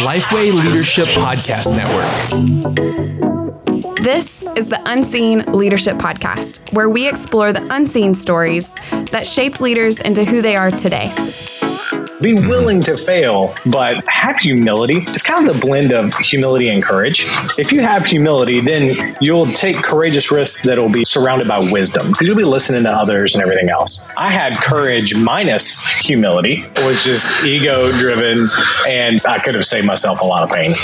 Lifeway 0.00 0.52
Leadership 0.52 1.08
Podcast 1.08 1.74
Network. 1.74 2.10
This 4.04 4.44
is 4.54 4.68
the 4.68 4.80
Unseen 4.84 5.44
Leadership 5.46 5.96
Podcast, 5.96 6.60
where 6.74 6.90
we 6.90 7.08
explore 7.08 7.54
the 7.54 7.66
unseen 7.74 8.14
stories 8.14 8.74
that 9.12 9.26
shaped 9.26 9.62
leaders 9.62 10.00
into 10.00 10.24
who 10.24 10.42
they 10.42 10.56
are 10.56 10.70
today. 10.70 11.10
Be 12.20 12.32
mm-hmm. 12.32 12.48
willing 12.48 12.82
to 12.82 12.98
fail, 12.98 13.54
but 13.64 14.04
have 14.08 14.38
humility. 14.38 15.04
It's 15.08 15.22
kind 15.22 15.48
of 15.48 15.54
the 15.54 15.60
blend 15.60 15.92
of 15.92 16.12
humility 16.18 16.68
and 16.68 16.82
courage. 16.82 17.24
If 17.56 17.72
you 17.72 17.80
have 17.80 18.04
humility, 18.04 18.60
then 18.60 19.16
you'll 19.20 19.50
take 19.52 19.76
courageous 19.76 20.30
risks 20.30 20.64
that'll 20.64 20.90
be 20.90 21.04
surrounded 21.04 21.48
by 21.48 21.58
wisdom 21.58 22.10
because 22.10 22.28
you'll 22.28 22.36
be 22.36 22.44
listening 22.44 22.84
to 22.84 22.90
others 22.90 23.34
and 23.34 23.42
everything 23.42 23.70
else. 23.70 24.08
I 24.18 24.30
had 24.30 24.56
courage 24.58 25.16
minus 25.16 25.86
humility, 26.00 26.64
it 26.76 26.84
was 26.84 27.02
just 27.02 27.44
ego 27.44 27.90
driven, 27.92 28.50
and 28.86 29.20
I 29.26 29.38
could 29.38 29.54
have 29.54 29.66
saved 29.66 29.86
myself 29.86 30.20
a 30.20 30.26
lot 30.26 30.42
of 30.42 30.50
pain. 30.50 30.74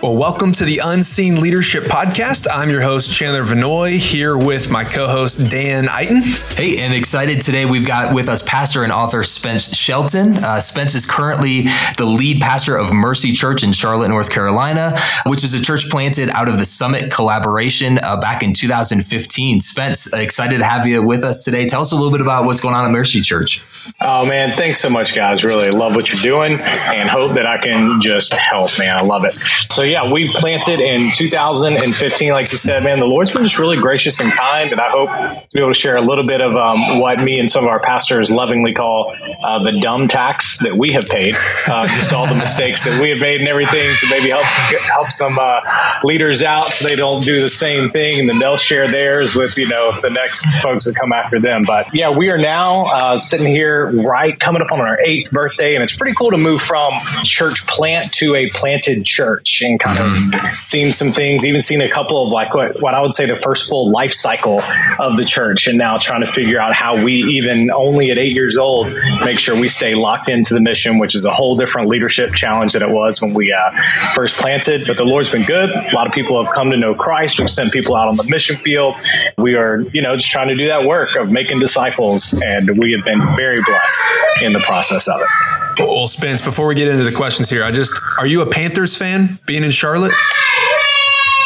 Well, 0.00 0.14
welcome 0.14 0.52
to 0.52 0.64
the 0.64 0.78
Unseen 0.78 1.40
Leadership 1.40 1.82
Podcast. 1.82 2.46
I'm 2.48 2.70
your 2.70 2.82
host, 2.82 3.10
Chandler 3.10 3.42
Vannoy, 3.42 3.98
here 3.98 4.38
with 4.38 4.70
my 4.70 4.84
co 4.84 5.08
host, 5.08 5.50
Dan 5.50 5.88
Iten. 5.88 6.22
Hey, 6.54 6.78
and 6.78 6.94
excited 6.94 7.42
today. 7.42 7.64
We've 7.64 7.84
got 7.84 8.14
with 8.14 8.28
us 8.28 8.40
pastor 8.46 8.84
and 8.84 8.92
author 8.92 9.24
Spence 9.24 9.76
Shelton. 9.76 10.36
Uh, 10.36 10.60
Spence 10.60 10.94
is 10.94 11.04
currently 11.04 11.66
the 11.96 12.04
lead 12.04 12.40
pastor 12.40 12.76
of 12.76 12.92
Mercy 12.92 13.32
Church 13.32 13.64
in 13.64 13.72
Charlotte, 13.72 14.06
North 14.06 14.30
Carolina, 14.30 14.96
which 15.26 15.42
is 15.42 15.52
a 15.52 15.60
church 15.60 15.90
planted 15.90 16.30
out 16.30 16.48
of 16.48 16.58
the 16.58 16.64
Summit 16.64 17.10
collaboration 17.10 17.98
uh, 17.98 18.16
back 18.20 18.44
in 18.44 18.52
2015. 18.52 19.60
Spence, 19.60 20.14
excited 20.14 20.58
to 20.58 20.64
have 20.64 20.86
you 20.86 21.02
with 21.02 21.24
us 21.24 21.42
today. 21.42 21.66
Tell 21.66 21.80
us 21.80 21.90
a 21.90 21.96
little 21.96 22.12
bit 22.12 22.20
about 22.20 22.44
what's 22.44 22.60
going 22.60 22.76
on 22.76 22.84
at 22.84 22.92
Mercy 22.92 23.20
Church. 23.20 23.64
Oh, 24.00 24.24
man. 24.24 24.56
Thanks 24.56 24.78
so 24.78 24.90
much, 24.90 25.16
guys. 25.16 25.42
Really 25.42 25.72
love 25.72 25.96
what 25.96 26.08
you're 26.12 26.22
doing 26.22 26.60
and 26.60 27.10
hope 27.10 27.34
that 27.34 27.46
I 27.46 27.58
can 27.58 28.00
just 28.00 28.32
help, 28.32 28.70
man. 28.78 28.96
I 28.96 29.00
love 29.00 29.24
it. 29.24 29.36
So, 29.70 29.87
yeah, 29.88 30.12
we 30.12 30.30
planted 30.32 30.80
in 30.80 31.10
2015, 31.12 32.32
like 32.32 32.52
you 32.52 32.58
said, 32.58 32.84
man. 32.84 33.00
The 33.00 33.06
Lord's 33.06 33.32
been 33.32 33.42
just 33.42 33.58
really 33.58 33.76
gracious 33.76 34.20
and 34.20 34.30
kind, 34.32 34.70
and 34.70 34.80
I 34.80 34.90
hope 34.90 35.08
to 35.08 35.46
be 35.52 35.60
able 35.60 35.70
to 35.70 35.78
share 35.78 35.96
a 35.96 36.02
little 36.02 36.26
bit 36.26 36.42
of 36.42 36.54
um, 36.56 37.00
what 37.00 37.18
me 37.20 37.38
and 37.38 37.50
some 37.50 37.64
of 37.64 37.70
our 37.70 37.80
pastors 37.80 38.30
lovingly 38.30 38.74
call 38.74 39.16
uh, 39.42 39.62
the 39.62 39.80
dumb 39.80 40.06
tax 40.06 40.58
that 40.62 40.76
we 40.76 40.92
have 40.92 41.06
paid, 41.08 41.34
uh, 41.66 41.86
just 41.86 42.12
all 42.12 42.26
the 42.26 42.34
mistakes 42.34 42.84
that 42.84 43.00
we 43.00 43.08
have 43.10 43.20
made 43.20 43.40
and 43.40 43.48
everything 43.48 43.96
to 43.98 44.06
maybe 44.10 44.28
help 44.28 44.46
some, 44.46 44.74
help 44.80 45.10
some 45.10 45.38
uh, 45.38 45.60
leaders 46.04 46.42
out 46.42 46.66
so 46.66 46.86
they 46.86 46.96
don't 46.96 47.24
do 47.24 47.40
the 47.40 47.50
same 47.50 47.90
thing, 47.90 48.20
and 48.20 48.28
then 48.28 48.38
they'll 48.38 48.56
share 48.56 48.88
theirs 48.88 49.34
with 49.34 49.56
you 49.56 49.68
know 49.68 49.98
the 50.02 50.10
next 50.10 50.44
folks 50.62 50.84
that 50.84 50.94
come 50.94 51.12
after 51.12 51.40
them. 51.40 51.64
But 51.66 51.86
yeah, 51.94 52.10
we 52.10 52.28
are 52.30 52.38
now 52.38 52.86
uh, 52.86 53.18
sitting 53.18 53.46
here 53.46 53.90
right 54.02 54.38
coming 54.38 54.62
up 54.62 54.70
on 54.70 54.80
our 54.80 55.00
eighth 55.00 55.30
birthday, 55.30 55.74
and 55.74 55.82
it's 55.82 55.96
pretty 55.96 56.14
cool 56.16 56.30
to 56.30 56.38
move 56.38 56.60
from 56.60 56.92
church 57.22 57.66
plant 57.66 58.12
to 58.14 58.34
a 58.34 58.50
planted 58.50 59.04
church 59.04 59.62
and 59.62 59.77
kind 59.78 59.98
of 59.98 60.60
seen 60.60 60.92
some 60.92 61.12
things, 61.12 61.44
even 61.44 61.60
seen 61.62 61.80
a 61.80 61.88
couple 61.88 62.24
of 62.24 62.32
like 62.32 62.54
what, 62.54 62.80
what 62.80 62.94
I 62.94 63.00
would 63.00 63.14
say 63.14 63.26
the 63.26 63.36
first 63.36 63.68
full 63.68 63.90
life 63.90 64.12
cycle 64.12 64.60
of 64.98 65.16
the 65.16 65.24
church, 65.24 65.66
and 65.66 65.78
now 65.78 65.98
trying 65.98 66.20
to 66.20 66.30
figure 66.30 66.60
out 66.60 66.74
how 66.74 67.02
we, 67.02 67.14
even 67.14 67.70
only 67.70 68.10
at 68.10 68.18
eight 68.18 68.32
years 68.32 68.56
old, 68.56 68.92
make 69.20 69.38
sure 69.38 69.58
we 69.58 69.68
stay 69.68 69.94
locked 69.94 70.28
into 70.28 70.54
the 70.54 70.60
mission, 70.60 70.98
which 70.98 71.14
is 71.14 71.24
a 71.24 71.32
whole 71.32 71.56
different 71.56 71.88
leadership 71.88 72.34
challenge 72.34 72.72
than 72.72 72.82
it 72.82 72.90
was 72.90 73.20
when 73.20 73.34
we 73.34 73.52
uh, 73.52 73.70
first 74.14 74.36
planted. 74.36 74.86
But 74.86 74.96
the 74.96 75.04
Lord's 75.04 75.30
been 75.30 75.44
good. 75.44 75.70
A 75.70 75.94
lot 75.94 76.06
of 76.06 76.12
people 76.12 76.42
have 76.42 76.52
come 76.54 76.70
to 76.70 76.76
know 76.76 76.94
Christ. 76.94 77.38
We've 77.38 77.50
sent 77.50 77.72
people 77.72 77.94
out 77.96 78.08
on 78.08 78.16
the 78.16 78.24
mission 78.24 78.56
field. 78.56 78.94
We 79.36 79.54
are, 79.54 79.80
you 79.92 80.02
know, 80.02 80.16
just 80.16 80.30
trying 80.30 80.48
to 80.48 80.56
do 80.56 80.66
that 80.66 80.84
work 80.84 81.10
of 81.16 81.30
making 81.30 81.60
disciples, 81.60 82.40
and 82.44 82.78
we 82.78 82.92
have 82.92 83.04
been 83.04 83.34
very 83.36 83.60
blessed 83.62 84.00
in 84.42 84.52
the 84.52 84.60
process 84.60 85.08
of 85.08 85.20
it. 85.20 85.86
Well, 85.86 86.06
Spence, 86.06 86.42
before 86.42 86.66
we 86.66 86.74
get 86.74 86.88
into 86.88 87.04
the 87.04 87.12
questions 87.12 87.50
here, 87.50 87.62
I 87.62 87.70
just, 87.70 87.94
are 88.18 88.26
you 88.26 88.40
a 88.40 88.46
Panthers 88.46 88.96
fan 88.96 89.38
being 89.46 89.62
in 89.62 89.67
Charlotte? 89.70 90.12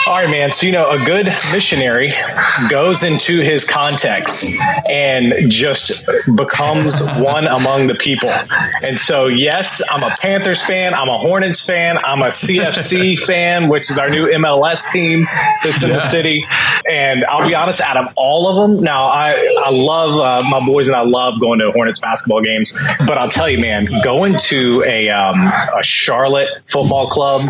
All 0.05 0.15
right, 0.15 0.29
man. 0.29 0.51
So, 0.51 0.67
you 0.67 0.73
know, 0.73 0.89
a 0.91 0.99
good 1.05 1.27
missionary 1.53 2.13
goes 2.69 3.05
into 3.05 3.39
his 3.39 3.65
context 3.65 4.59
and 4.89 5.49
just 5.49 6.05
becomes 6.35 7.09
one 7.19 7.47
among 7.47 7.87
the 7.87 7.95
people. 7.95 8.29
And 8.83 8.99
so, 8.99 9.29
yes, 9.29 9.81
I'm 9.93 10.03
a 10.03 10.13
Panthers 10.17 10.61
fan. 10.61 10.93
I'm 10.93 11.09
a 11.09 11.19
Hornets 11.19 11.65
fan. 11.65 11.99
I'm 11.99 12.21
a 12.21 12.27
CFC 12.27 13.21
fan, 13.27 13.69
which 13.69 13.91
is 13.91 13.99
our 13.99 14.11
new 14.11 14.27
MLS 14.27 14.91
team 14.91 15.29
that's 15.63 15.85
in 15.85 15.91
yeah. 15.91 15.97
the 15.97 16.09
city. 16.09 16.45
And 16.91 17.25
I'll 17.27 17.47
be 17.47 17.55
honest, 17.55 17.81
out 17.81 17.97
of 17.97 18.13
all 18.17 18.49
of 18.49 18.69
them, 18.69 18.83
now 18.83 19.05
I, 19.05 19.35
I 19.65 19.71
love 19.71 20.19
uh, 20.19 20.49
my 20.49 20.67
boys 20.67 20.89
and 20.89 20.97
I 20.97 21.05
love 21.05 21.41
going 21.41 21.61
to 21.61 21.71
Hornets 21.71 22.01
basketball 22.01 22.43
games. 22.43 22.77
But 23.07 23.19
I'll 23.19 23.31
tell 23.31 23.49
you, 23.49 23.61
man, 23.61 23.89
going 24.03 24.37
to 24.37 24.83
a, 24.85 25.11
um, 25.11 25.47
a 25.47 25.83
Charlotte 25.85 26.49
football 26.67 27.09
club, 27.09 27.43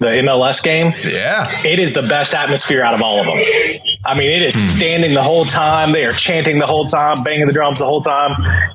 the 0.00 0.06
MLS 0.06 0.60
game, 0.64 0.90
yeah, 1.08 1.64
it 1.64 1.78
is 1.78 1.91
the 1.94 2.02
best 2.02 2.34
atmosphere 2.34 2.82
out 2.82 2.94
of 2.94 3.02
all 3.02 3.20
of 3.20 3.26
them. 3.26 3.38
I 4.04 4.16
mean, 4.16 4.30
it 4.30 4.42
is 4.42 4.54
hmm. 4.54 4.60
standing 4.60 5.14
the 5.14 5.22
whole 5.22 5.44
time. 5.44 5.92
They 5.92 6.04
are 6.04 6.12
chanting 6.12 6.58
the 6.58 6.66
whole 6.66 6.86
time, 6.86 7.22
banging 7.22 7.46
the 7.46 7.52
drums 7.52 7.78
the 7.78 7.86
whole 7.86 8.00
time. 8.00 8.32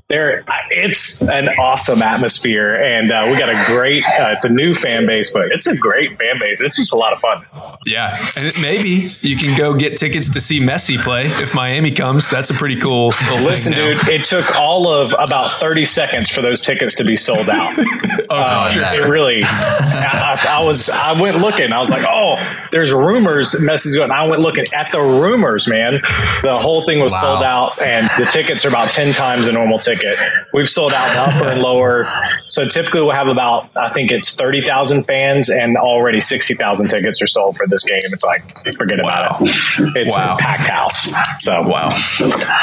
There, 0.08 0.46
it's 0.70 1.22
an 1.22 1.50
awesome 1.50 2.02
atmosphere, 2.02 2.76
and 2.76 3.12
uh, 3.12 3.28
we 3.30 3.38
got 3.38 3.50
a 3.50 3.66
great. 3.68 4.06
Uh, 4.06 4.32
it's 4.32 4.46
a 4.46 4.50
new 4.50 4.74
fan 4.74 5.06
base, 5.06 5.34
but 5.34 5.52
it's 5.52 5.68
a 5.68 5.76
great 5.76 6.18
fan 6.18 6.40
base. 6.40 6.62
It's 6.62 6.78
just 6.78 6.94
a 6.94 6.98
lot 6.98 7.12
of 7.12 7.20
fun. 7.20 7.46
Yeah, 7.86 8.32
and 8.38 8.54
maybe 8.62 9.12
you 9.22 9.36
can 9.36 9.58
go 9.58 9.74
get 9.74 9.98
tickets 9.98 10.30
to 10.34 10.40
see 10.40 10.62
Messi 10.62 10.98
play 10.98 11.26
if 11.26 11.54
Miami 11.54 11.92
comes. 11.92 12.30
That's 12.30 12.50
a 12.50 12.54
pretty 12.54 12.78
cool. 12.78 13.08
Listen, 13.42 13.74
dude, 13.74 14.08
it 14.08 14.24
took 14.24 14.56
all 14.56 14.88
of 14.88 15.14
about 15.20 15.52
thirty 15.54 15.84
seconds 15.84 16.30
for 16.30 16.42
those 16.42 16.62
tickets 16.62 16.96
to 16.96 17.04
be 17.04 17.18
sold 17.18 17.50
out. 17.50 17.74
oh, 18.30 18.36
uh, 18.36 18.72
it 18.76 19.10
really. 19.10 19.42
I, 19.44 20.38
I, 20.46 20.60
I 20.60 20.64
was. 20.64 20.90
I 20.90 21.20
went 21.20 21.40
looking. 21.40 21.74
I 21.74 21.80
was 21.80 21.90
like, 21.90 22.06
oh, 22.08 22.38
there's 22.72 22.94
rumors 22.94 23.54
Messi's 23.56 23.96
going. 23.96 24.12
I 24.12 24.26
went 24.26 24.42
looking 24.42 24.66
at 24.74 24.90
the 24.94 25.17
rumors, 25.18 25.68
man. 25.68 26.00
The 26.42 26.58
whole 26.62 26.86
thing 26.86 27.00
was 27.00 27.12
wow. 27.14 27.22
sold 27.22 27.44
out, 27.44 27.82
and 27.82 28.10
the 28.18 28.30
tickets 28.30 28.66
are 28.66 28.70
about 28.70 28.92
ten 28.92 29.14
times 29.14 29.48
a 29.48 29.52
normal 29.52 29.80
ticket. 29.80 30.18
We've 30.54 30.70
sold 30.70 30.94
out 30.94 31.08
the 31.14 31.22
upper 31.22 31.50
and 31.50 31.62
lower. 31.62 32.12
So 32.48 32.68
typically 32.68 33.02
we'll 33.02 33.12
have 33.12 33.28
about 33.28 33.70
I 33.76 33.94
think 33.94 34.12
it's 34.12 34.36
thirty 34.36 34.66
thousand 34.66 35.04
fans, 35.04 35.50
and 35.50 35.78
already 35.78 36.22
sixty 36.22 36.54
thousand 36.54 36.90
tickets 36.90 37.22
are 37.22 37.28
sold 37.28 37.58
for 37.58 37.68
this 37.68 37.84
game. 37.84 38.00
It's 38.04 38.24
like 38.24 38.42
forget 38.76 39.00
wow. 39.04 39.38
about 39.38 39.42
it. 39.42 39.98
It's 39.98 40.16
wow. 40.16 40.36
a 40.36 40.38
packed 40.38 40.70
house. 40.70 41.10
So 41.40 41.62
wow. 41.68 41.96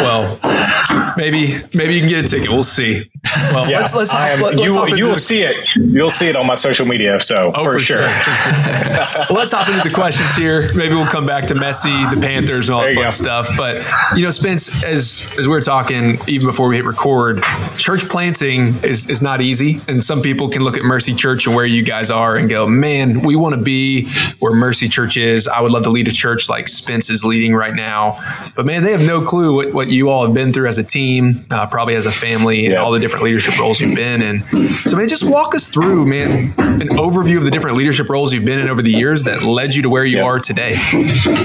Well, 0.01 1.15
maybe 1.17 1.63
maybe 1.75 1.95
you 1.95 2.01
can 2.01 2.09
get 2.09 2.25
a 2.25 2.29
ticket. 2.29 2.51
We'll 2.51 2.63
see. 2.63 3.11
Well, 3.53 3.71
yeah, 3.71 3.79
let's 3.79 3.95
let's, 3.95 4.13
am, 4.13 4.41
let, 4.41 4.55
let's 4.57 4.75
you 4.75 4.97
you 4.97 5.05
will 5.07 5.15
see 5.15 5.43
it. 5.43 5.57
You'll 5.77 6.11
see 6.11 6.29
it 6.29 6.37
on 6.37 6.47
my 6.47 6.55
social 6.55 6.87
media. 6.87 7.21
So 7.21 7.53
oh, 7.55 7.65
for, 7.65 7.73
for, 7.75 7.79
sure. 7.79 8.09
sure. 8.09 9.27
let's 9.31 9.53
hop 9.53 9.69
into 9.69 9.89
the 9.89 9.95
questions 9.95 10.35
here. 10.37 10.69
Maybe 10.75 10.95
we'll 10.95 11.07
come 11.07 11.27
back 11.27 11.47
to 11.47 11.55
Messi, 11.55 12.15
the 12.15 12.21
Panthers, 12.21 12.44
and 12.51 12.71
all 12.71 12.83
that 12.83 12.95
fun 12.95 13.05
go. 13.05 13.11
stuff. 13.11 13.49
But 13.57 13.85
you 14.17 14.25
know, 14.25 14.31
Spence, 14.31 14.85
as 14.85 15.29
as 15.39 15.49
we 15.49 15.55
are 15.55 15.61
talking 15.61 16.21
even 16.27 16.47
before 16.47 16.69
we 16.69 16.77
hit 16.77 16.85
record, 16.85 17.43
church 17.77 18.09
planting 18.09 18.83
is 18.85 19.09
is 19.11 19.23
not 19.23 19.41
easy, 19.41 19.81
and 19.89 20.03
some 20.03 20.23
people 20.23 20.49
can 20.49 20.63
look 20.63 20.77
at 20.77 20.83
Mercy 20.83 21.15
Church 21.15 21.47
and 21.47 21.55
where 21.55 21.67
you 21.67 21.83
guys 21.83 22.11
are 22.11 22.37
and 22.37 22.49
go, 22.49 22.67
"Man, 22.67 23.21
we 23.23 23.37
want 23.37 23.55
to 23.55 23.61
be 23.61 24.09
where 24.39 24.55
Mercy 24.55 24.89
Church 24.89 25.17
is. 25.17 25.49
I 25.49 25.61
would 25.61 25.73
love 25.73 25.83
to 25.85 25.91
lead 25.91 26.09
a 26.09 26.13
church 26.13 26.49
like 26.49 26.69
Spence 26.69 27.11
is 27.11 27.25
leading 27.25 27.55
right 27.55 27.75
now." 27.75 28.53
But 28.57 28.67
man, 28.67 28.83
they 28.83 28.93
have 28.93 29.03
no 29.03 29.23
clue 29.23 29.55
what, 29.55 29.73
what 29.73 29.89
you 29.91 30.11
all 30.11 30.25
have 30.25 30.35
been 30.35 30.53
through 30.53 30.69
as 30.69 30.79
a 30.79 30.85
team, 30.85 31.45
uh, 31.51 31.67
probably 31.67 31.95
as 31.95 32.07
a 32.07 32.13
family, 32.13 32.67
and 32.67 32.77
all 32.77 32.93
the 32.93 33.01
different 33.01 33.25
leadership 33.25 33.59
roles 33.59 33.81
you've 33.81 33.97
been 33.97 34.23
in. 34.23 34.45
So, 34.87 34.97
man, 34.97 35.09
just 35.09 35.25
walk 35.25 35.55
us 35.55 35.69
through, 35.69 36.07
man, 36.07 36.55
an 36.59 36.89
overview 36.91 37.39
of 37.39 37.45
the 37.45 37.51
different 37.51 37.77
leadership 37.77 38.09
roles 38.09 38.33
you've 38.33 38.45
been 38.45 38.59
in 38.59 38.69
over 38.69 38.83
the 38.83 38.91
years 38.91 39.25
that 39.25 39.43
led 39.43 39.75
you 39.75 39.83
to 39.83 39.91
where 39.91 40.05
you 40.05 40.23
are 40.25 40.39
today. 40.39 40.75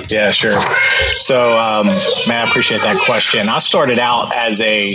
Yeah, 0.10 0.32
sure. 0.32 0.58
So, 1.18 1.58
um, 1.58 1.88
man, 2.28 2.46
I 2.46 2.50
appreciate 2.50 2.82
that 2.82 3.02
question. 3.06 3.50
I 3.50 3.60
started 3.60 4.00
out 4.00 4.36
as 4.36 4.62
a 4.62 4.94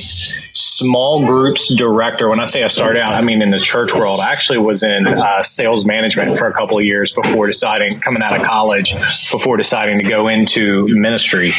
small 0.55 1.27
groups 1.27 1.75
director. 1.75 2.29
When 2.29 2.41
I 2.41 2.45
say 2.45 2.63
I 2.63 2.69
started 2.69 3.01
out, 3.01 3.15
I 3.15 3.23
mean 3.23 3.43
in 3.43 3.51
the 3.51 3.61
church 3.61 3.93
world. 3.93 4.21
I 4.21 4.33
actually 4.33 4.59
was 4.59 4.83
in 4.83 5.07
uh, 5.07 5.43
sales 5.43 5.85
management 5.85 6.39
for 6.39 6.47
a 6.47 6.53
couple 6.53 6.79
of 6.79 6.85
years 6.85 7.13
before 7.13 7.47
deciding, 7.47 8.01
coming 8.01 8.23
out 8.23 8.37
of 8.39 8.47
college, 8.47 8.95
before 9.33 9.57
deciding 9.57 9.99
to 9.99 10.09
go 10.09 10.29
into 10.29 10.87
ministry. 10.89 11.51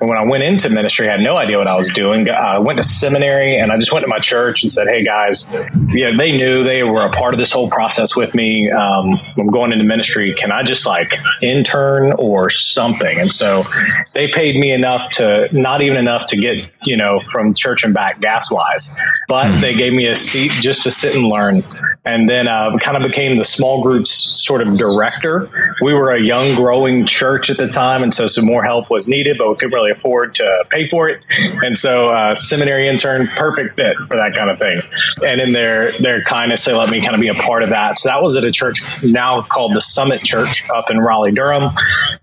And 0.00 0.08
when 0.08 0.18
I 0.18 0.24
went 0.24 0.42
into 0.42 0.70
ministry, 0.70 1.08
I 1.08 1.12
had 1.12 1.20
no 1.20 1.36
idea 1.36 1.58
what 1.58 1.68
I 1.68 1.76
was 1.76 1.90
doing. 1.90 2.28
I 2.30 2.58
went 2.58 2.78
to 2.78 2.82
seminary 2.82 3.56
and 3.56 3.70
I 3.70 3.76
just 3.76 3.92
went 3.92 4.04
to 4.04 4.08
my 4.08 4.18
church 4.18 4.62
and 4.62 4.72
said, 4.72 4.88
"Hey 4.88 5.04
guys, 5.04 5.52
yeah, 5.90 6.10
they 6.16 6.32
knew 6.32 6.64
they 6.64 6.82
were 6.82 7.04
a 7.04 7.12
part 7.12 7.34
of 7.34 7.38
this 7.38 7.52
whole 7.52 7.68
process 7.68 8.16
with 8.16 8.34
me. 8.34 8.70
Um, 8.70 9.20
I'm 9.36 9.50
going 9.50 9.72
into 9.72 9.84
ministry. 9.84 10.34
Can 10.34 10.50
I 10.50 10.62
just 10.62 10.86
like 10.86 11.12
intern 11.42 12.12
or 12.18 12.48
something?" 12.50 13.20
And 13.20 13.32
so 13.32 13.64
they 14.14 14.28
paid 14.28 14.56
me 14.56 14.72
enough 14.72 15.10
to 15.12 15.48
not 15.52 15.82
even 15.82 15.96
enough 15.96 16.26
to 16.28 16.36
get 16.36 16.70
you 16.82 16.96
know 16.96 17.20
from 17.30 17.54
church 17.54 17.84
and 17.84 17.94
back 17.94 18.20
gas 18.20 18.50
wise, 18.50 18.96
but 19.28 19.50
hmm. 19.50 19.60
they 19.60 19.74
gave 19.74 19.92
me 19.92 20.06
a 20.06 20.16
seat 20.16 20.52
just 20.52 20.82
to 20.84 20.90
sit 20.90 21.14
and 21.14 21.26
learn. 21.26 21.62
And 22.04 22.28
then 22.30 22.48
uh, 22.48 22.76
kind 22.78 22.96
of 22.96 23.02
became 23.02 23.36
the 23.36 23.44
small 23.44 23.82
groups 23.82 24.10
sort 24.42 24.62
of 24.66 24.76
director 24.76 25.50
we 25.80 25.94
were 25.94 26.10
a 26.10 26.20
young, 26.20 26.54
growing 26.54 27.06
church 27.06 27.48
at 27.48 27.56
the 27.56 27.68
time, 27.68 28.02
and 28.02 28.14
so 28.14 28.26
some 28.26 28.44
more 28.44 28.62
help 28.62 28.90
was 28.90 29.08
needed, 29.08 29.38
but 29.38 29.48
we 29.48 29.54
couldn't 29.56 29.72
really 29.72 29.90
afford 29.90 30.34
to 30.36 30.64
pay 30.70 30.88
for 30.88 31.08
it. 31.08 31.22
And 31.62 31.76
so, 31.76 32.08
uh, 32.08 32.34
seminary 32.34 32.86
intern, 32.86 33.28
perfect 33.28 33.76
fit 33.76 33.96
for 34.08 34.16
that 34.16 34.34
kind 34.36 34.50
of 34.50 34.58
thing. 34.58 34.82
And 35.26 35.40
in 35.40 35.52
their 35.52 35.98
their 36.00 36.22
kindness, 36.24 36.64
they 36.64 36.74
let 36.74 36.90
me 36.90 37.00
kind 37.00 37.14
of 37.14 37.20
be 37.20 37.28
a 37.28 37.34
part 37.34 37.62
of 37.62 37.70
that. 37.70 37.98
So 37.98 38.08
that 38.10 38.22
was 38.22 38.36
at 38.36 38.44
a 38.44 38.52
church 38.52 38.82
now 39.02 39.42
called 39.42 39.74
the 39.74 39.80
Summit 39.80 40.22
Church 40.22 40.68
up 40.70 40.90
in 40.90 40.98
Raleigh, 41.00 41.32
Durham, 41.32 41.74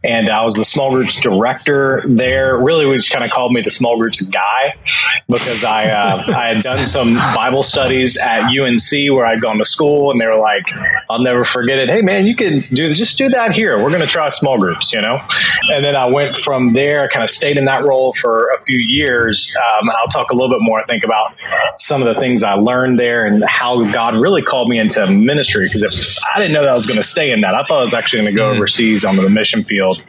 and 0.04 0.30
I 0.30 0.44
was 0.44 0.54
the 0.54 0.66
small 0.66 0.92
groups 0.92 1.20
director 1.20 1.37
there. 2.08 2.58
Really, 2.58 2.94
just 2.96 3.12
kind 3.12 3.24
of 3.24 3.32
called 3.32 3.54
me 3.54 3.62
the 3.62 3.70
small 3.70 3.98
groups 3.98 4.22
guy 4.22 4.76
because 5.28 5.64
I 5.64 5.86
uh, 5.90 6.24
I 6.28 6.54
had 6.54 6.64
done 6.64 6.78
some 6.80 7.16
Bible 7.36 7.64
studies 7.64 8.18
at 8.18 8.46
UNC 8.46 9.12
where 9.16 9.26
I'd 9.26 9.42
gone 9.42 9.58
to 9.58 9.66
school, 9.66 10.12
and 10.12 10.20
they 10.20 10.26
were 10.26 10.38
like, 10.38 10.64
"I'll 11.10 11.22
never 11.22 11.46
forget 11.46 11.80
it. 11.80 11.90
Hey, 11.90 12.02
man, 12.02 12.26
you 12.26 12.36
can 12.36 12.66
do 12.74 12.94
just 12.94 13.18
do 13.18 13.30
that 13.30 13.52
here. 13.52 13.82
We're 13.82 13.90
going 13.90 14.02
to 14.02 14.08
try 14.08 14.30
small 14.30 14.58
groups, 14.58 14.94
you 14.94 15.02
know." 15.02 15.20
And 15.74 15.84
then 15.84 15.96
I 15.96 16.06
went 16.06 16.36
from 16.36 16.74
there. 16.74 17.04
I 17.04 17.08
kind 17.08 17.24
of 17.24 17.30
stayed 17.30 17.58
in 17.58 17.66
that 17.66 17.84
role 17.84 18.14
for 18.14 18.50
a 18.60 18.64
few 18.64 18.80
years. 18.80 19.56
Um, 19.80 19.90
I'll 19.90 20.08
talk 20.08 20.32
a 20.32 20.34
little 20.34 20.50
bit 20.50 20.62
more. 20.62 20.80
I 20.80 20.86
think 20.86 21.04
about 21.04 21.36
some 21.78 22.02
of 22.02 22.14
the 22.14 22.20
things 22.20 22.44
I 22.44 22.54
learned 22.54 23.00
there 23.00 23.26
and 23.26 23.44
how 23.46 23.84
God 23.92 24.16
really 24.16 24.42
called 24.42 24.70
me 24.70 24.80
into 24.80 25.06
ministry. 25.08 25.66
Because 25.66 25.84
if 25.84 26.18
I 26.34 26.40
didn't 26.40 26.54
know 26.54 26.62
that 26.62 26.72
I 26.72 26.74
was 26.74 26.86
going 26.86 26.98
to 26.98 27.04
stay 27.04 27.32
in 27.32 27.42
that, 27.42 27.54
I 27.56 27.64
thought 27.68 27.80
I 27.80 27.82
was 27.82 27.94
actually 27.94 28.24
going 28.24 28.34
to 28.34 28.38
go 28.38 28.50
mm-hmm. 28.50 28.58
overseas 28.58 29.06
on 29.06 29.16
the 29.16 29.30
mission 29.30 29.64
field. 29.64 30.02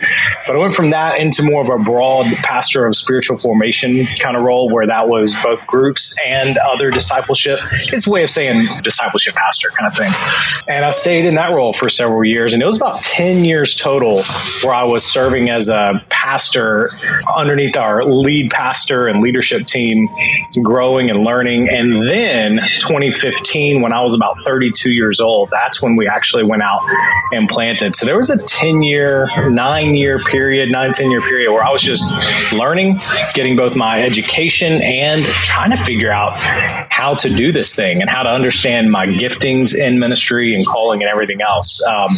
But 0.47 0.57
I 0.57 0.59
went 0.59 0.75
from 0.75 0.91
that 0.91 1.08
into 1.17 1.43
more 1.43 1.63
of 1.63 1.81
a 1.81 1.83
broad 1.83 2.27
pastor 2.43 2.87
of 2.87 2.97
spiritual 2.97 3.39
formation 3.39 4.07
kind 4.21 4.37
of 4.37 4.43
role, 4.43 4.71
where 4.71 4.87
that 4.87 5.09
was 5.09 5.35
both 5.43 5.67
groups 5.67 6.17
and 6.25 6.57
other 6.59 6.91
discipleship. 6.91 7.61
It's 7.93 8.07
a 8.07 8.11
way 8.11 8.23
of 8.25 8.31
saying 8.31 8.69
discipleship 8.83 9.35
pastor 9.35 9.71
kind 9.71 9.87
of 9.87 9.97
thing. 9.97 10.13
And 10.69 10.85
I 10.85 10.91
stayed 10.91 11.25
in 11.25 11.35
that 11.37 11.53
role 11.53 11.73
for 11.73 11.89
several 11.89 12.25
years, 12.25 12.53
and 12.53 12.63
it 12.63 12.67
was 12.67 12.77
about 12.77 13.03
ten 13.03 13.45
years 13.45 13.75
total 13.75 14.23
where 14.63 14.75
I 14.75 14.85
was 14.85 15.05
serving 15.05 15.51
as 15.51 15.69
a 15.69 16.05
pastor 16.11 16.91
underneath 17.37 17.77
our 17.77 18.03
lead 18.03 18.51
pastor 18.51 19.07
and 19.07 19.21
leadership 19.21 19.67
team, 19.67 20.09
growing 20.63 21.11
and 21.11 21.25
learning. 21.25 21.69
And 21.69 22.11
then 22.11 22.61
2015, 22.81 23.83
when 23.83 23.93
I 23.93 24.03
was 24.03 24.15
about 24.15 24.37
32 24.45 24.91
years 24.91 25.21
old, 25.21 25.51
that's 25.51 25.81
when 25.83 25.97
we 25.97 26.07
actually 26.09 26.45
went 26.45 26.63
out 26.63 26.81
and 27.33 27.49
planted. 27.49 27.97
So 27.97 28.07
there 28.07 28.17
was 28.17 28.31
a 28.31 28.39
10 28.39 28.83
year, 28.83 29.29
nine 29.49 29.95
year 29.95 30.21
period, 30.31 30.71
nine, 30.71 30.93
10 30.99 31.11
year 31.11 31.21
period 31.21 31.53
where 31.53 31.63
I 31.63 31.71
was 31.71 31.83
just 31.83 32.05
learning, 32.53 33.01
getting 33.35 33.57
both 33.57 33.77
my 33.77 34.03
education 34.03 34.83
and 34.83 35.23
trying 35.25 35.71
to 35.71 35.77
figure 35.77 36.11
out 36.11 36.37
how 36.91 37.15
to 37.15 37.33
do 37.33 37.53
this 37.53 37.75
thing 37.77 38.01
and 38.01 38.11
how 38.11 38.25
to 38.25 38.29
understand 38.29 38.91
my 38.91 39.07
giftings 39.07 39.79
in 39.79 40.01
ministry 40.01 40.55
and 40.55 40.67
calling 40.67 41.03
and 41.03 41.09
everything 41.11 41.41
else. 41.41 41.87
Um, 41.87 42.09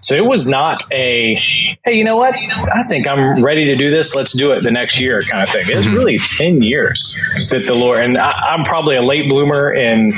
so 0.00 0.14
it 0.14 0.24
was 0.24 0.46
not 0.46 0.82
a, 0.92 1.38
hey, 1.84 1.92
you 1.92 2.04
know 2.04 2.16
what? 2.16 2.34
I 2.74 2.84
think 2.84 3.06
I'm 3.06 3.44
ready 3.44 3.66
to 3.66 3.76
do 3.76 3.90
this. 3.90 4.14
Let's 4.14 4.32
do 4.32 4.52
it 4.52 4.62
the 4.62 4.70
next 4.70 4.98
year 4.98 5.22
kind 5.22 5.42
of 5.42 5.50
thing. 5.50 5.66
It 5.68 5.76
was 5.76 5.86
mm-hmm. 5.86 5.96
really 5.96 6.18
10 6.18 6.62
years 6.62 7.18
that 7.50 7.66
the 7.66 7.74
Lord, 7.74 8.02
and 8.02 8.16
I, 8.16 8.54
am 8.54 8.64
probably 8.64 8.96
a 8.96 9.02
late 9.02 9.28
bloomer 9.28 9.74
in 9.74 10.14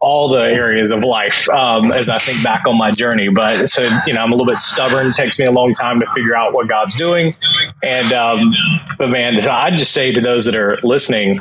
all 0.00 0.28
the 0.28 0.40
areas 0.40 0.92
of 0.92 1.02
life 1.02 1.48
um, 1.48 1.90
as 1.90 2.08
I 2.08 2.18
think 2.18 2.42
back 2.44 2.66
on 2.66 2.78
my 2.78 2.92
journey. 2.92 3.28
But 3.28 3.68
so, 3.68 3.82
you 4.06 4.14
know, 4.14 4.22
I'm 4.22 4.30
a 4.30 4.36
little 4.36 4.46
bit 4.46 4.58
stubborn. 4.58 5.06
It 5.08 5.16
takes 5.16 5.38
me 5.38 5.46
a 5.46 5.50
long 5.50 5.74
time 5.74 5.98
to 6.00 6.06
figure 6.14 6.36
out 6.36 6.52
what 6.52 6.68
God's 6.68 6.94
doing. 6.94 7.34
And, 7.82 8.12
um, 8.12 8.54
but 8.98 9.08
man, 9.08 9.38
I'd 9.48 9.76
just 9.76 9.92
say 9.92 10.12
to 10.12 10.20
those 10.20 10.46
that 10.46 10.56
are 10.56 10.78
listening, 10.82 11.38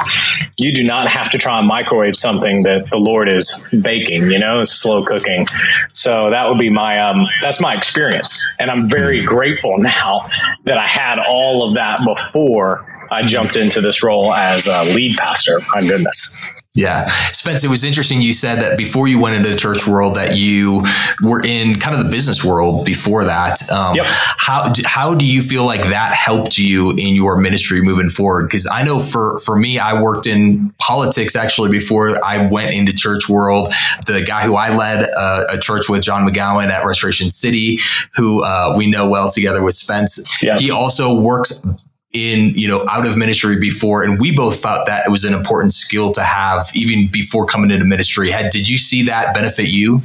you 0.57 0.75
do 0.75 0.83
not 0.83 1.09
have 1.09 1.31
to 1.31 1.37
try 1.37 1.57
and 1.57 1.67
microwave 1.67 2.15
something 2.15 2.63
that 2.63 2.89
the 2.89 2.97
Lord 2.97 3.27
is 3.27 3.65
baking, 3.71 4.31
you 4.31 4.39
know, 4.39 4.63
slow 4.63 5.03
cooking. 5.03 5.47
So 5.93 6.29
that 6.29 6.47
would 6.47 6.59
be 6.59 6.69
my, 6.69 6.99
um, 6.99 7.25
that's 7.41 7.59
my 7.59 7.73
experience. 7.73 8.51
And 8.59 8.69
I'm 8.69 8.87
very 8.89 9.23
grateful 9.23 9.77
now 9.79 10.29
that 10.65 10.77
I 10.77 10.87
had 10.87 11.17
all 11.19 11.67
of 11.67 11.75
that 11.75 12.01
before 12.05 12.85
I 13.09 13.25
jumped 13.25 13.55
into 13.55 13.81
this 13.81 14.03
role 14.03 14.33
as 14.33 14.67
a 14.67 14.83
lead 14.93 15.17
pastor. 15.17 15.59
My 15.73 15.81
goodness. 15.81 16.37
Yeah. 16.77 17.07
Spence, 17.31 17.63
it 17.63 17.69
was 17.69 17.83
interesting. 17.83 18.21
You 18.21 18.33
said 18.33 18.61
that 18.61 18.77
before 18.77 19.07
you 19.07 19.19
went 19.19 19.35
into 19.35 19.49
the 19.49 19.55
church 19.55 19.87
world 19.87 20.15
that 20.15 20.37
you 20.37 20.85
were 21.23 21.41
in 21.43 21.79
kind 21.79 21.95
of 21.95 22.03
the 22.03 22.09
business 22.09 22.43
world 22.45 22.85
before 22.85 23.25
that. 23.25 23.67
Um, 23.71 23.95
yep. 23.95 24.05
How, 24.07 24.71
how 24.85 25.15
do 25.15 25.25
you 25.25 25.41
feel 25.41 25.65
like 25.65 25.81
that 25.81 26.13
helped 26.13 26.59
you 26.59 26.91
in 26.91 27.15
your 27.15 27.37
ministry 27.37 27.81
moving 27.81 28.09
forward? 28.09 28.43
Because 28.43 28.67
I 28.71 28.83
know 28.83 28.99
for, 28.99 29.39
for 29.39 29.57
me, 29.57 29.79
I 29.79 29.99
worked 29.99 30.27
in 30.27 30.69
politics 30.77 31.35
actually 31.35 31.71
before 31.71 32.23
I 32.23 32.45
went 32.45 32.75
into 32.75 32.93
church 32.93 33.27
world. 33.27 33.73
The 34.05 34.23
guy 34.23 34.43
who 34.43 34.55
I 34.55 34.69
led 34.69 35.09
uh, 35.09 35.45
a 35.49 35.57
church 35.57 35.89
with, 35.89 36.03
John 36.03 36.29
McGowan 36.29 36.69
at 36.69 36.85
Restoration 36.85 37.31
City, 37.31 37.79
who 38.13 38.43
uh, 38.43 38.75
we 38.77 38.85
know 38.89 39.09
well 39.09 39.31
together 39.31 39.63
with 39.63 39.73
Spence, 39.73 40.41
yep. 40.43 40.59
he 40.59 40.69
also 40.69 41.19
works 41.19 41.65
in 42.13 42.55
you 42.55 42.67
know 42.67 42.87
out 42.89 43.05
of 43.05 43.17
ministry 43.17 43.59
before 43.59 44.01
and 44.01 44.19
we 44.19 44.31
both 44.31 44.61
thought 44.61 44.87
that 44.87 45.05
it 45.05 45.09
was 45.09 45.25
an 45.25 45.33
important 45.33 45.73
skill 45.73 46.11
to 46.13 46.23
have 46.23 46.69
even 46.73 47.07
before 47.11 47.45
coming 47.45 47.69
into 47.69 47.85
ministry. 47.85 48.31
Had 48.31 48.51
did 48.51 48.69
you 48.69 48.77
see 48.77 49.03
that 49.03 49.33
benefit 49.33 49.69
you 49.69 50.01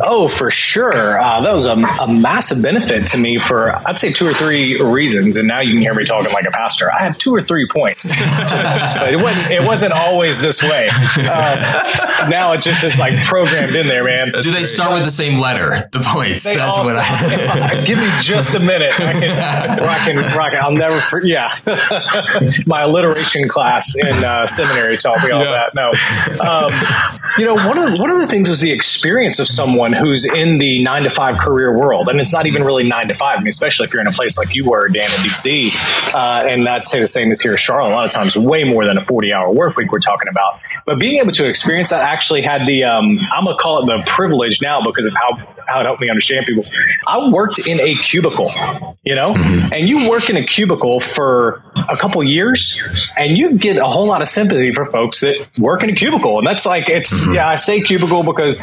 oh 0.00 0.28
for 0.28 0.50
sure. 0.50 1.20
Uh, 1.20 1.40
that 1.40 1.52
was 1.52 1.66
a, 1.66 1.74
a, 2.00 2.08
massive 2.08 2.62
benefit 2.62 3.06
to 3.06 3.18
me 3.18 3.38
for 3.38 3.70
i'd 3.88 3.98
say 3.98 4.12
two 4.12 4.26
or 4.26 4.32
three 4.32 4.80
reasons 4.80 5.36
and 5.36 5.46
now 5.46 5.60
you 5.60 5.72
can 5.74 5.82
hear 5.82 5.94
me 5.94 6.04
talking 6.04 6.32
like 6.32 6.46
a 6.46 6.50
pastor. 6.50 6.92
I 6.92 7.02
have 7.02 7.18
two 7.18 7.34
or 7.34 7.42
three 7.42 7.66
points. 7.66 8.12
But 8.98 9.12
it 9.12 9.16
wasn't, 9.16 9.50
it 9.50 9.66
wasn't 9.66 9.92
always 9.92 10.40
this 10.40 10.62
way. 10.62 10.88
Uh, 10.90 12.28
now 12.28 12.52
it 12.52 12.62
just 12.62 12.82
is 12.82 12.98
like 12.98 13.14
programmed 13.24 13.74
in 13.74 13.86
there 13.86 14.04
man. 14.04 14.32
Do 14.40 14.50
they 14.50 14.64
start 14.64 14.92
with 14.92 15.04
the 15.04 15.10
same 15.10 15.40
letter 15.40 15.88
the 15.92 16.00
points? 16.00 16.44
They 16.44 16.56
that's 16.56 16.76
what 16.78 16.96
I, 16.98 17.84
give 17.86 17.98
me 17.98 18.08
just 18.20 18.54
a 18.54 18.60
minute. 18.60 18.92
I 18.98 19.12
can 19.12 19.82
rock 19.82 20.08
and 20.08 20.36
rock. 20.36 20.54
I'll 20.54 20.72
never 20.72 20.96
forget 20.96 21.28
yeah, 21.28 21.54
my 22.66 22.82
alliteration 22.82 23.48
class 23.48 23.94
in 24.02 24.24
uh, 24.24 24.46
seminary 24.46 24.96
taught 24.96 25.22
me 25.22 25.30
all 25.30 25.44
yeah. 25.44 25.68
that. 25.70 25.74
No, 25.74 25.88
um, 26.44 26.72
you 27.36 27.44
know, 27.44 27.54
one 27.54 27.78
of 27.78 27.94
the, 27.94 28.00
one 28.00 28.10
of 28.10 28.18
the 28.18 28.26
things 28.26 28.48
is 28.48 28.60
the 28.60 28.72
experience 28.72 29.38
of 29.38 29.46
someone 29.46 29.87
who's 29.92 30.24
in 30.24 30.58
the 30.58 30.82
nine 30.82 31.02
to 31.04 31.10
five 31.10 31.38
career 31.38 31.76
world, 31.76 32.08
and 32.08 32.20
it's 32.20 32.32
not 32.32 32.46
even 32.46 32.62
really 32.62 32.84
nine 32.84 33.08
to 33.08 33.14
five. 33.14 33.38
I 33.38 33.40
mean, 33.40 33.48
especially 33.48 33.86
if 33.86 33.92
you're 33.92 34.02
in 34.02 34.08
a 34.08 34.12
place 34.12 34.38
like 34.38 34.54
you 34.54 34.68
were, 34.68 34.88
Dan, 34.88 35.04
in 35.04 35.16
DC, 35.18 36.14
uh, 36.14 36.46
and 36.48 36.64
not 36.64 36.88
say 36.88 37.00
the 37.00 37.06
same 37.06 37.30
as 37.30 37.40
here 37.40 37.52
in 37.52 37.58
Charlotte. 37.58 37.90
A 37.90 37.94
lot 37.94 38.04
of 38.04 38.10
times, 38.10 38.36
way 38.36 38.64
more 38.64 38.86
than 38.86 38.98
a 38.98 39.02
forty 39.02 39.32
hour 39.32 39.52
work 39.52 39.76
week 39.76 39.92
we're 39.92 40.00
talking 40.00 40.28
about. 40.28 40.60
But 40.86 40.98
being 40.98 41.20
able 41.20 41.32
to 41.32 41.46
experience 41.46 41.90
that 41.90 42.02
actually 42.02 42.42
had 42.42 42.66
the 42.66 42.84
um, 42.84 43.18
I'm 43.32 43.44
gonna 43.44 43.58
call 43.58 43.82
it 43.82 43.86
the 43.86 44.10
privilege 44.10 44.60
now 44.62 44.80
because 44.82 45.06
of 45.06 45.14
how 45.14 45.56
how 45.68 45.80
it 45.80 45.84
helped 45.84 46.00
me 46.00 46.08
understand 46.08 46.46
people. 46.46 46.64
I 47.06 47.28
worked 47.28 47.66
in 47.66 47.78
a 47.78 47.94
cubicle, 47.94 48.50
you 49.04 49.14
know, 49.14 49.34
mm-hmm. 49.34 49.72
and 49.72 49.88
you 49.88 50.08
work 50.10 50.30
in 50.30 50.36
a 50.36 50.44
cubicle 50.44 51.00
for 51.00 51.62
a 51.88 51.96
couple 51.96 52.24
years 52.24 52.80
and 53.16 53.36
you 53.36 53.58
get 53.58 53.76
a 53.76 53.84
whole 53.84 54.06
lot 54.06 54.22
of 54.22 54.28
sympathy 54.28 54.72
for 54.72 54.90
folks 54.90 55.20
that 55.20 55.46
work 55.58 55.82
in 55.82 55.90
a 55.90 55.94
cubicle. 55.94 56.38
And 56.38 56.46
that's 56.46 56.64
like, 56.64 56.88
it's, 56.88 57.12
mm-hmm. 57.12 57.34
yeah, 57.34 57.48
I 57.48 57.56
say 57.56 57.82
cubicle 57.82 58.22
because 58.22 58.60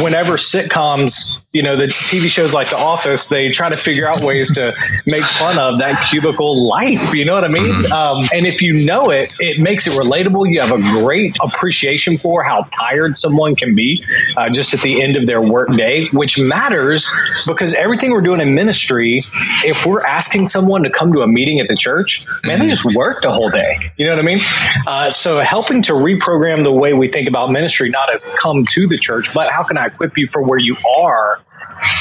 whenever 0.00 0.36
sitcoms 0.36 1.36
you 1.56 1.62
know, 1.62 1.74
the 1.74 1.86
TV 1.86 2.28
shows 2.28 2.52
like 2.52 2.68
The 2.68 2.76
Office, 2.76 3.30
they 3.30 3.48
try 3.48 3.70
to 3.70 3.78
figure 3.78 4.06
out 4.06 4.20
ways 4.20 4.52
to 4.56 4.74
make 5.06 5.24
fun 5.24 5.58
of 5.58 5.78
that 5.78 6.06
cubicle 6.10 6.68
life. 6.68 7.14
You 7.14 7.24
know 7.24 7.32
what 7.32 7.44
I 7.44 7.48
mean? 7.48 7.64
Mm-hmm. 7.64 7.92
Um, 7.92 8.24
and 8.34 8.46
if 8.46 8.60
you 8.60 8.84
know 8.84 9.04
it, 9.04 9.32
it 9.38 9.58
makes 9.58 9.86
it 9.86 9.94
relatable. 9.94 10.52
You 10.52 10.60
have 10.60 10.72
a 10.72 10.82
great 11.00 11.38
appreciation 11.42 12.18
for 12.18 12.44
how 12.44 12.64
tired 12.78 13.16
someone 13.16 13.56
can 13.56 13.74
be 13.74 14.04
uh, 14.36 14.50
just 14.50 14.74
at 14.74 14.82
the 14.82 15.02
end 15.02 15.16
of 15.16 15.26
their 15.26 15.40
work 15.40 15.70
day, 15.70 16.08
which 16.12 16.38
matters 16.38 17.10
because 17.46 17.72
everything 17.72 18.10
we're 18.10 18.20
doing 18.20 18.42
in 18.42 18.54
ministry, 18.54 19.24
if 19.64 19.86
we're 19.86 20.04
asking 20.04 20.48
someone 20.48 20.82
to 20.82 20.90
come 20.90 21.10
to 21.14 21.22
a 21.22 21.26
meeting 21.26 21.58
at 21.58 21.68
the 21.68 21.76
church, 21.76 22.26
man, 22.44 22.58
they 22.58 22.66
mm-hmm. 22.66 22.70
just 22.70 22.84
worked 22.84 23.24
a 23.24 23.32
whole 23.32 23.48
day. 23.50 23.92
You 23.96 24.04
know 24.04 24.12
what 24.12 24.20
I 24.20 24.26
mean? 24.26 24.40
Uh, 24.86 25.10
so 25.10 25.40
helping 25.40 25.80
to 25.82 25.94
reprogram 25.94 26.64
the 26.64 26.72
way 26.72 26.92
we 26.92 27.08
think 27.10 27.26
about 27.26 27.50
ministry, 27.50 27.88
not 27.88 28.12
as 28.12 28.30
come 28.42 28.66
to 28.72 28.86
the 28.86 28.98
church, 28.98 29.32
but 29.32 29.50
how 29.50 29.64
can 29.64 29.78
I 29.78 29.86
equip 29.86 30.18
you 30.18 30.28
for 30.28 30.42
where 30.42 30.58
you 30.58 30.76
are 30.98 31.40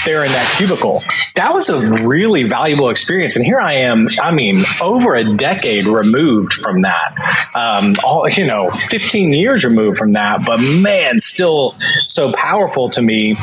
there 0.06 0.24
in 0.24 0.32
that 0.32 0.54
cubicle. 0.58 1.04
That 1.36 1.54
was 1.54 1.70
a 1.70 2.08
really 2.08 2.44
valuable 2.44 2.90
experience. 2.90 3.36
And 3.36 3.46
here 3.46 3.60
I 3.60 3.74
am, 3.74 4.08
I 4.22 4.32
mean, 4.32 4.66
over 4.82 5.16
a 5.16 5.36
decade 5.36 5.88
removed 5.88 6.54
from 6.54 6.84
that. 6.84 7.50
Um, 7.54 7.96
all, 8.04 8.30
you 8.30 8.46
know, 8.46 8.72
15 8.88 9.34
years 9.34 9.66
removed 9.66 9.98
from 9.98 10.14
that, 10.14 10.46
but 10.46 10.58
man, 10.58 11.20
still 11.20 11.76
so 12.06 12.32
powerful 12.34 12.90
to 12.92 13.02
me 13.02 13.38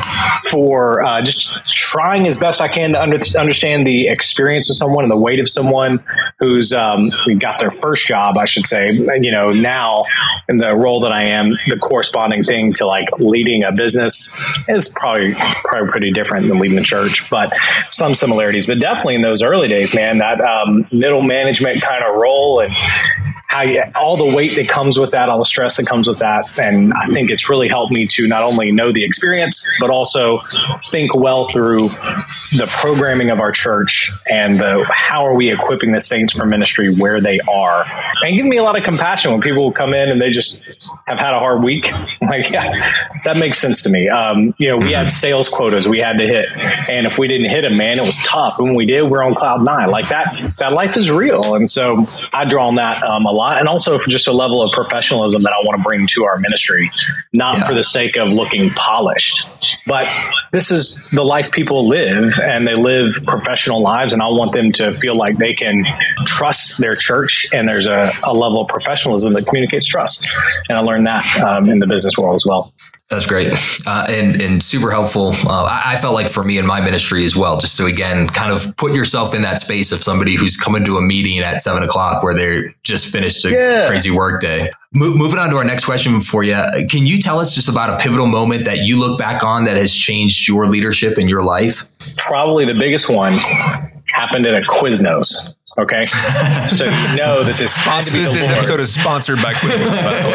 for 0.49 1.05
uh, 1.05 1.21
just 1.21 1.51
trying 1.67 2.27
as 2.27 2.37
best 2.37 2.61
I 2.61 2.67
can 2.67 2.93
to 2.93 3.01
under, 3.01 3.19
understand 3.37 3.85
the 3.85 4.07
experience 4.07 4.69
of 4.69 4.75
someone 4.75 5.03
and 5.03 5.11
the 5.11 5.17
weight 5.17 5.39
of 5.39 5.49
someone 5.49 6.03
who's 6.39 6.73
um, 6.73 7.11
got 7.39 7.59
their 7.59 7.71
first 7.71 8.07
job, 8.07 8.37
I 8.37 8.45
should 8.45 8.65
say, 8.65 8.91
you 8.91 9.31
know, 9.31 9.51
now 9.51 10.05
in 10.49 10.57
the 10.57 10.73
role 10.73 11.01
that 11.01 11.11
I 11.11 11.25
am, 11.25 11.51
the 11.67 11.77
corresponding 11.77 12.43
thing 12.43 12.73
to 12.73 12.85
like 12.87 13.07
leading 13.19 13.63
a 13.63 13.71
business 13.71 14.35
is 14.69 14.93
probably, 14.93 15.33
probably 15.35 15.91
pretty 15.91 16.11
different 16.11 16.22
different 16.23 16.47
than 16.47 16.59
leading 16.59 16.77
the 16.77 16.83
church, 16.83 17.29
but 17.29 17.51
some 17.89 18.15
similarities. 18.15 18.67
But 18.67 18.79
definitely 18.79 19.15
in 19.15 19.21
those 19.21 19.41
early 19.41 19.67
days, 19.67 19.93
man, 19.93 20.19
that 20.19 20.39
um, 20.41 20.87
middle 20.91 21.21
management 21.21 21.81
kind 21.81 22.03
of 22.03 22.15
role 22.15 22.61
and 22.61 22.73
how 23.53 23.61
you, 23.61 23.83
all 23.93 24.17
the 24.17 24.35
weight 24.35 24.55
that 24.55 24.67
comes 24.67 24.97
with 24.97 25.11
that, 25.11 25.29
all 25.29 25.37
the 25.37 25.45
stress 25.45 25.77
that 25.77 25.85
comes 25.85 26.07
with 26.07 26.17
that. 26.19 26.45
And 26.57 26.91
I 26.93 27.07
think 27.13 27.29
it's 27.29 27.51
really 27.51 27.67
helped 27.67 27.91
me 27.91 28.07
to 28.07 28.27
not 28.27 28.41
only 28.41 28.71
know 28.71 28.91
the 28.91 29.05
experience, 29.05 29.71
but 29.79 29.91
also 29.91 30.41
think 30.89 31.13
well 31.13 31.47
through 31.47 31.89
the 32.57 32.67
programming 32.67 33.29
of 33.29 33.39
our 33.39 33.51
church 33.51 34.11
and 34.29 34.59
the, 34.59 34.83
how 34.91 35.25
are 35.25 35.35
we 35.35 35.51
equipping 35.51 35.91
the 35.91 36.01
saints 36.01 36.33
for 36.33 36.45
ministry 36.45 36.95
where 36.95 37.21
they 37.21 37.39
are. 37.41 37.85
And 38.23 38.35
give 38.35 38.45
me 38.45 38.57
a 38.57 38.63
lot 38.63 38.75
of 38.75 38.83
compassion 38.83 39.31
when 39.31 39.41
people 39.41 39.71
come 39.71 39.93
in 39.93 40.09
and 40.09 40.19
they 40.19 40.31
just 40.31 40.63
have 41.05 41.19
had 41.19 41.35
a 41.35 41.39
hard 41.39 41.63
week. 41.63 41.85
like, 42.21 42.49
yeah, 42.49 42.91
that 43.23 43.37
makes 43.37 43.59
sense 43.59 43.83
to 43.83 43.89
me. 43.91 44.09
Um, 44.09 44.55
you 44.57 44.67
know, 44.67 44.77
we 44.77 44.93
had 44.93 45.11
sales 45.11 45.47
quotas 45.47 45.87
we 45.87 45.99
had 45.99 46.17
to 46.17 46.25
hit. 46.25 46.45
And 46.89 47.05
if 47.05 47.19
we 47.19 47.27
didn't 47.27 47.49
hit 47.51 47.61
them, 47.61 47.77
man, 47.77 47.99
it 47.99 48.05
was 48.05 48.17
tough. 48.25 48.55
And 48.57 48.69
when 48.69 48.75
we 48.75 48.87
did, 48.87 49.03
we're 49.03 49.23
on 49.23 49.35
cloud 49.35 49.63
nine. 49.63 49.91
Like 49.91 50.09
that, 50.09 50.55
that 50.57 50.73
life 50.73 50.97
is 50.97 51.11
real. 51.11 51.53
And 51.53 51.69
so 51.69 52.07
I 52.31 52.45
draw 52.45 52.67
on 52.67 52.75
that 52.75 53.03
um, 53.03 53.25
a 53.27 53.31
lot. 53.31 53.42
And 53.43 53.67
also 53.67 53.99
for 53.99 54.09
just 54.09 54.27
a 54.27 54.31
level 54.31 54.61
of 54.61 54.71
professionalism 54.71 55.43
that 55.43 55.51
I 55.51 55.65
want 55.65 55.77
to 55.77 55.83
bring 55.83 56.07
to 56.07 56.25
our 56.25 56.37
ministry, 56.39 56.91
not 57.31 57.57
yeah. 57.57 57.67
for 57.67 57.73
the 57.73 57.83
sake 57.83 58.17
of 58.17 58.29
looking 58.29 58.71
polished, 58.71 59.45
but 59.85 60.07
this 60.51 60.71
is 60.71 61.09
the 61.11 61.23
life 61.23 61.51
people 61.51 61.87
live 61.87 62.39
and 62.41 62.67
they 62.67 62.75
live 62.75 63.13
professional 63.25 63.81
lives. 63.81 64.13
And 64.13 64.21
I 64.21 64.27
want 64.27 64.53
them 64.53 64.71
to 64.73 64.93
feel 64.93 65.15
like 65.15 65.37
they 65.37 65.53
can 65.53 65.85
trust 66.25 66.79
their 66.79 66.95
church 66.95 67.47
and 67.53 67.67
there's 67.67 67.87
a, 67.87 68.13
a 68.23 68.33
level 68.33 68.61
of 68.61 68.67
professionalism 68.67 69.33
that 69.33 69.45
communicates 69.45 69.85
trust. 69.85 70.27
And 70.69 70.77
I 70.77 70.81
learned 70.81 71.07
that 71.07 71.39
um, 71.39 71.69
in 71.69 71.79
the 71.79 71.87
business 71.87 72.17
world 72.17 72.35
as 72.35 72.45
well. 72.45 72.73
That's 73.13 73.27
great 73.27 73.53
uh, 73.85 74.07
and 74.09 74.41
and 74.41 74.63
super 74.63 74.89
helpful. 74.89 75.35
Uh, 75.45 75.65
I, 75.65 75.93
I, 75.93 75.97
felt 76.01 76.15
like 76.15 76.31
for 76.31 76.41
me 76.41 76.57
in 76.57 76.65
my 76.65 76.81
ministry 76.81 77.25
as 77.25 77.35
well, 77.35 77.57
just 77.57 77.77
to 77.77 77.85
again 77.85 78.27
kind 78.27 78.51
of 78.51 78.75
put 78.75 78.91
yourself 78.95 79.35
in 79.35 79.43
that 79.43 79.59
space 79.59 79.91
of 79.91 80.01
somebody 80.01 80.33
who's 80.33 80.57
coming 80.57 80.83
to 80.85 80.97
a 80.97 81.01
meeting 81.01 81.37
at 81.37 81.61
seven 81.61 81.83
o'clock 81.83 82.23
where 82.23 82.33
they're 82.33 82.73
just 82.81 83.13
finished 83.13 83.45
a 83.45 83.51
yeah. 83.51 83.87
crazy 83.87 84.09
work 84.09 84.41
day. 84.41 84.71
Mo- 84.93 85.13
moving 85.13 85.37
on 85.37 85.51
to 85.51 85.57
our 85.57 85.63
next 85.63 85.85
question 85.85 86.21
for 86.21 86.43
you, 86.43 86.55
can 86.89 87.05
you 87.05 87.19
tell 87.19 87.39
us 87.39 87.53
just 87.53 87.69
about 87.69 87.91
a 87.91 88.03
pivotal 88.03 88.25
moment 88.25 88.65
that 88.65 88.79
you 88.79 88.99
look 88.99 89.19
back 89.19 89.43
on 89.43 89.65
that 89.65 89.77
has 89.77 89.93
changed 89.93 90.47
your 90.47 90.65
leadership 90.65 91.19
in 91.19 91.29
your 91.29 91.43
life? 91.43 91.85
Probably 92.17 92.65
the 92.65 92.73
biggest 92.73 93.11
one 93.11 93.33
happened 94.07 94.47
at 94.47 94.55
a 94.55 94.65
Quiznos. 94.65 95.53
Okay, 95.75 96.05
so 96.05 96.85
you 96.85 97.17
know 97.17 97.43
that 97.43 97.55
this 97.57 97.73
this, 97.83 98.29
this 98.29 98.49
episode 98.49 98.79
is 98.79 98.93
sponsored 98.93 99.41
by 99.41 99.53
Quiznos. 99.53 100.03
by 100.03 100.19
the 100.21 100.29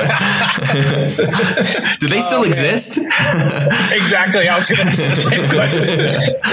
way, 1.23 1.97
do 2.01 2.09
they 2.09 2.21
still 2.21 2.41
oh, 2.41 2.45
exist? 2.45 2.99
exactly. 3.93 4.49
I 4.49 4.59
was 4.59 4.69
going 4.69 4.81
to 4.81 4.83
ask 4.83 4.97
the 4.97 5.23
same 5.23 5.51
question. 5.55 5.83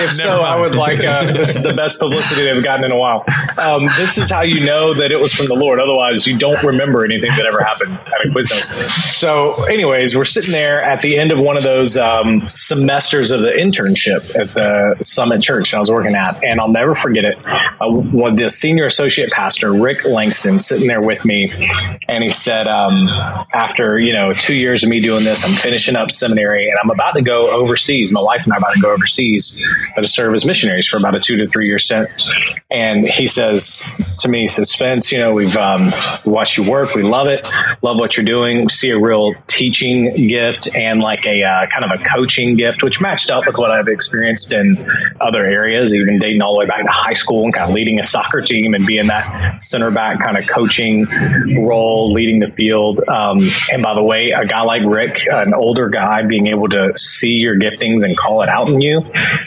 If 0.06 0.12
so, 0.14 0.42
I 0.42 0.60
would 0.60 0.76
like. 0.76 1.00
Uh, 1.00 1.34
this 1.34 1.56
is 1.56 1.64
the 1.64 1.74
best 1.74 2.00
publicity 2.00 2.44
they've 2.44 2.64
gotten 2.64 2.86
in 2.86 2.92
a 2.92 2.98
while. 2.98 3.24
Um, 3.58 3.88
this 3.98 4.20
is 4.20 4.30
how 4.30 4.42
you 4.42 4.64
know 4.64 4.94
that 4.94 5.12
it 5.12 5.20
was 5.20 5.34
from 5.34 5.48
the 5.48 5.56
Lord. 5.56 5.80
Otherwise, 5.80 6.28
you 6.28 6.38
don't 6.38 6.62
remember 6.64 7.04
anything 7.04 7.32
that 7.32 7.48
ever 7.48 7.64
happened 7.64 7.94
at 7.94 8.26
a 8.26 8.30
Quiznos. 8.30 8.66
So, 9.18 9.64
anyways, 9.64 10.16
we're 10.16 10.26
sitting 10.26 10.52
there 10.52 10.84
at 10.84 11.02
the 11.02 11.18
end 11.18 11.32
of 11.32 11.40
one 11.40 11.58
of 11.58 11.64
those 11.64 11.98
um, 11.98 12.48
semesters 12.50 13.32
of 13.32 13.42
the 13.42 13.50
internship 13.50 14.36
at 14.40 14.54
the 14.54 14.96
Summit 15.02 15.42
Church 15.42 15.74
I 15.74 15.80
was 15.80 15.90
working 15.90 16.14
at, 16.14 16.44
and 16.44 16.62
I'll 16.62 16.70
never 16.70 16.94
forget 16.94 17.26
it. 17.26 17.40
Uh, 17.46 17.90
one 17.90 18.36
the 18.36 18.50
senior 18.50 18.75
senior 18.76 18.88
associate 18.88 19.32
pastor, 19.32 19.72
Rick 19.72 20.04
Langston, 20.04 20.60
sitting 20.60 20.90
there 20.90 21.02
with 21.02 21.24
me. 21.24 21.50
And 22.10 22.22
he 22.22 22.30
said, 22.30 22.68
um, 22.68 23.08
after, 23.54 23.98
you 23.98 24.12
know, 24.12 24.34
two 24.34 24.54
years 24.54 24.84
of 24.84 24.90
me 24.90 25.00
doing 25.00 25.24
this, 25.24 25.46
I'm 25.46 25.56
finishing 25.56 25.96
up 25.96 26.12
seminary 26.12 26.68
and 26.68 26.78
I'm 26.84 26.90
about 26.90 27.14
to 27.14 27.22
go 27.22 27.50
overseas. 27.52 28.12
My 28.12 28.22
wife 28.22 28.42
and 28.44 28.52
I 28.52 28.58
are 28.58 28.60
about 28.60 28.74
to 28.74 28.82
go 28.82 28.92
overseas 28.92 29.64
to 29.98 30.06
serve 30.06 30.36
as 30.36 30.44
missionaries 30.44 30.88
for 30.88 30.98
about 30.98 31.16
a 31.16 31.22
two 31.22 31.38
to 31.38 31.48
three 31.48 31.68
year 31.68 31.80
stint. 31.80 32.10
And 32.70 33.08
he 33.08 33.30
says 33.30 33.86
to 34.22 34.28
me, 34.28 34.42
he 34.42 34.48
says, 34.50 34.70
Spence, 34.70 35.10
you 35.10 35.20
know, 35.20 35.34
we've 35.34 35.56
um, 35.56 35.94
watched 36.26 36.58
you 36.58 36.70
work. 36.70 36.96
We 36.96 37.04
love 37.04 37.28
it. 37.28 37.48
Love 37.82 37.96
what 37.96 38.18
you're 38.18 38.26
doing. 38.26 38.64
We 38.64 38.70
see 38.70 38.90
a 38.90 39.00
real 39.00 39.36
teaching 39.48 40.28
gift 40.28 40.76
and 40.76 41.00
like 41.00 41.26
a 41.26 41.44
uh, 41.44 41.68
kind 41.68 41.90
of 41.90 41.98
a 41.98 42.04
coaching 42.04 42.58
gift, 42.58 42.84
which 42.84 43.00
matched 43.00 43.32
up 43.32 43.46
with 43.48 43.58
what 43.58 43.72
I've 43.72 43.88
experienced 43.88 44.52
in 44.52 44.78
other 45.22 45.46
areas, 45.46 45.94
even 45.94 46.20
dating 46.20 46.42
all 46.42 46.56
the 46.56 46.60
way 46.60 46.66
back 46.66 46.84
to 46.84 46.92
high 46.92 47.14
school 47.14 47.46
and 47.46 47.54
kind 47.54 47.70
of 47.70 47.74
leading 47.74 48.00
a 48.00 48.04
soccer 48.04 48.42
team 48.42 48.65
team 48.66 48.74
and 48.74 48.86
be 48.86 48.98
in 48.98 49.08
that 49.08 49.62
center 49.62 49.92
back 49.92 50.20
kind 50.20 50.38
of 50.38 50.48
coaching 50.48 51.06
role, 51.58 52.14
leading 52.14 52.40
the 52.40 52.52
field. 52.52 53.00
Um, 53.08 53.40
and 53.72 53.82
by 53.82 53.94
the 53.94 54.04
way, 54.04 54.32
a 54.32 54.46
guy 54.46 54.62
like 54.62 54.82
Rick, 54.86 55.18
an 55.32 55.54
older 55.54 55.90
guy, 55.90 56.24
being 56.24 56.48
able 56.48 56.70
to 56.70 56.94
see 56.96 57.34
your 57.34 57.56
giftings 57.56 58.04
and 58.04 58.18
call 58.18 58.42
it 58.42 58.50
out 58.50 58.70
in 58.70 58.82
you, 58.82 59.02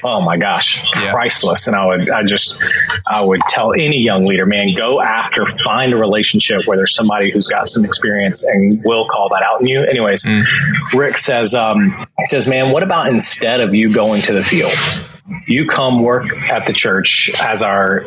oh 0.04 0.20
my 0.20 0.36
gosh, 0.36 0.84
yeah. 0.94 1.12
priceless. 1.12 1.66
And 1.66 1.76
I 1.76 1.86
would, 1.86 2.10
I 2.10 2.22
just, 2.22 2.62
I 3.06 3.20
would 3.20 3.40
tell 3.48 3.72
any 3.72 3.98
young 3.98 4.24
leader, 4.24 4.46
man, 4.46 4.74
go 4.76 5.00
after, 5.00 5.46
find 5.64 5.92
a 5.92 5.96
relationship 5.96 6.66
where 6.66 6.76
there's 6.76 6.94
somebody 6.94 7.30
who's 7.30 7.46
got 7.46 7.68
some 7.68 7.84
experience 7.84 8.44
and 8.44 8.82
will 8.84 9.08
call 9.08 9.28
that 9.30 9.42
out 9.42 9.60
in 9.60 9.66
you. 9.66 9.82
Anyways, 9.82 10.24
mm. 10.24 10.44
Rick 10.94 11.18
says, 11.18 11.54
um, 11.54 11.90
he 12.18 12.24
says, 12.24 12.46
man, 12.46 12.72
what 12.72 12.82
about 12.82 13.08
instead 13.08 13.60
of 13.60 13.74
you 13.74 13.92
going 13.92 14.20
to 14.22 14.32
the 14.32 14.42
field? 14.42 14.72
You 15.46 15.66
come 15.66 16.02
work 16.02 16.26
at 16.50 16.66
the 16.66 16.72
church 16.72 17.30
as 17.40 17.62
our 17.62 18.04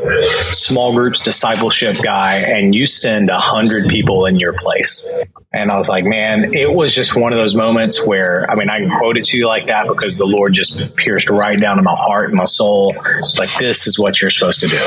small 0.51 0.93
groups 0.93 1.19
discipleship 1.19 1.97
guy 2.01 2.35
and 2.35 2.73
you 2.73 2.85
send 2.85 3.29
a 3.29 3.37
hundred 3.37 3.87
people 3.87 4.25
in 4.25 4.39
your 4.39 4.53
place 4.53 5.23
and 5.53 5.69
I 5.69 5.77
was 5.77 5.89
like, 5.89 6.05
man, 6.05 6.53
it 6.53 6.71
was 6.71 6.95
just 6.95 7.17
one 7.17 7.33
of 7.33 7.37
those 7.37 7.55
moments 7.55 8.05
where, 8.05 8.49
I 8.49 8.55
mean, 8.55 8.69
I 8.69 8.79
can 8.79 8.89
quote 8.89 9.17
it 9.17 9.25
to 9.25 9.37
you 9.37 9.47
like 9.47 9.67
that 9.67 9.85
because 9.85 10.17
the 10.17 10.25
Lord 10.25 10.53
just 10.53 10.95
pierced 10.95 11.29
right 11.29 11.59
down 11.59 11.75
to 11.75 11.83
my 11.83 11.95
heart 11.95 12.29
and 12.29 12.37
my 12.37 12.45
soul. 12.45 12.95
Like, 13.37 13.53
this 13.59 13.85
is 13.85 13.99
what 13.99 14.21
you're 14.21 14.31
supposed 14.31 14.61
to 14.61 14.67
do. 14.67 14.81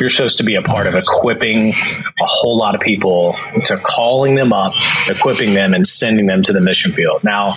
You're 0.00 0.10
supposed 0.10 0.38
to 0.38 0.42
be 0.42 0.56
a 0.56 0.62
part 0.62 0.88
of 0.88 0.96
equipping 0.96 1.74
a 1.74 2.26
whole 2.26 2.58
lot 2.58 2.74
of 2.74 2.80
people 2.80 3.36
to 3.66 3.76
calling 3.76 4.34
them 4.34 4.52
up, 4.52 4.72
equipping 5.08 5.54
them, 5.54 5.74
and 5.74 5.86
sending 5.86 6.26
them 6.26 6.42
to 6.42 6.52
the 6.52 6.60
mission 6.60 6.92
field. 6.92 7.22
Now, 7.22 7.54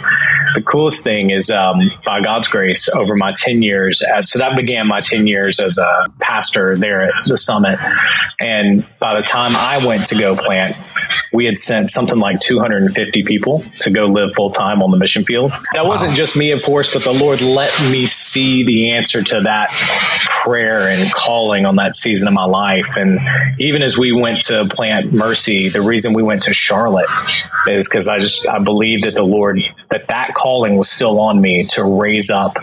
the 0.53 0.61
coolest 0.61 1.03
thing 1.03 1.31
is, 1.31 1.49
um, 1.49 1.79
by 2.05 2.21
God's 2.21 2.47
grace, 2.47 2.87
over 2.87 3.15
my 3.15 3.33
10 3.35 3.63
years, 3.63 4.03
at, 4.03 4.27
so 4.27 4.37
that 4.37 4.55
began 4.55 4.87
my 4.87 5.01
10 5.01 5.25
years 5.25 5.59
as 5.59 5.79
a 5.79 6.13
pastor 6.21 6.77
there 6.77 7.05
at 7.05 7.13
the 7.25 7.37
summit. 7.37 7.79
And 8.39 8.85
by 8.99 9.15
the 9.15 9.23
time 9.23 9.53
I 9.55 9.83
went 9.83 10.05
to 10.09 10.15
go 10.15 10.35
plant, 10.35 10.75
we 11.31 11.45
had 11.45 11.57
sent 11.57 11.89
something 11.89 12.19
like 12.19 12.39
250 12.43 13.23
people 13.23 13.63
to 13.79 13.89
go 13.89 14.05
live 14.05 14.33
full 14.35 14.51
time 14.51 14.81
on 14.81 14.91
the 14.91 14.97
mission 14.97 15.23
field. 15.23 15.51
That 15.73 15.85
wasn't 15.85 16.13
just 16.13 16.35
me, 16.35 16.51
of 16.51 16.61
course, 16.63 16.93
but 16.93 17.03
the 17.03 17.13
Lord 17.13 17.41
let 17.41 17.71
me 17.91 18.05
see 18.05 18.63
the 18.63 18.91
answer 18.91 19.23
to 19.23 19.41
that 19.41 19.71
prayer 20.43 20.89
and 20.89 21.11
calling 21.11 21.65
on 21.65 21.77
that 21.77 21.95
season 21.95 22.27
of 22.27 22.33
my 22.33 22.45
life. 22.45 22.85
And 22.95 23.19
even 23.59 23.83
as 23.83 23.97
we 23.97 24.11
went 24.11 24.41
to 24.41 24.65
plant 24.65 25.13
Mercy, 25.13 25.69
the 25.69 25.81
reason 25.81 26.13
we 26.13 26.23
went 26.23 26.43
to 26.43 26.53
Charlotte 26.53 27.09
is 27.67 27.87
because 27.87 28.07
I 28.07 28.19
just 28.19 28.47
I 28.47 28.59
believe 28.59 29.03
that 29.03 29.13
the 29.13 29.23
Lord 29.23 29.61
that 29.89 30.07
that 30.07 30.33
calling 30.35 30.75
was 30.75 30.89
still 30.89 31.19
on 31.19 31.39
me 31.39 31.65
to 31.71 31.83
raise 31.83 32.29
up 32.29 32.57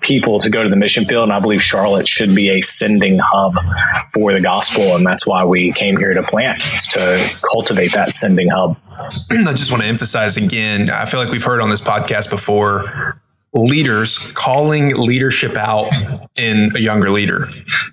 people 0.00 0.38
to 0.40 0.50
go 0.50 0.62
to 0.62 0.68
the 0.68 0.76
mission 0.76 1.04
field, 1.06 1.24
and 1.24 1.32
I 1.32 1.40
believe 1.40 1.62
Charlotte 1.62 2.08
should 2.08 2.34
be 2.34 2.50
a 2.50 2.60
sending 2.60 3.18
hub 3.18 3.52
for 4.12 4.32
the 4.32 4.40
gospel, 4.40 4.94
and 4.94 5.06
that's 5.06 5.26
why 5.26 5.44
we 5.44 5.72
came 5.72 5.96
here 5.96 6.14
to 6.14 6.22
plant 6.22 6.60
to 6.60 7.38
cultivate 7.50 7.92
that 7.94 8.12
sending 8.12 8.48
hub. 8.48 8.76
I 9.30 9.52
just 9.52 9.70
want 9.70 9.82
to 9.82 9.88
emphasize 9.88 10.36
again. 10.36 10.90
I 10.90 11.06
feel 11.06 11.20
like 11.20 11.30
we've 11.30 11.44
heard 11.44 11.60
on 11.60 11.70
this 11.70 11.80
podcast 11.80 12.30
before 12.30 13.20
leaders 13.54 14.18
calling 14.32 14.96
leadership 14.96 15.56
out 15.56 15.88
in 16.36 16.74
a 16.74 16.80
younger 16.80 17.10
leader. 17.10 17.48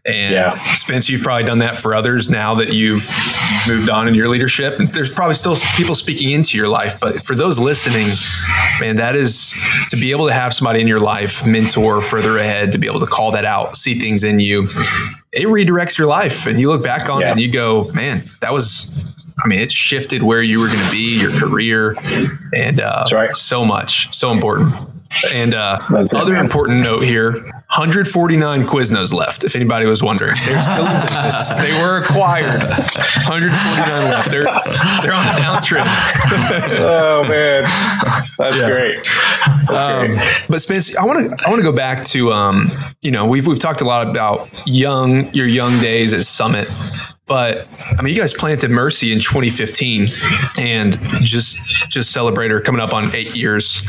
And 0.06 0.34
yeah. 0.34 0.74
Spence, 0.74 1.08
you've 1.08 1.22
probably 1.22 1.44
done 1.44 1.60
that 1.60 1.78
for 1.78 1.94
others 1.94 2.32
now 2.32 2.56
that 2.56 2.74
you've 2.74 3.08
moved 3.68 3.88
on 3.88 4.08
in 4.08 4.16
your 4.16 4.28
leadership. 4.28 4.80
There's 4.92 5.14
probably 5.14 5.36
still 5.36 5.56
people 5.78 5.94
speaking 5.94 6.32
into 6.32 6.58
your 6.58 6.68
life, 6.68 7.00
but 7.00 7.24
for 7.24 7.36
those 7.36 7.60
listening, 7.60 8.08
man, 8.80 8.96
that 8.96 9.16
is 9.16 9.54
to 9.90 9.96
be 9.96 10.10
able 10.10 10.28
to 10.28 10.34
have 10.34 10.52
somebody 10.52 10.82
in 10.82 10.88
your 10.88 11.00
life, 11.00 11.46
mentor 11.46 12.02
further 12.02 12.40
ahead, 12.40 12.72
to 12.72 12.80
be 12.80 12.88
able 12.88 13.00
to 13.00 13.08
call 13.08 13.32
that 13.32 13.46
out, 13.46 13.76
see 13.76 14.00
things 14.00 14.24
in 14.24 14.40
you. 14.40 14.68
It 15.32 15.46
redirects 15.46 15.96
your 15.96 16.08
life 16.08 16.48
and 16.48 16.60
you 16.60 16.70
look 16.70 16.84
back 16.84 17.08
on 17.08 17.22
yeah. 17.22 17.28
it 17.28 17.32
and 17.32 17.40
you 17.40 17.52
go, 17.52 17.92
man, 17.92 18.32
that 18.42 18.52
was 18.52 19.16
I 19.44 19.48
mean, 19.48 19.60
it 19.60 19.72
shifted 19.72 20.24
where 20.24 20.42
you 20.42 20.60
were 20.60 20.68
going 20.68 20.84
to 20.84 20.92
be, 20.92 21.20
your 21.20 21.32
career, 21.32 21.96
and 22.54 22.80
uh, 22.80 23.06
right. 23.12 23.36
so 23.36 23.66
much, 23.66 24.14
so 24.14 24.32
important. 24.32 24.76
And 25.34 25.54
uh, 25.54 25.80
other 26.16 26.36
it, 26.36 26.40
important 26.40 26.82
note 26.82 27.04
here 27.04 27.34
149 27.34 28.66
Quiznos 28.66 29.14
left, 29.14 29.44
if 29.44 29.56
anybody 29.56 29.86
was 29.86 30.02
wondering. 30.02 30.36
They're 30.46 30.62
still 30.62 30.86
in 30.86 31.02
business. 31.06 31.50
They 31.50 31.72
were 31.82 32.02
acquired. 32.02 32.62
149 32.62 34.04
left. 34.10 34.32
They're, 34.32 34.44
they're 34.44 35.14
on 35.14 35.26
a 35.26 35.40
downtrend. 35.40 35.86
oh, 36.80 37.26
man. 37.28 37.64
That's 38.38 38.62
yeah. 38.62 38.70
great. 38.70 39.70
Um, 39.70 40.20
but 40.50 40.62
Spence, 40.62 40.96
I 40.98 41.06
want 41.06 41.20
to 41.20 41.46
I 41.46 41.50
want 41.50 41.60
to 41.60 41.64
go 41.64 41.76
back 41.76 42.04
to 42.06 42.34
um, 42.34 42.72
you 43.02 43.12
know 43.12 43.26
we've 43.26 43.48
we've 43.48 43.60
talked 43.60 43.82
a 43.82 43.86
lot 43.86 44.08
about 44.10 44.50
young 44.66 45.34
your 45.34 45.48
young 45.48 45.80
days 45.80 46.14
at 46.14 46.26
Summit, 46.26 46.68
but 47.32 47.66
I 47.98 48.02
mean, 48.02 48.14
you 48.14 48.20
guys 48.20 48.34
planted 48.34 48.72
Mercy 48.72 49.14
in 49.14 49.22
2015, 49.22 50.10
and 50.58 51.00
just 51.22 51.90
just 51.90 52.12
celebrated 52.12 52.62
coming 52.66 52.82
up 52.82 52.94
on 52.94 53.16
eight 53.16 53.38
years. 53.38 53.88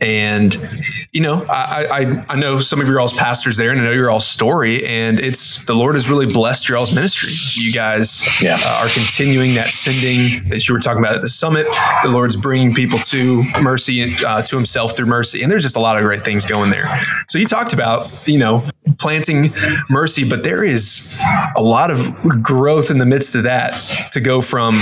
And 0.00 0.82
you 1.12 1.20
know, 1.20 1.44
I, 1.44 1.84
I, 1.84 2.24
I 2.30 2.36
know 2.36 2.58
some 2.58 2.80
of 2.80 2.88
your 2.88 2.98
all's 2.98 3.12
pastors 3.12 3.58
there 3.58 3.70
and 3.70 3.80
I 3.80 3.84
know 3.84 3.92
your 3.92 4.10
all's 4.10 4.26
story 4.26 4.84
and 4.86 5.20
it's 5.20 5.62
the 5.66 5.74
Lord 5.74 5.94
has 5.94 6.08
really 6.08 6.24
blessed 6.24 6.68
your 6.68 6.78
all's 6.78 6.94
ministry. 6.94 7.30
You 7.62 7.70
guys 7.70 8.42
yeah. 8.42 8.56
uh, 8.58 8.82
are 8.82 8.88
continuing 8.88 9.54
that 9.54 9.68
sending 9.68 10.48
that 10.48 10.66
you 10.66 10.74
were 10.74 10.80
talking 10.80 11.04
about 11.04 11.16
at 11.16 11.20
the 11.20 11.28
summit. 11.28 11.66
The 12.02 12.08
Lord's 12.08 12.34
bringing 12.34 12.74
people 12.74 12.98
to 12.98 13.44
mercy, 13.60 14.10
uh, 14.26 14.40
to 14.40 14.56
himself 14.56 14.96
through 14.96 15.06
mercy. 15.06 15.42
And 15.42 15.50
there's 15.50 15.62
just 15.62 15.76
a 15.76 15.80
lot 15.80 15.98
of 15.98 16.04
great 16.04 16.24
things 16.24 16.46
going 16.46 16.70
there. 16.70 16.88
So 17.28 17.38
you 17.38 17.46
talked 17.46 17.74
about, 17.74 18.26
you 18.26 18.38
know, 18.38 18.68
planting 18.98 19.50
mercy, 19.88 20.28
but 20.28 20.42
there 20.42 20.64
is 20.64 21.20
a 21.56 21.62
lot 21.62 21.90
of 21.90 22.10
growth 22.42 22.90
in 22.90 22.98
the 22.98 23.06
midst 23.06 23.34
of 23.34 23.44
that 23.44 23.72
to 24.12 24.20
go 24.20 24.40
from 24.40 24.74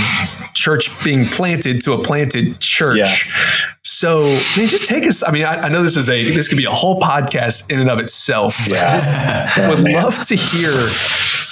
church 0.53 0.89
being 1.03 1.25
planted 1.25 1.81
to 1.81 1.93
a 1.93 2.03
planted 2.03 2.59
church. 2.59 2.97
Yeah. 2.97 3.61
So, 3.83 4.23
man, 4.57 4.67
just 4.67 4.87
take 4.87 5.05
us. 5.05 5.27
I 5.27 5.31
mean, 5.31 5.43
I, 5.43 5.55
I, 5.55 5.69
know 5.69 5.83
this 5.83 5.97
is 5.97 6.09
a 6.09 6.23
this 6.23 6.47
could 6.47 6.57
be 6.57 6.65
a 6.65 6.71
whole 6.71 6.99
podcast 6.99 7.69
in 7.69 7.79
and 7.79 7.89
of 7.89 7.99
itself. 7.99 8.67
Yeah. 8.67 8.93
Just 8.93 9.57
would 9.69 9.91
love 9.91 10.23
to 10.27 10.35
hear, 10.35 10.71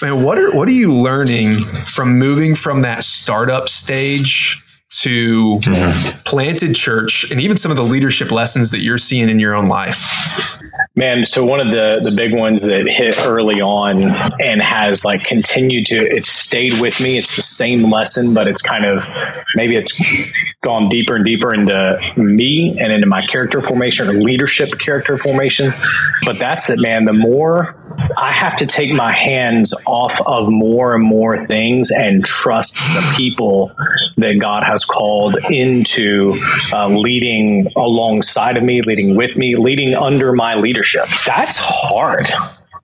man. 0.01 0.23
What 0.23 0.37
are 0.37 0.51
what 0.55 0.67
are 0.67 0.73
you 0.73 0.93
learning 0.93 1.63
from 1.85 2.17
moving 2.17 2.55
from 2.55 2.81
that 2.81 3.03
startup 3.03 3.69
stage 3.69 4.63
to 5.01 5.59
mm-hmm. 5.59 6.19
planted 6.23 6.75
church, 6.75 7.29
and 7.31 7.39
even 7.39 7.57
some 7.57 7.71
of 7.71 7.77
the 7.77 7.83
leadership 7.83 8.31
lessons 8.31 8.71
that 8.71 8.79
you're 8.79 8.97
seeing 8.97 9.29
in 9.29 9.39
your 9.39 9.53
own 9.53 9.67
life? 9.67 10.57
Man, 10.99 11.23
so 11.23 11.45
one 11.45 11.65
of 11.65 11.73
the 11.73 12.01
the 12.03 12.13
big 12.13 12.33
ones 12.33 12.63
that 12.63 12.85
hit 12.85 13.25
early 13.25 13.61
on 13.61 14.03
and 14.41 14.61
has 14.61 15.05
like 15.05 15.23
continued 15.23 15.85
to 15.87 15.95
it's 15.95 16.27
stayed 16.27 16.73
with 16.81 16.99
me. 16.99 17.17
It's 17.17 17.37
the 17.37 17.41
same 17.41 17.89
lesson, 17.89 18.33
but 18.33 18.49
it's 18.49 18.61
kind 18.61 18.83
of 18.83 19.07
maybe 19.55 19.77
it's 19.77 19.97
gone 20.61 20.89
deeper 20.89 21.15
and 21.15 21.23
deeper 21.23 21.53
into 21.53 22.13
me 22.17 22.75
and 22.77 22.91
into 22.91 23.07
my 23.07 23.25
character 23.27 23.65
formation 23.65 24.09
or 24.09 24.13
leadership 24.15 24.71
character 24.77 25.17
formation. 25.17 25.73
But 26.25 26.37
that's 26.37 26.69
it, 26.69 26.79
man. 26.79 27.05
The 27.05 27.13
more 27.13 27.88
I 28.17 28.31
have 28.31 28.57
to 28.57 28.65
take 28.65 28.91
my 28.93 29.13
hands 29.13 29.73
off 29.85 30.19
of 30.25 30.49
more 30.49 30.95
and 30.95 31.03
more 31.03 31.45
things 31.47 31.91
and 31.91 32.23
trust 32.23 32.75
the 32.75 33.13
people 33.15 33.71
that 34.17 34.39
God 34.39 34.63
has 34.63 34.85
called 34.85 35.37
into 35.49 36.39
uh, 36.73 36.87
leading 36.87 37.71
alongside 37.75 38.57
of 38.57 38.63
me, 38.63 38.81
leading 38.81 39.15
with 39.15 39.35
me, 39.35 39.55
leading 39.55 39.93
under 39.93 40.33
my 40.33 40.55
leadership. 40.55 41.07
That's 41.25 41.57
hard 41.57 42.27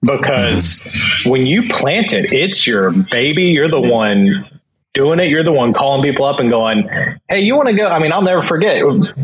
because 0.01 1.23
when 1.25 1.45
you 1.45 1.67
plant 1.69 2.13
it, 2.13 2.31
it's 2.31 2.65
your 2.65 2.91
baby. 2.91 3.43
You're 3.45 3.71
the 3.71 3.81
one 3.81 4.54
doing 4.95 5.19
it. 5.19 5.27
You're 5.27 5.43
the 5.43 5.51
one 5.51 5.73
calling 5.73 6.01
people 6.01 6.25
up 6.25 6.39
and 6.39 6.49
going, 6.49 6.89
Hey, 7.29 7.41
you 7.41 7.55
want 7.55 7.67
to 7.67 7.75
go? 7.75 7.85
I 7.85 7.99
mean, 7.99 8.11
I'll 8.11 8.23
never 8.23 8.41
forget 8.41 8.81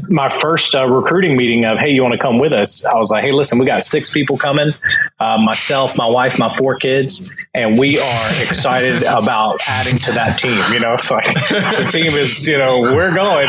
my 0.10 0.30
first 0.30 0.76
uh, 0.76 0.86
recruiting 0.86 1.36
meeting 1.36 1.66
of, 1.66 1.80
Hey, 1.80 1.90
you 1.90 2.04
want 2.04 2.14
to 2.14 2.20
come 2.20 2.38
with 2.38 2.52
us? 2.52 2.86
I 2.86 2.96
was 2.96 3.10
like, 3.10 3.24
Hey, 3.24 3.32
listen, 3.32 3.58
we 3.58 3.66
got 3.66 3.84
six 3.84 4.10
people 4.10 4.38
coming, 4.38 4.74
uh, 5.20 5.38
myself, 5.38 5.98
my 5.98 6.08
wife, 6.08 6.38
my 6.38 6.54
four 6.54 6.76
kids, 6.76 7.34
and 7.54 7.80
we 7.80 7.98
are 7.98 8.30
excited 8.44 9.04
about 9.04 9.62
adding 9.68 9.98
to 10.00 10.12
that 10.12 10.38
team. 10.38 10.62
You 10.74 10.82
know, 10.82 10.94
it's 10.94 11.10
like 11.10 11.26
the 11.26 11.88
team 11.90 12.12
is, 12.12 12.48
you 12.48 12.58
know, 12.58 12.82
we're 12.82 13.16
going 13.16 13.48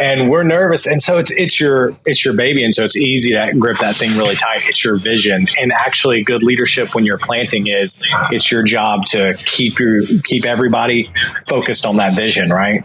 and 0.00 0.30
we're 0.30 0.44
nervous. 0.44 0.86
And 0.86 1.02
so 1.02 1.18
it's, 1.18 1.32
it's 1.32 1.60
your, 1.60 1.96
it's 2.06 2.24
your 2.24 2.34
baby. 2.34 2.64
And 2.64 2.74
so 2.74 2.84
it's 2.84 2.96
easy 2.96 3.32
to 3.32 3.52
grip 3.58 3.78
that 3.78 3.96
thing 3.96 4.16
really 4.16 4.36
tight. 4.36 4.62
It's 4.64 4.84
your 4.84 4.96
vision 4.96 5.48
and 5.58 5.72
actually 5.72 6.22
good 6.22 6.42
leadership 6.42 6.94
when 6.94 7.04
you're 7.04 7.18
planting 7.18 7.66
is 7.66 8.04
it's 8.30 8.50
your 8.50 8.62
job 8.62 9.06
to 9.06 9.34
keep 9.34 9.78
your, 9.80 10.02
keep 10.22 10.44
everybody 10.44 11.10
focused 11.48 11.63
focused 11.64 11.86
on 11.86 11.96
that 11.96 12.14
vision, 12.14 12.50
right? 12.50 12.84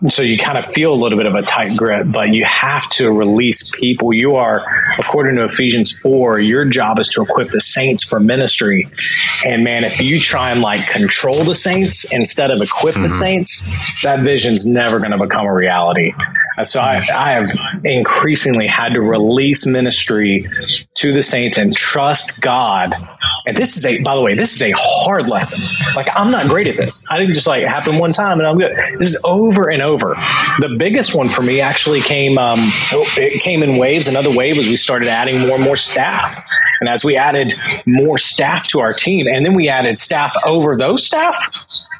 And 0.00 0.12
so 0.12 0.22
you 0.22 0.38
kind 0.38 0.58
of 0.58 0.66
feel 0.66 0.92
a 0.92 0.94
little 0.94 1.18
bit 1.18 1.26
of 1.26 1.34
a 1.34 1.42
tight 1.42 1.76
grip, 1.76 2.06
but 2.10 2.28
you 2.28 2.44
have 2.44 2.88
to 2.90 3.10
release 3.10 3.70
people. 3.70 4.12
You 4.12 4.36
are, 4.36 4.64
according 4.98 5.36
to 5.36 5.46
Ephesians 5.46 5.98
4, 5.98 6.38
your 6.38 6.64
job 6.66 6.98
is 6.98 7.08
to 7.10 7.22
equip 7.22 7.50
the 7.50 7.60
saints 7.60 8.04
for 8.04 8.20
ministry. 8.20 8.88
And 9.44 9.64
man, 9.64 9.84
if 9.84 10.00
you 10.00 10.20
try 10.20 10.52
and 10.52 10.60
like 10.60 10.86
control 10.88 11.42
the 11.42 11.54
saints 11.54 12.14
instead 12.14 12.50
of 12.50 12.60
equip 12.60 12.94
mm-hmm. 12.94 13.04
the 13.04 13.08
saints, 13.08 14.02
that 14.02 14.20
vision's 14.20 14.66
never 14.66 14.98
going 14.98 15.12
to 15.12 15.18
become 15.18 15.46
a 15.46 15.54
reality. 15.54 16.12
So 16.64 16.80
I, 16.80 17.02
I 17.14 17.30
have 17.32 17.50
increasingly 17.84 18.66
had 18.66 18.94
to 18.94 19.00
release 19.00 19.66
ministry 19.66 20.48
to 20.94 21.12
the 21.12 21.22
saints 21.22 21.58
and 21.58 21.74
trust 21.74 22.40
God. 22.40 22.94
And 23.46 23.56
this 23.56 23.76
is 23.76 23.86
a, 23.86 24.02
by 24.02 24.14
the 24.14 24.20
way, 24.20 24.34
this 24.34 24.54
is 24.54 24.62
a 24.62 24.72
hard 24.76 25.28
lesson. 25.28 25.94
Like 25.96 26.08
I'm 26.14 26.30
not 26.30 26.48
great 26.48 26.66
at 26.66 26.76
this. 26.76 27.04
I 27.10 27.18
didn't 27.18 27.34
just 27.34 27.46
like 27.46 27.64
happen 27.64 27.98
one 27.98 28.12
time 28.12 28.38
and 28.38 28.46
I'm 28.46 28.58
good. 28.58 28.76
This 28.98 29.14
is 29.14 29.22
over 29.24 29.68
and 29.68 29.82
over. 29.82 30.14
The 30.58 30.76
biggest 30.78 31.14
one 31.14 31.28
for 31.28 31.42
me 31.42 31.60
actually 31.60 32.00
came, 32.00 32.38
um, 32.38 32.58
it 32.60 33.42
came 33.42 33.62
in 33.62 33.76
waves. 33.76 34.06
Another 34.06 34.34
wave 34.34 34.56
was 34.56 34.68
we 34.68 34.76
started 34.76 35.08
adding 35.08 35.40
more 35.40 35.56
and 35.56 35.64
more 35.64 35.76
staff. 35.76 36.38
And 36.80 36.88
as 36.88 37.04
we 37.04 37.16
added 37.16 37.54
more 37.86 38.18
staff 38.18 38.68
to 38.68 38.80
our 38.80 38.92
team, 38.92 39.26
and 39.26 39.44
then 39.44 39.54
we 39.54 39.68
added 39.68 39.98
staff 39.98 40.34
over 40.44 40.76
those 40.76 41.04
staff, 41.04 41.36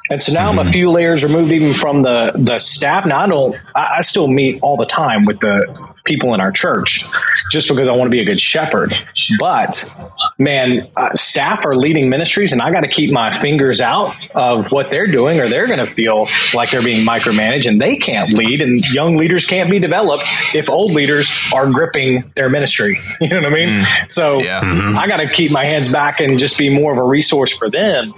and 0.09 0.21
so 0.23 0.33
now 0.33 0.49
mm-hmm. 0.49 0.49
I'm 0.49 0.57
a 0.59 0.61
mm-hmm. 0.63 0.71
few 0.71 0.91
layers 0.91 1.23
removed 1.23 1.51
even 1.51 1.73
from 1.73 2.01
the 2.01 2.31
the 2.35 2.59
staff. 2.59 3.05
Now 3.05 3.21
I 3.21 3.27
don't. 3.27 3.55
I, 3.75 3.95
I 3.97 4.01
still 4.01 4.27
meet 4.27 4.61
all 4.61 4.77
the 4.77 4.85
time 4.85 5.25
with 5.25 5.39
the 5.39 5.89
people 6.05 6.33
in 6.33 6.41
our 6.41 6.51
church, 6.51 7.05
just 7.51 7.69
because 7.69 7.87
I 7.87 7.91
want 7.91 8.07
to 8.07 8.11
be 8.11 8.21
a 8.21 8.25
good 8.25 8.41
shepherd. 8.41 8.93
But 9.39 9.93
man, 10.39 10.89
uh, 10.95 11.13
staff 11.13 11.65
are 11.65 11.75
leading 11.75 12.09
ministries, 12.09 12.53
and 12.53 12.61
I 12.61 12.71
got 12.71 12.81
to 12.81 12.87
keep 12.87 13.11
my 13.11 13.37
fingers 13.37 13.81
out 13.81 14.15
of 14.33 14.71
what 14.71 14.89
they're 14.89 15.11
doing, 15.11 15.39
or 15.39 15.49
they're 15.49 15.67
going 15.67 15.85
to 15.85 15.91
feel 15.91 16.27
like 16.53 16.71
they're 16.71 16.81
being 16.81 17.05
micromanaged, 17.05 17.67
and 17.67 17.81
they 17.81 17.97
can't 17.97 18.33
lead, 18.33 18.61
and 18.61 18.83
young 18.85 19.17
leaders 19.17 19.45
can't 19.45 19.69
be 19.69 19.79
developed 19.79 20.23
if 20.55 20.69
old 20.69 20.93
leaders 20.93 21.29
are 21.53 21.69
gripping 21.69 22.31
their 22.35 22.49
ministry. 22.49 22.99
You 23.21 23.27
know 23.27 23.41
what 23.41 23.47
I 23.47 23.49
mean? 23.49 23.69
Mm. 23.69 24.11
So 24.11 24.39
yeah. 24.39 24.61
mm-hmm. 24.61 24.97
I 24.97 25.05
got 25.05 25.17
to 25.17 25.27
keep 25.27 25.51
my 25.51 25.65
hands 25.65 25.89
back 25.89 26.21
and 26.21 26.39
just 26.39 26.57
be 26.57 26.73
more 26.73 26.93
of 26.93 26.97
a 26.97 27.03
resource 27.03 27.55
for 27.55 27.69
them 27.69 28.13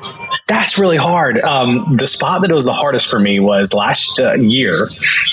that's 0.51 0.77
really 0.77 0.97
hard. 0.97 1.39
Um, 1.39 1.95
the 1.97 2.07
spot 2.07 2.41
that 2.41 2.51
was 2.51 2.65
the 2.65 2.73
hardest 2.73 3.09
for 3.09 3.19
me 3.19 3.39
was 3.39 3.73
last 3.73 4.19
uh, 4.19 4.33
year, 4.35 4.87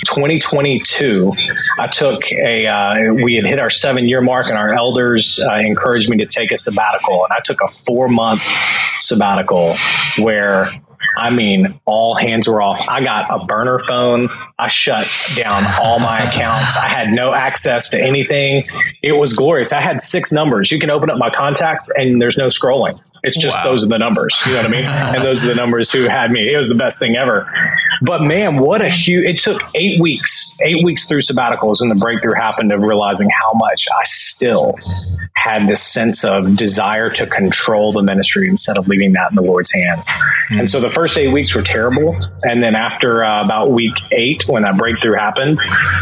2022. 0.07 1.33
I 1.79 1.89
took 1.89 2.31
a, 2.31 2.67
uh, 2.67 3.15
we 3.15 3.35
had 3.35 3.45
hit 3.45 3.59
our 3.59 3.69
seven 3.71 4.07
year 4.07 4.21
mark, 4.21 4.47
and 4.47 4.57
our 4.57 4.73
elders 4.73 5.41
uh, 5.41 5.55
encouraged 5.55 6.09
me 6.09 6.19
to 6.19 6.27
take 6.27 6.53
a 6.53 6.57
sabbatical. 6.79 7.25
And 7.25 7.33
I 7.33 7.41
took 7.45 7.61
a 7.61 7.69
four 7.69 8.09
month 8.09 8.43
sabbatical 9.01 9.75
where 10.19 10.71
I 11.17 11.31
mean, 11.31 11.81
all 11.85 12.15
hands 12.15 12.47
were 12.47 12.63
off. 12.63 12.81
I 12.89 13.03
got 13.03 13.27
a 13.29 13.45
burner 13.45 13.81
phone. 13.89 14.29
I 14.57 14.69
shut 14.69 15.07
down 15.37 15.65
all 15.81 15.99
my 15.99 16.21
accounts. 16.21 16.77
I 16.77 16.89
had 16.89 17.11
no 17.11 17.33
access 17.33 17.91
to 17.91 18.01
anything. 18.01 18.63
It 19.03 19.13
was 19.13 19.33
glorious. 19.33 19.73
I 19.73 19.81
had 19.81 20.01
six 20.01 20.33
numbers. 20.33 20.71
You 20.71 20.79
can 20.79 20.91
open 20.91 21.11
up 21.11 21.19
my 21.19 21.31
contacts 21.31 21.93
and 21.97 22.23
there's 22.23 22.37
no 22.37 22.47
scrolling. 22.47 23.01
It's 23.29 23.39
just 23.39 23.57
wow. 23.59 23.65
those 23.65 23.85
are 23.85 23.89
the 23.89 23.99
numbers. 23.99 24.43
You 24.47 24.53
know 24.53 24.59
what 24.59 24.69
I 24.69 24.71
mean? 24.71 24.85
and 24.85 25.25
those 25.25 25.45
are 25.45 25.49
the 25.49 25.55
numbers 25.55 25.93
who 25.93 26.05
had 26.05 26.31
me. 26.31 26.53
It 26.53 26.57
was 26.57 26.69
the 26.69 26.75
best 26.75 26.99
thing 26.99 27.17
ever. 27.17 27.53
But 28.01 28.23
man, 28.23 28.59
what 28.59 28.81
a 28.81 28.89
huge! 28.89 29.25
It 29.25 29.39
took 29.39 29.61
eight 29.75 30.01
weeks, 30.01 30.57
eight 30.63 30.85
weeks 30.85 31.09
through 31.09 31.21
sabbaticals, 31.21 31.81
and 31.81 31.91
the 31.91 31.97
breakthrough 31.97 32.35
happened 32.35 32.73
of 32.73 32.81
realizing 32.81 33.29
how 33.31 33.53
much 33.55 33.87
I 33.91 34.03
still 34.05 34.79
had 35.35 35.69
this 35.69 35.83
sense 35.83 36.25
of 36.25 36.57
desire 36.57 37.11
to 37.11 37.27
control 37.27 37.93
the 37.93 38.03
ministry 38.03 38.49
instead 38.49 38.79
of 38.79 38.89
leaving 38.89 39.13
that 39.13 39.31
in 39.31 39.37
the 39.37 39.43
Lord's 39.43 39.73
hands. 39.73 40.09
Mm-hmm. 40.09 40.61
And 40.61 40.71
so 40.71 40.81
the 40.81 40.91
first 40.91 41.19
eight 41.19 41.33
weeks 41.33 41.55
were 41.55 41.63
terrible, 41.63 42.17
and 42.43 42.63
then 42.63 42.75
after 42.75 43.25
uh, 43.25 43.45
about 43.45 43.73
week 43.73 43.95
eight, 44.13 44.47
when 44.47 44.63
that 44.63 44.77
breakthrough 44.77 45.15
happened, 45.15 45.59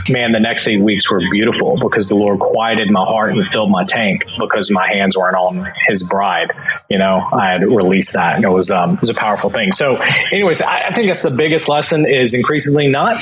man, 0.08 0.32
the 0.32 0.40
next 0.40 0.68
eight 0.68 0.80
weeks 0.80 1.10
were 1.10 1.22
beautiful 1.30 1.78
because 1.78 2.08
the 2.08 2.16
Lord 2.16 2.40
quieted 2.40 2.90
my 2.90 3.04
heart 3.04 3.32
and 3.32 3.46
filled 3.48 3.70
my 3.70 3.84
tank 3.84 4.22
because 4.38 4.70
my 4.70 4.86
hands 4.88 5.16
weren't 5.16 5.36
on 5.36 5.66
His 5.88 6.06
bride. 6.06 6.52
You 6.90 6.98
know 6.98 7.15
I 7.32 7.48
had 7.48 7.62
released 7.62 8.12
that 8.14 8.36
and 8.36 8.44
it 8.44 8.48
was, 8.48 8.70
um, 8.70 8.94
it 8.94 9.00
was 9.00 9.10
a 9.10 9.14
powerful 9.14 9.50
thing. 9.50 9.72
So 9.72 9.96
anyways, 10.32 10.62
I, 10.62 10.88
I 10.88 10.94
think 10.94 11.08
that's 11.08 11.22
the 11.22 11.30
biggest 11.30 11.68
lesson 11.68 12.06
is 12.06 12.34
increasingly 12.34 12.88
not, 12.88 13.16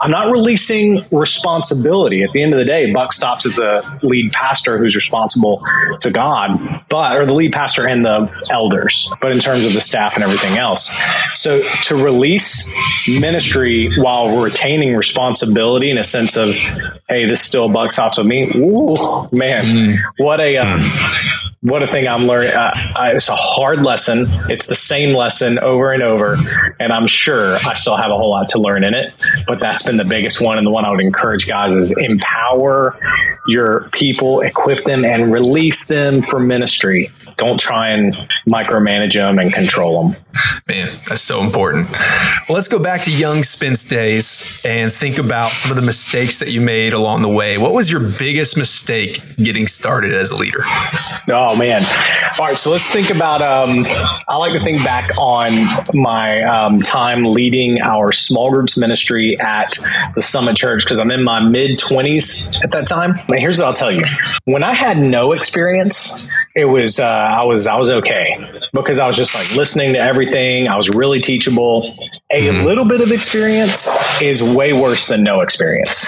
I'm 0.00 0.10
not 0.10 0.30
releasing 0.30 1.04
responsibility. 1.10 2.22
At 2.22 2.30
the 2.32 2.42
end 2.42 2.52
of 2.52 2.58
the 2.58 2.64
day, 2.64 2.92
buck 2.92 3.12
stops 3.12 3.46
at 3.46 3.54
the 3.56 3.98
lead 4.02 4.32
pastor 4.32 4.78
who's 4.78 4.94
responsible 4.94 5.64
to 6.00 6.10
God, 6.10 6.84
but, 6.88 7.16
or 7.16 7.26
the 7.26 7.34
lead 7.34 7.52
pastor 7.52 7.86
and 7.86 8.04
the 8.04 8.30
elders, 8.50 9.10
but 9.20 9.32
in 9.32 9.38
terms 9.38 9.64
of 9.64 9.72
the 9.72 9.80
staff 9.80 10.14
and 10.14 10.22
everything 10.22 10.58
else. 10.58 10.90
So 11.34 11.62
to 11.62 11.96
release 11.96 12.70
ministry 13.08 13.90
while 13.96 14.42
retaining 14.42 14.94
responsibility 14.94 15.90
in 15.90 15.98
a 15.98 16.04
sense 16.04 16.36
of, 16.36 16.54
hey, 17.08 17.26
this 17.28 17.42
still 17.42 17.68
buck 17.68 17.92
stops 17.92 18.18
with 18.18 18.26
me. 18.26 18.50
Ooh, 18.56 19.28
man, 19.32 19.64
mm. 19.64 19.96
what 20.18 20.40
a, 20.40 20.56
um, 20.56 20.80
what 21.66 21.82
a 21.82 21.88
thing 21.88 22.06
I'm 22.06 22.26
learning. 22.26 22.52
Uh, 22.52 22.72
it's 23.12 23.28
a 23.28 23.34
hard 23.34 23.82
lesson. 23.82 24.26
It's 24.48 24.68
the 24.68 24.76
same 24.76 25.16
lesson 25.16 25.58
over 25.58 25.92
and 25.92 26.00
over. 26.00 26.36
And 26.78 26.92
I'm 26.92 27.08
sure 27.08 27.56
I 27.56 27.74
still 27.74 27.96
have 27.96 28.12
a 28.12 28.16
whole 28.16 28.30
lot 28.30 28.48
to 28.50 28.60
learn 28.60 28.84
in 28.84 28.94
it. 28.94 29.12
But 29.48 29.58
that's 29.58 29.82
been 29.82 29.96
the 29.96 30.04
biggest 30.04 30.40
one. 30.40 30.58
And 30.58 30.66
the 30.66 30.70
one 30.70 30.84
I 30.84 30.90
would 30.90 31.00
encourage 31.00 31.48
guys 31.48 31.74
is 31.74 31.92
empower 31.98 32.96
your 33.48 33.88
people, 33.92 34.42
equip 34.42 34.84
them, 34.84 35.04
and 35.04 35.32
release 35.32 35.88
them 35.88 36.22
for 36.22 36.38
ministry 36.38 37.10
don't 37.36 37.60
try 37.60 37.90
and 37.90 38.14
micromanage 38.48 39.14
them 39.14 39.38
and 39.38 39.52
control 39.52 40.02
them. 40.02 40.16
Man, 40.68 41.00
that's 41.08 41.22
so 41.22 41.42
important. 41.42 41.90
Well, 41.90 42.54
let's 42.54 42.68
go 42.68 42.78
back 42.78 43.02
to 43.02 43.10
young 43.10 43.42
Spence 43.42 43.84
days 43.84 44.60
and 44.64 44.92
think 44.92 45.18
about 45.18 45.46
some 45.46 45.70
of 45.70 45.76
the 45.76 45.86
mistakes 45.86 46.38
that 46.38 46.50
you 46.50 46.60
made 46.60 46.92
along 46.92 47.22
the 47.22 47.28
way. 47.28 47.58
What 47.58 47.72
was 47.72 47.90
your 47.90 48.00
biggest 48.18 48.56
mistake 48.56 49.20
getting 49.36 49.66
started 49.66 50.14
as 50.14 50.30
a 50.30 50.36
leader? 50.36 50.62
Oh 51.28 51.56
man! 51.56 51.82
All 52.38 52.46
right, 52.46 52.56
so 52.56 52.70
let's 52.70 52.86
think 52.90 53.10
about. 53.10 53.42
Um, 53.42 53.84
I 54.28 54.36
like 54.36 54.52
to 54.52 54.64
think 54.64 54.84
back 54.84 55.10
on 55.18 55.52
my 55.94 56.42
um, 56.42 56.80
time 56.82 57.24
leading 57.24 57.80
our 57.80 58.12
small 58.12 58.50
groups 58.50 58.78
ministry 58.78 59.38
at 59.40 59.76
the 60.14 60.22
Summit 60.22 60.56
Church 60.56 60.84
because 60.84 60.98
I'm 60.98 61.10
in 61.10 61.24
my 61.24 61.40
mid 61.40 61.78
20s 61.78 62.62
at 62.62 62.70
that 62.72 62.86
time. 62.86 63.18
And 63.28 63.38
here's 63.38 63.58
what 63.58 63.68
I'll 63.68 63.74
tell 63.74 63.92
you: 63.92 64.04
when 64.44 64.64
I 64.64 64.74
had 64.74 64.98
no 64.98 65.32
experience, 65.32 66.28
it 66.54 66.66
was 66.66 67.00
uh, 67.00 67.25
I 67.26 67.44
was 67.44 67.66
I 67.66 67.76
was 67.76 67.90
okay 67.90 68.36
because 68.72 68.98
I 68.98 69.06
was 69.06 69.16
just 69.16 69.34
like 69.34 69.54
listening 69.56 69.92
to 69.94 69.98
everything. 69.98 70.68
I 70.68 70.76
was 70.76 70.90
really 70.90 71.20
teachable. 71.20 71.94
A 72.30 72.42
mm-hmm. 72.42 72.64
little 72.64 72.84
bit 72.84 73.00
of 73.00 73.12
experience 73.12 73.88
is 74.20 74.42
way 74.42 74.72
worse 74.72 75.08
than 75.08 75.22
no 75.22 75.40
experience. 75.40 76.04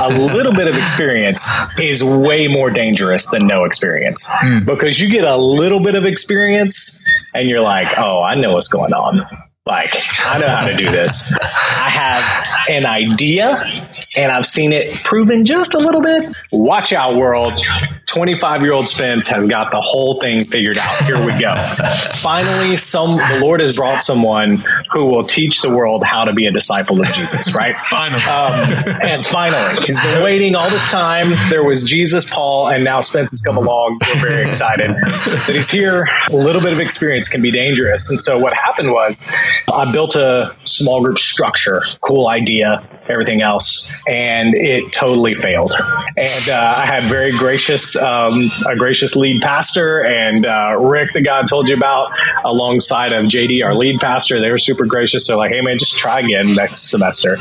a 0.00 0.08
little 0.08 0.52
bit 0.52 0.68
of 0.68 0.76
experience 0.76 1.48
is 1.78 2.02
way 2.02 2.48
more 2.48 2.70
dangerous 2.70 3.30
than 3.30 3.46
no 3.46 3.64
experience 3.64 4.28
mm. 4.42 4.64
because 4.66 5.00
you 5.00 5.08
get 5.10 5.24
a 5.24 5.36
little 5.36 5.80
bit 5.80 5.94
of 5.94 6.04
experience 6.04 7.00
and 7.34 7.48
you're 7.48 7.60
like, 7.60 7.88
oh, 7.96 8.22
I 8.22 8.34
know 8.34 8.52
what's 8.52 8.68
going 8.68 8.92
on. 8.92 9.26
Like, 9.66 9.94
I 10.24 10.38
know 10.40 10.48
how 10.48 10.68
to 10.68 10.74
do 10.74 10.90
this. 10.90 11.32
I 11.40 11.88
have 11.88 12.66
an 12.68 12.86
idea 12.86 13.88
and 14.16 14.32
I've 14.32 14.46
seen 14.46 14.72
it 14.72 14.92
proven 15.04 15.44
just 15.44 15.74
a 15.74 15.78
little 15.78 16.00
bit. 16.00 16.34
Watch 16.50 16.92
out, 16.92 17.14
world. 17.14 17.64
25 18.06 18.62
year 18.62 18.72
old 18.72 18.88
Spence 18.88 19.28
has 19.28 19.46
got 19.46 19.70
the 19.70 19.80
whole 19.80 20.18
thing 20.20 20.42
figured 20.42 20.78
out. 20.78 21.04
Here 21.04 21.24
we 21.24 21.38
go. 21.40 21.54
finally, 22.14 22.76
some 22.76 23.18
the 23.18 23.40
Lord 23.40 23.60
has 23.60 23.76
brought 23.76 24.02
someone 24.02 24.64
who 24.90 25.06
will 25.06 25.24
teach 25.24 25.62
the 25.62 25.70
world 25.70 26.02
how 26.04 26.24
to 26.24 26.32
be 26.32 26.46
a 26.46 26.50
disciple 26.50 27.00
of 27.00 27.06
Jesus, 27.06 27.54
right? 27.54 27.76
finally. 27.88 28.22
Um, 28.22 29.00
and 29.02 29.24
finally, 29.24 29.86
he's 29.86 30.00
been 30.00 30.24
waiting 30.24 30.56
all 30.56 30.68
this 30.70 30.90
time. 30.90 31.32
There 31.48 31.62
was 31.62 31.84
Jesus, 31.84 32.28
Paul, 32.28 32.68
and 32.68 32.82
now 32.82 33.00
Spence 33.02 33.30
has 33.30 33.42
come 33.42 33.56
along. 33.56 34.00
We're 34.14 34.28
very 34.28 34.48
excited 34.48 34.90
that 34.90 35.52
he's 35.54 35.70
here. 35.70 36.08
A 36.30 36.36
little 36.36 36.60
bit 36.60 36.72
of 36.72 36.80
experience 36.80 37.28
can 37.28 37.42
be 37.42 37.52
dangerous. 37.52 38.10
And 38.10 38.20
so 38.20 38.38
what 38.38 38.54
happened 38.54 38.90
was 38.90 39.30
I 39.72 39.90
built 39.92 40.16
a 40.16 40.56
small 40.64 41.00
group 41.00 41.18
structure, 41.18 41.82
cool 42.00 42.28
idea, 42.28 42.84
everything 43.08 43.42
else, 43.42 43.92
and 44.10 44.56
it 44.56 44.92
totally 44.92 45.34
failed. 45.36 45.72
And 46.16 46.48
uh, 46.48 46.74
I 46.76 46.84
had 46.84 47.04
very 47.04 47.30
gracious, 47.30 47.96
um, 47.96 48.50
a 48.68 48.74
gracious 48.76 49.14
lead 49.14 49.40
pastor, 49.40 50.04
and 50.04 50.46
uh, 50.46 50.76
Rick, 50.80 51.10
the 51.14 51.22
guy 51.22 51.40
I 51.40 51.44
told 51.44 51.68
you 51.68 51.76
about, 51.76 52.10
alongside 52.44 53.12
of 53.12 53.26
JD, 53.26 53.64
our 53.64 53.74
lead 53.74 54.00
pastor. 54.00 54.40
They 54.40 54.50
were 54.50 54.58
super 54.58 54.84
gracious. 54.84 55.28
They're 55.28 55.36
like, 55.36 55.52
"Hey, 55.52 55.60
man, 55.60 55.78
just 55.78 55.96
try 55.96 56.20
again 56.20 56.54
next 56.54 56.90
semester." 56.90 57.36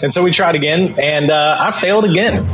And 0.00 0.14
so 0.14 0.22
we 0.22 0.30
tried 0.30 0.54
again, 0.54 0.94
and 1.00 1.30
uh, 1.30 1.56
I 1.58 1.80
failed 1.80 2.04
again. 2.04 2.48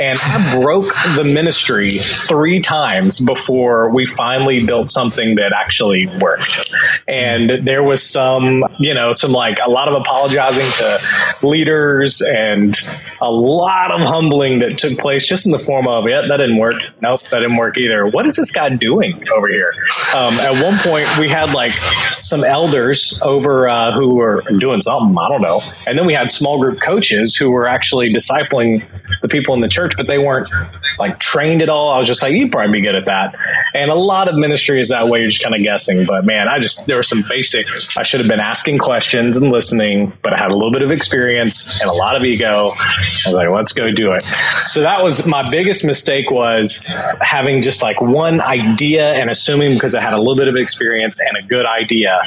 And 0.00 0.18
I 0.18 0.60
broke 0.60 0.94
the 1.14 1.24
ministry 1.24 1.98
three 1.98 2.60
times 2.60 3.22
before 3.22 3.90
we 3.90 4.06
finally 4.06 4.64
built 4.64 4.90
something 4.90 5.34
that 5.34 5.52
actually 5.52 6.06
worked. 6.06 6.70
And 7.06 7.66
there 7.66 7.82
was 7.82 8.02
some, 8.02 8.64
you 8.78 8.94
know, 8.94 9.12
some 9.12 9.32
like 9.32 9.58
a 9.62 9.70
lot 9.70 9.88
of 9.88 9.94
apologizing 10.00 10.64
to 10.78 11.46
leaders 11.46 12.22
and 12.22 12.74
a 13.20 13.30
lot 13.30 13.90
of 13.90 14.00
humbling 14.00 14.60
that 14.60 14.78
took 14.78 14.98
place 14.98 15.26
just 15.26 15.44
in 15.44 15.52
the 15.52 15.58
form 15.58 15.86
of, 15.86 16.08
yeah, 16.08 16.22
that 16.28 16.38
didn't 16.38 16.56
work. 16.56 16.80
Nope, 17.02 17.20
that 17.24 17.40
didn't 17.40 17.58
work 17.58 17.76
either. 17.76 18.06
What 18.06 18.26
is 18.26 18.36
this 18.36 18.52
guy 18.52 18.70
doing 18.70 19.22
over 19.36 19.48
here? 19.48 19.72
Um, 20.16 20.32
at 20.34 20.62
one 20.64 20.78
point, 20.78 21.06
we 21.18 21.28
had 21.28 21.52
like 21.52 21.72
some 22.18 22.42
elders 22.42 23.20
over 23.22 23.68
uh, 23.68 23.92
who 23.92 24.14
were 24.14 24.42
doing 24.58 24.80
something, 24.80 25.16
I 25.18 25.28
don't 25.28 25.42
know. 25.42 25.60
And 25.86 25.98
then 25.98 26.06
we 26.06 26.14
had 26.14 26.30
small 26.30 26.58
group 26.58 26.80
coaches 26.80 27.36
who 27.36 27.50
were 27.50 27.68
actually 27.68 28.12
discipling 28.12 28.86
the 29.20 29.28
people 29.28 29.54
in 29.54 29.60
the 29.60 29.68
church, 29.68 29.89
but 29.96 30.06
they 30.06 30.18
weren't 30.18 30.48
like 31.00 31.18
trained 31.18 31.62
at 31.62 31.68
all. 31.68 31.90
I 31.90 31.98
was 31.98 32.06
just 32.06 32.22
like, 32.22 32.32
you'd 32.32 32.52
probably 32.52 32.80
be 32.80 32.82
good 32.82 32.94
at 32.94 33.06
that. 33.06 33.34
And 33.74 33.90
a 33.90 33.94
lot 33.94 34.28
of 34.28 34.36
ministry 34.36 34.80
is 34.80 34.90
that 34.90 35.08
way. 35.08 35.22
You're 35.22 35.30
just 35.30 35.42
kind 35.42 35.54
of 35.54 35.62
guessing. 35.62 36.06
But 36.06 36.24
man, 36.24 36.48
I 36.48 36.60
just, 36.60 36.86
there 36.86 36.96
were 36.96 37.02
some 37.02 37.24
basic, 37.28 37.66
I 37.98 38.02
should 38.02 38.20
have 38.20 38.28
been 38.28 38.40
asking 38.40 38.78
questions 38.78 39.36
and 39.36 39.50
listening, 39.50 40.12
but 40.22 40.32
I 40.32 40.38
had 40.38 40.50
a 40.50 40.54
little 40.54 40.72
bit 40.72 40.82
of 40.82 40.90
experience 40.90 41.80
and 41.80 41.90
a 41.90 41.94
lot 41.94 42.16
of 42.16 42.24
ego. 42.24 42.72
I 42.76 43.04
was 43.26 43.32
like, 43.32 43.48
let's 43.48 43.72
go 43.72 43.90
do 43.90 44.12
it. 44.12 44.22
So 44.66 44.82
that 44.82 45.02
was 45.02 45.26
my 45.26 45.50
biggest 45.50 45.84
mistake 45.84 46.30
was 46.30 46.84
having 47.20 47.62
just 47.62 47.82
like 47.82 48.00
one 48.00 48.40
idea 48.40 49.14
and 49.14 49.30
assuming 49.30 49.74
because 49.74 49.94
I 49.94 50.00
had 50.00 50.12
a 50.12 50.18
little 50.18 50.36
bit 50.36 50.48
of 50.48 50.56
experience 50.56 51.20
and 51.20 51.36
a 51.42 51.46
good 51.46 51.66
idea 51.66 52.20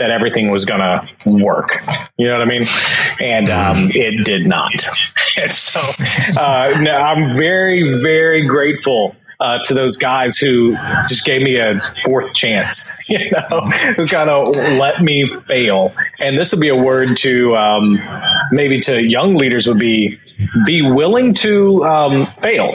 that 0.00 0.10
everything 0.10 0.50
was 0.50 0.64
going 0.64 0.80
to 0.80 1.08
work. 1.26 1.78
You 2.16 2.26
know 2.26 2.38
what 2.38 2.42
I 2.42 2.44
mean? 2.46 2.66
And 3.20 3.50
um, 3.50 3.90
it 3.94 4.24
did 4.24 4.46
not. 4.46 4.72
and 5.36 5.52
so 5.52 5.80
uh, 6.40 6.78
no, 6.80 6.92
I'm 6.92 7.36
very, 7.36 8.00
very 8.00 8.09
grateful 8.46 9.16
uh, 9.40 9.58
to 9.64 9.74
those 9.74 9.96
guys 9.96 10.36
who 10.36 10.76
just 11.08 11.24
gave 11.24 11.42
me 11.42 11.58
a 11.58 11.80
fourth 12.04 12.32
chance, 12.34 13.00
you 13.08 13.30
know, 13.30 13.60
who 13.96 14.06
kind 14.06 14.28
of 14.28 14.54
let 14.54 15.02
me 15.02 15.26
fail. 15.46 15.94
And 16.18 16.38
this 16.38 16.52
would 16.52 16.60
be 16.60 16.68
a 16.68 16.76
word 16.76 17.16
to 17.18 17.56
um, 17.56 17.98
maybe 18.52 18.80
to 18.82 19.02
young 19.02 19.36
leaders 19.36 19.66
would 19.66 19.78
be 19.78 20.18
be 20.64 20.82
willing 20.82 21.34
to 21.34 21.82
um, 21.84 22.26
fail. 22.40 22.72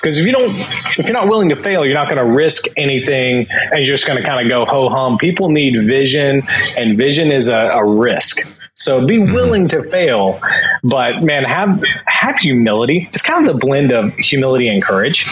Because 0.00 0.18
if 0.18 0.26
you 0.26 0.32
don't, 0.32 0.54
if 0.98 1.06
you're 1.06 1.12
not 1.12 1.28
willing 1.28 1.48
to 1.48 1.62
fail, 1.62 1.84
you're 1.84 1.94
not 1.94 2.08
going 2.08 2.24
to 2.24 2.32
risk 2.32 2.66
anything, 2.76 3.46
and 3.48 3.84
you're 3.84 3.94
just 3.94 4.06
going 4.06 4.20
to 4.20 4.26
kind 4.26 4.44
of 4.44 4.50
go 4.50 4.64
ho 4.64 4.88
hum. 4.88 5.18
People 5.18 5.50
need 5.50 5.74
vision, 5.84 6.46
and 6.76 6.96
vision 6.98 7.32
is 7.32 7.48
a, 7.48 7.56
a 7.56 7.86
risk. 7.86 8.56
So 8.74 9.04
be 9.04 9.16
mm-hmm. 9.16 9.34
willing 9.34 9.68
to 9.68 9.82
fail, 9.90 10.40
but 10.82 11.22
man, 11.22 11.44
have 11.44 11.82
have 12.06 12.36
humility. 12.38 13.08
It's 13.12 13.22
kind 13.22 13.46
of 13.46 13.52
the 13.52 13.58
blend 13.58 13.92
of 13.92 14.12
humility 14.14 14.68
and 14.68 14.82
courage. 14.82 15.24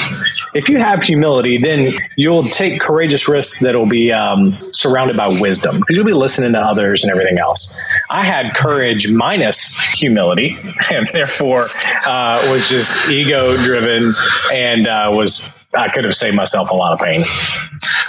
If 0.55 0.69
you 0.69 0.79
have 0.79 1.03
humility, 1.03 1.59
then 1.59 1.99
you'll 2.17 2.49
take 2.49 2.81
courageous 2.81 3.29
risks 3.29 3.61
that'll 3.61 3.89
be 3.89 4.13
um, 4.13 4.59
surrounded 4.73 5.17
by 5.17 5.29
wisdom 5.29 5.81
because 5.81 5.97
you'll 5.97 6.07
be 6.07 6.15
listening 6.15 6.53
to 6.53 6.61
others 6.61 7.03
and 7.03 7.11
everything 7.11 7.39
else. 7.39 7.79
I 8.11 8.25
had 8.25 8.55
courage 8.55 9.11
minus 9.11 9.79
humility, 9.93 10.57
and 10.91 11.09
therefore 11.13 11.67
uh, 12.07 12.47
was 12.51 12.69
just 12.69 13.09
ego 13.11 13.57
driven 13.57 14.15
and 14.53 14.87
uh, 14.87 15.11
was 15.13 15.49
I 15.75 15.91
could 15.91 16.05
have 16.05 16.15
saved 16.15 16.37
myself 16.37 16.71
a 16.71 16.75
lot 16.75 16.93
of 16.93 17.01
pain. 17.01 17.25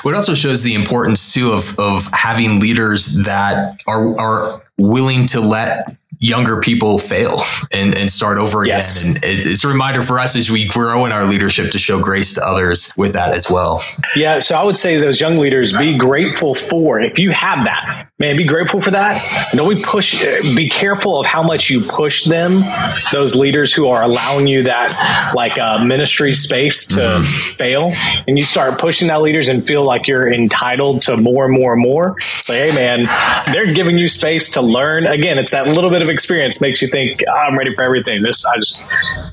What 0.04 0.14
also 0.14 0.34
shows 0.34 0.64
the 0.64 0.76
importance 0.76 1.34
too 1.34 1.52
of 1.52 1.78
of 1.80 2.08
having 2.14 2.60
leaders 2.60 3.24
that 3.24 3.82
are 3.88 4.18
are 4.20 4.62
willing 4.78 5.26
to 5.28 5.42
let 5.42 5.98
younger 6.20 6.60
people 6.60 6.98
fail 7.00 7.42
and, 7.72 7.94
and 7.96 8.10
start 8.12 8.38
over 8.38 8.64
again. 8.64 8.78
Yes. 8.78 9.04
And 9.04 9.20
it's 9.24 9.64
a 9.64 9.68
reminder 9.68 10.02
for 10.02 10.20
us 10.20 10.36
as 10.36 10.50
we 10.50 10.66
grow 10.66 11.06
in 11.06 11.12
our 11.12 11.26
leadership 11.26 11.72
to 11.72 11.80
show 11.80 12.00
grace 12.00 12.34
to 12.36 12.46
others 12.46 12.94
with 12.98 13.14
that 13.14 13.34
as 13.34 13.50
well. 13.50 13.82
Yeah. 14.16 14.40
So 14.40 14.56
I 14.56 14.64
would 14.64 14.78
say 14.78 14.98
those 14.98 15.20
young 15.20 15.38
leaders 15.38 15.72
be 15.72 15.98
grateful 15.98 16.56
for 16.56 17.00
if 17.00 17.20
you 17.20 17.32
have 17.32 17.66
that, 17.66 18.10
man, 18.20 18.38
be 18.38 18.46
grateful 18.46 18.82
for 18.82 18.92
that. 18.92 19.52
Don't 19.54 19.68
we 19.68 19.84
push, 19.84 20.24
be 20.56 20.70
careful 20.70 21.20
of 21.20 21.26
how 21.26 21.44
much 21.44 21.70
you 21.70 21.82
push 21.82 22.26
them, 22.26 22.64
those 23.12 23.36
leaders 23.36 23.74
who 23.74 23.88
are 23.88 24.02
allowing 24.02 24.48
you 24.48 24.64
that 24.64 25.34
like 25.36 25.58
uh, 25.58 25.84
ministry 25.84 26.34
space 26.34 26.88
to 26.88 26.96
mm-hmm. 26.96 27.56
fail. 27.58 27.92
And 28.28 28.38
you 28.38 28.44
start 28.44 28.80
pushing 28.80 29.08
that 29.10 29.22
leaders 29.22 29.50
and 29.50 29.66
feel 29.66 29.84
like 29.84 30.08
you're 30.08 30.32
entitled 30.32 31.04
to 31.04 31.18
more 31.18 31.46
and 31.46 31.54
more 31.54 31.74
and 31.74 31.82
more. 31.82 32.16
Like, 32.50 32.58
hey, 32.58 32.72
man, 32.74 33.08
they're 33.54 33.74
giving 33.74 33.98
you 33.98 34.08
space 34.08 34.54
to 34.54 34.62
learn. 34.62 35.06
Again, 35.06 35.38
it's 35.38 35.52
that 35.52 35.68
little 35.68 35.90
bit 35.90 36.02
of 36.02 36.07
experience 36.08 36.62
makes 36.62 36.82
you 36.82 36.88
think 36.88 37.22
oh, 37.28 37.32
I'm 37.32 37.58
ready 37.58 37.74
for 37.76 37.84
everything. 37.84 38.22
This 38.24 38.46
I 38.46 38.58
just 38.58 38.84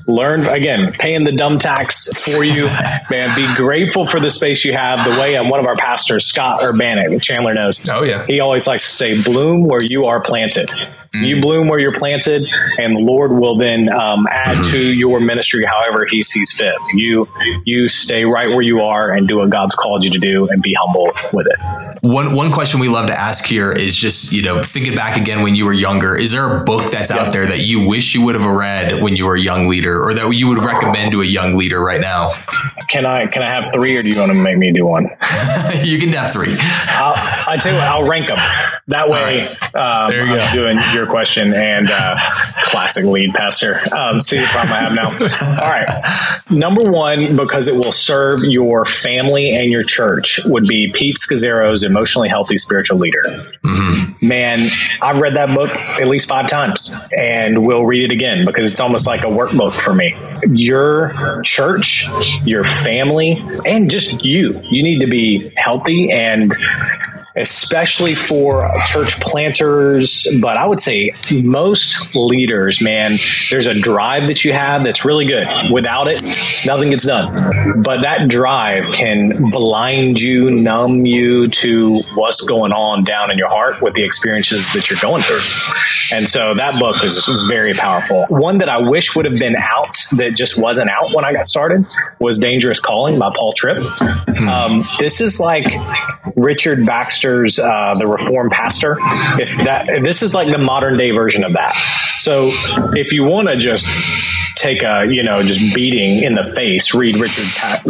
learned 0.07 0.47
again, 0.47 0.93
paying 0.99 1.23
the 1.23 1.31
dumb 1.31 1.59
tax 1.59 2.11
for 2.23 2.43
you, 2.43 2.65
man. 3.09 3.29
Be 3.35 3.47
grateful 3.55 4.07
for 4.07 4.19
the 4.19 4.31
space 4.31 4.65
you 4.65 4.73
have. 4.73 5.09
The 5.09 5.19
way 5.19 5.35
um, 5.35 5.49
one 5.49 5.59
of 5.59 5.65
our 5.65 5.75
pastors, 5.75 6.25
Scott 6.25 6.61
Urbanek, 6.61 7.21
Chandler 7.21 7.53
knows. 7.53 7.87
Oh 7.89 8.03
yeah, 8.03 8.25
he 8.27 8.39
always 8.39 8.67
likes 8.67 8.85
to 8.89 8.95
say, 8.95 9.23
"Bloom 9.23 9.63
where 9.63 9.83
you 9.83 10.05
are 10.05 10.21
planted." 10.21 10.69
You 11.23 11.41
bloom 11.41 11.67
where 11.67 11.79
you're 11.79 11.97
planted, 11.97 12.47
and 12.77 12.95
the 12.95 13.01
Lord 13.01 13.31
will 13.31 13.57
then 13.57 13.89
um, 13.89 14.27
add 14.29 14.57
mm-hmm. 14.57 14.71
to 14.71 14.93
your 14.93 15.19
ministry 15.19 15.65
however 15.65 16.05
He 16.09 16.21
sees 16.21 16.51
fit. 16.51 16.75
You 16.93 17.27
you 17.65 17.87
stay 17.87 18.25
right 18.25 18.49
where 18.49 18.61
you 18.61 18.81
are 18.81 19.11
and 19.11 19.27
do 19.27 19.37
what 19.37 19.49
God's 19.49 19.75
called 19.75 20.03
you 20.03 20.09
to 20.11 20.19
do, 20.19 20.47
and 20.49 20.61
be 20.61 20.75
humble 20.79 21.11
with 21.33 21.47
it. 21.47 22.01
One 22.01 22.35
one 22.35 22.51
question 22.51 22.79
we 22.79 22.89
love 22.89 23.07
to 23.07 23.17
ask 23.17 23.45
here 23.45 23.71
is 23.71 23.95
just 23.95 24.33
you 24.33 24.41
know 24.41 24.63
thinking 24.63 24.95
back 24.95 25.17
again 25.17 25.41
when 25.41 25.55
you 25.55 25.65
were 25.65 25.73
younger. 25.73 26.15
Is 26.15 26.31
there 26.31 26.57
a 26.57 26.63
book 26.63 26.91
that's 26.91 27.11
out 27.11 27.31
there 27.31 27.45
that 27.47 27.61
you 27.61 27.87
wish 27.87 28.13
you 28.13 28.21
would 28.23 28.35
have 28.35 28.45
read 28.45 29.01
when 29.01 29.15
you 29.15 29.25
were 29.25 29.35
a 29.35 29.41
young 29.41 29.67
leader, 29.67 30.03
or 30.03 30.13
that 30.13 30.29
you 30.31 30.47
would 30.47 30.59
recommend 30.59 31.11
to 31.13 31.21
a 31.21 31.25
young 31.25 31.57
leader 31.57 31.79
right 31.79 32.01
now? 32.01 32.31
Can 32.89 33.05
I 33.05 33.27
can 33.27 33.41
I 33.41 33.51
have 33.51 33.73
three, 33.73 33.97
or 33.97 34.01
do 34.01 34.09
you 34.09 34.19
want 34.19 34.31
to 34.31 34.37
make 34.37 34.57
me 34.57 34.71
do 34.71 34.85
one? 34.85 35.03
you 35.83 35.99
can 35.99 36.09
have 36.09 36.31
three. 36.31 36.55
I'll, 36.59 37.15
I 37.47 37.57
tell 37.59 37.73
you 37.73 37.79
what, 37.79 37.87
I'll 37.87 38.07
rank 38.07 38.27
them. 38.27 38.37
That 38.87 39.09
way, 39.09 39.47
um, 39.73 40.07
there 40.07 40.25
you 40.25 40.35
go. 40.35 40.53
doing 40.53 40.79
your 40.93 41.04
question 41.05 41.53
and 41.53 41.89
uh, 41.89 42.17
classic 42.63 43.05
lead 43.05 43.33
pastor. 43.33 43.79
Um, 43.93 44.21
see 44.21 44.37
the 44.37 44.45
problem 44.47 44.73
I 44.73 44.81
have 44.81 44.93
now. 44.93 45.09
All 45.61 45.69
right. 45.69 46.41
Number 46.49 46.89
one, 46.89 47.35
because 47.35 47.67
it 47.67 47.75
will 47.75 47.91
serve 47.91 48.43
your 48.43 48.85
family 48.85 49.51
and 49.51 49.71
your 49.71 49.83
church, 49.83 50.39
would 50.45 50.67
be 50.67 50.91
Pete 50.93 51.17
Scazzero's 51.17 51.83
Emotionally 51.83 52.29
Healthy 52.29 52.57
Spiritual 52.57 52.99
Leader. 52.99 53.51
Mm-hmm. 53.63 54.27
Man, 54.27 54.67
I've 55.01 55.17
read 55.17 55.35
that 55.35 55.53
book 55.55 55.71
at 55.75 56.07
least 56.07 56.29
five 56.29 56.47
times 56.47 56.95
and 57.15 57.65
we'll 57.65 57.85
read 57.85 58.03
it 58.03 58.13
again 58.13 58.45
because 58.45 58.71
it's 58.71 58.79
almost 58.79 59.07
like 59.07 59.21
a 59.21 59.27
workbook 59.27 59.73
for 59.73 59.93
me. 59.93 60.15
Your 60.47 61.41
church, 61.43 62.07
your 62.43 62.63
family, 62.63 63.41
and 63.65 63.89
just 63.89 64.23
you, 64.23 64.59
you 64.69 64.83
need 64.83 64.99
to 64.99 65.07
be 65.07 65.51
healthy 65.57 66.11
and 66.11 66.53
especially 67.35 68.13
for 68.13 68.69
church 68.87 69.19
planters, 69.19 70.27
but 70.41 70.57
I 70.57 70.65
would 70.65 70.79
say 70.79 71.11
most 71.31 72.15
leaders, 72.15 72.81
man, 72.81 73.17
there's 73.49 73.67
a 73.67 73.73
drive 73.73 74.27
that 74.29 74.45
you 74.45 74.53
have 74.53 74.83
that's 74.83 75.03
really 75.03 75.25
good. 75.25 75.45
Without 75.71 76.07
it, 76.07 76.23
nothing 76.65 76.91
gets 76.91 77.05
done. 77.05 77.81
But 77.83 78.01
that 78.03 78.29
drive 78.29 78.93
can 78.93 79.51
blind 79.51 80.21
you, 80.21 80.49
numb 80.49 81.05
you 81.05 81.49
to 81.49 82.01
what's 82.15 82.41
going 82.41 82.71
on 82.71 83.03
down 83.03 83.31
in 83.31 83.37
your 83.37 83.49
heart 83.49 83.81
with 83.81 83.93
the 83.95 84.03
experiences 84.03 84.71
that 84.73 84.89
you're 84.89 84.99
going 85.01 85.21
through. 85.21 86.15
And 86.15 86.27
so 86.27 86.53
that 86.53 86.79
book 86.79 87.03
is 87.03 87.27
very 87.49 87.73
powerful. 87.73 88.25
One 88.29 88.59
that 88.59 88.69
I 88.69 88.77
wish 88.77 89.15
would 89.15 89.25
have 89.25 89.37
been 89.37 89.55
out 89.55 89.97
that 90.13 90.35
just 90.35 90.57
wasn't 90.57 90.89
out 90.89 91.13
when 91.13 91.25
I 91.25 91.33
got 91.33 91.47
started 91.47 91.85
was 92.19 92.39
Dangerous 92.39 92.79
Calling 92.79 93.19
by 93.19 93.31
Paul 93.35 93.53
Tripp. 93.53 93.77
Hmm. 93.79 94.47
Um, 94.47 94.83
this 94.99 95.19
is 95.19 95.39
like 95.39 95.65
Richard 96.35 96.85
Baxter's 97.25 97.59
uh, 97.59 97.95
The 97.97 98.07
Reformed 98.07 98.51
Pastor. 98.51 98.97
If 99.39 99.65
that 99.65 99.89
if 99.89 100.03
this 100.03 100.21
is 100.21 100.33
like 100.33 100.51
the 100.51 100.57
modern 100.57 100.97
day 100.97 101.11
version 101.11 101.43
of 101.43 101.53
that. 101.53 101.75
So 102.19 102.49
if 102.93 103.11
you 103.11 103.23
want 103.23 103.47
to 103.47 103.57
just 103.57 103.87
take 104.55 104.83
a 104.83 105.05
you 105.09 105.23
know 105.23 105.41
just 105.41 105.75
beating 105.75 106.23
in 106.23 106.35
the 106.35 106.53
face, 106.55 106.93
read 106.93 107.17
Richard 107.17 107.45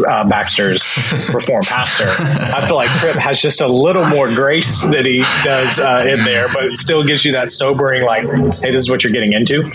uh, 0.07 0.27
Baxter's 0.27 1.29
Reformed 1.33 1.65
Pastor. 1.65 2.05
I 2.07 2.65
feel 2.65 2.77
like 2.77 2.89
Tripp 2.99 3.15
has 3.17 3.41
just 3.41 3.61
a 3.61 3.67
little 3.67 4.05
more 4.05 4.33
grace 4.33 4.81
that 4.83 5.05
he 5.05 5.23
does 5.43 5.79
uh, 5.79 6.05
in 6.07 6.23
there, 6.23 6.47
but 6.53 6.65
it 6.65 6.75
still 6.75 7.03
gives 7.03 7.25
you 7.25 7.33
that 7.33 7.51
sobering 7.51 8.03
like, 8.03 8.23
hey, 8.23 8.71
this 8.71 8.83
is 8.83 8.89
what 8.89 9.03
you're 9.03 9.13
getting 9.13 9.33
into. 9.33 9.69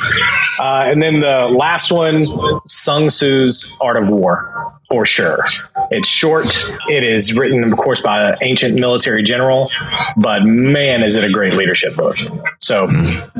Uh, 0.59 0.85
and 0.87 1.03
then 1.03 1.20
the 1.20 1.53
last 1.55 1.92
one, 1.92 2.25
Sun 2.66 3.09
Tzu's 3.09 3.77
Art 3.81 3.96
of 3.96 4.09
War 4.09 4.80
for 4.90 5.07
sure. 5.07 5.44
It's 5.92 6.09
short. 6.09 6.46
It 6.88 7.05
is 7.05 7.37
written, 7.37 7.62
of 7.72 7.79
course, 7.79 8.03
by 8.03 8.20
an 8.20 8.37
ancient 8.42 8.79
military 8.79 9.22
general, 9.22 9.70
but 10.16 10.42
man, 10.42 11.05
is 11.05 11.14
it 11.14 11.22
a 11.22 11.31
great 11.31 11.55
leadership 11.55 11.94
book. 11.94 12.16
So 12.59 12.88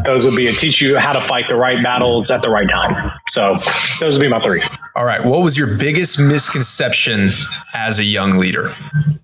those 0.05 0.25
would 0.25 0.37
be 0.37 0.47
a 0.47 0.53
teach 0.53 0.81
you 0.81 0.97
how 0.97 1.13
to 1.13 1.21
fight 1.21 1.47
the 1.49 1.57
right 1.57 1.83
battles 1.83 2.31
at 2.31 2.43
the 2.43 2.51
right 2.51 2.69
time. 2.71 3.13
So 3.29 3.57
those 3.99 4.17
would 4.17 4.23
be 4.23 4.29
my 4.29 4.41
three. 4.41 4.63
All 4.95 5.05
right. 5.05 5.25
What 5.25 5.43
was 5.43 5.59
your 5.59 5.77
biggest 5.77 6.21
misconception 6.21 7.31
as 7.75 7.99
a 7.99 8.05
young 8.05 8.39
leader? 8.39 8.75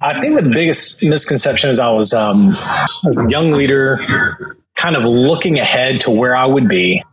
I 0.01 0.21
think 0.21 0.35
the 0.37 0.43
biggest 0.43 1.05
misconception 1.05 1.71
is 1.71 1.79
I 1.79 1.91
was, 1.91 2.13
um, 2.13 2.49
as 3.07 3.25
a 3.25 3.31
young 3.31 3.53
leader, 3.53 4.57
kind 4.77 4.97
of 4.97 5.05
looking 5.05 5.61
ahead 5.61 6.01
to 6.03 6.11
where 6.11 6.37
I 6.37 6.47
would 6.47 6.69
be 6.69 7.05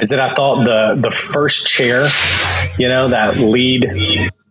is 0.00 0.08
that 0.08 0.20
I 0.20 0.34
thought 0.34 0.64
the 0.64 0.96
the 1.00 1.14
first 1.14 1.68
chair, 1.68 2.08
you 2.78 2.88
know, 2.88 3.08
that 3.08 3.36
lead 3.36 3.86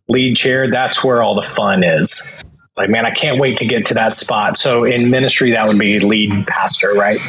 lead 0.08 0.36
chair, 0.36 0.70
that's 0.70 1.04
where 1.04 1.22
all 1.22 1.36
the 1.36 1.48
fun 1.48 1.84
is. 1.84 2.44
Like, 2.76 2.90
man, 2.90 3.06
I 3.06 3.12
can't 3.12 3.40
wait 3.40 3.58
to 3.60 3.66
get 3.66 3.86
to 3.88 3.94
that 3.94 4.16
spot. 4.16 4.58
So 4.58 4.84
in 4.84 5.12
ministry, 5.12 5.52
that 5.52 5.68
would 5.68 5.78
be 5.78 6.00
lead 6.00 6.48
pastor, 6.48 6.94
right? 6.94 7.20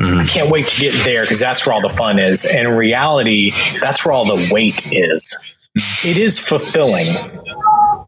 Mm-hmm. 0.00 0.20
I 0.20 0.26
can't 0.26 0.50
wait 0.50 0.68
to 0.68 0.80
get 0.80 0.94
there 1.04 1.24
because 1.24 1.40
that's 1.40 1.66
where 1.66 1.74
all 1.74 1.80
the 1.80 1.94
fun 1.96 2.20
is. 2.20 2.44
And 2.44 2.68
in 2.68 2.76
reality, 2.76 3.52
that's 3.80 4.04
where 4.04 4.12
all 4.12 4.24
the 4.24 4.48
weight 4.52 4.92
is. 4.92 5.56
It 6.04 6.18
is 6.18 6.38
fulfilling 6.38 7.06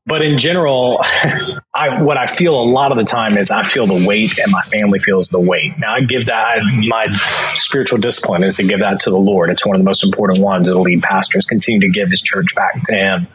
but 0.06 0.22
in 0.22 0.38
general, 0.38 1.00
I, 1.74 2.00
what 2.02 2.16
I 2.16 2.26
feel 2.26 2.54
a 2.54 2.64
lot 2.64 2.92
of 2.92 2.96
the 2.96 3.04
time 3.04 3.36
is 3.36 3.50
I 3.50 3.64
feel 3.64 3.86
the 3.86 4.06
weight 4.06 4.38
and 4.38 4.50
my 4.50 4.62
family 4.62 5.00
feels 5.00 5.30
the 5.30 5.40
weight. 5.40 5.78
Now 5.78 5.94
I 5.94 6.00
give 6.00 6.26
that 6.26 6.60
my 6.88 7.08
spiritual 7.56 7.98
discipline 7.98 8.44
is 8.44 8.54
to 8.56 8.64
give 8.64 8.78
that 8.78 9.00
to 9.00 9.10
the 9.10 9.18
Lord. 9.18 9.50
It's 9.50 9.66
one 9.66 9.76
of 9.76 9.80
the 9.80 9.84
most 9.84 10.04
important 10.04 10.38
ones. 10.38 10.68
The 10.68 10.78
lead 10.78 11.02
pastors 11.02 11.44
continue 11.44 11.80
to 11.80 11.88
give 11.88 12.08
his 12.08 12.22
church 12.22 12.54
back 12.54 12.82
to 12.84 12.94
him. 12.94 13.26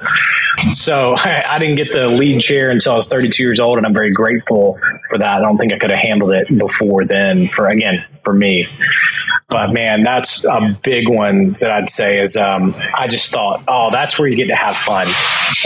So 0.71 1.15
I, 1.17 1.43
I 1.47 1.60
didn't 1.60 1.75
get 1.75 1.93
the 1.93 2.07
lead 2.07 2.41
chair 2.41 2.71
until 2.71 2.93
I 2.93 2.95
was 2.95 3.10
32 3.10 3.43
years 3.43 3.60
old, 3.60 3.77
and 3.77 3.86
I'm 3.86 3.93
very 3.93 4.12
grateful 4.12 4.79
for 5.10 5.17
that. 5.17 5.39
I 5.39 5.41
don't 5.41 5.57
think 5.57 5.73
I 5.73 5.77
could 5.77 5.91
have 5.91 5.99
handled 5.99 6.31
it 6.31 6.47
before 6.57 7.05
then. 7.05 7.49
For 7.49 7.67
again, 7.67 8.05
for 8.23 8.34
me. 8.34 8.67
But 9.52 9.74
man, 9.74 10.04
that's 10.04 10.46
a 10.46 10.80
big 10.82 11.10
one 11.10 11.58
that 11.60 11.70
I'd 11.72 11.90
say 11.90 12.22
is 12.22 12.38
um, 12.38 12.72
I 12.96 13.08
just 13.08 13.34
thought, 13.34 13.62
oh, 13.68 13.90
that's 13.92 14.18
where 14.18 14.30
you 14.30 14.38
get 14.38 14.48
to 14.48 14.56
have 14.56 14.78
fun. 14.78 15.08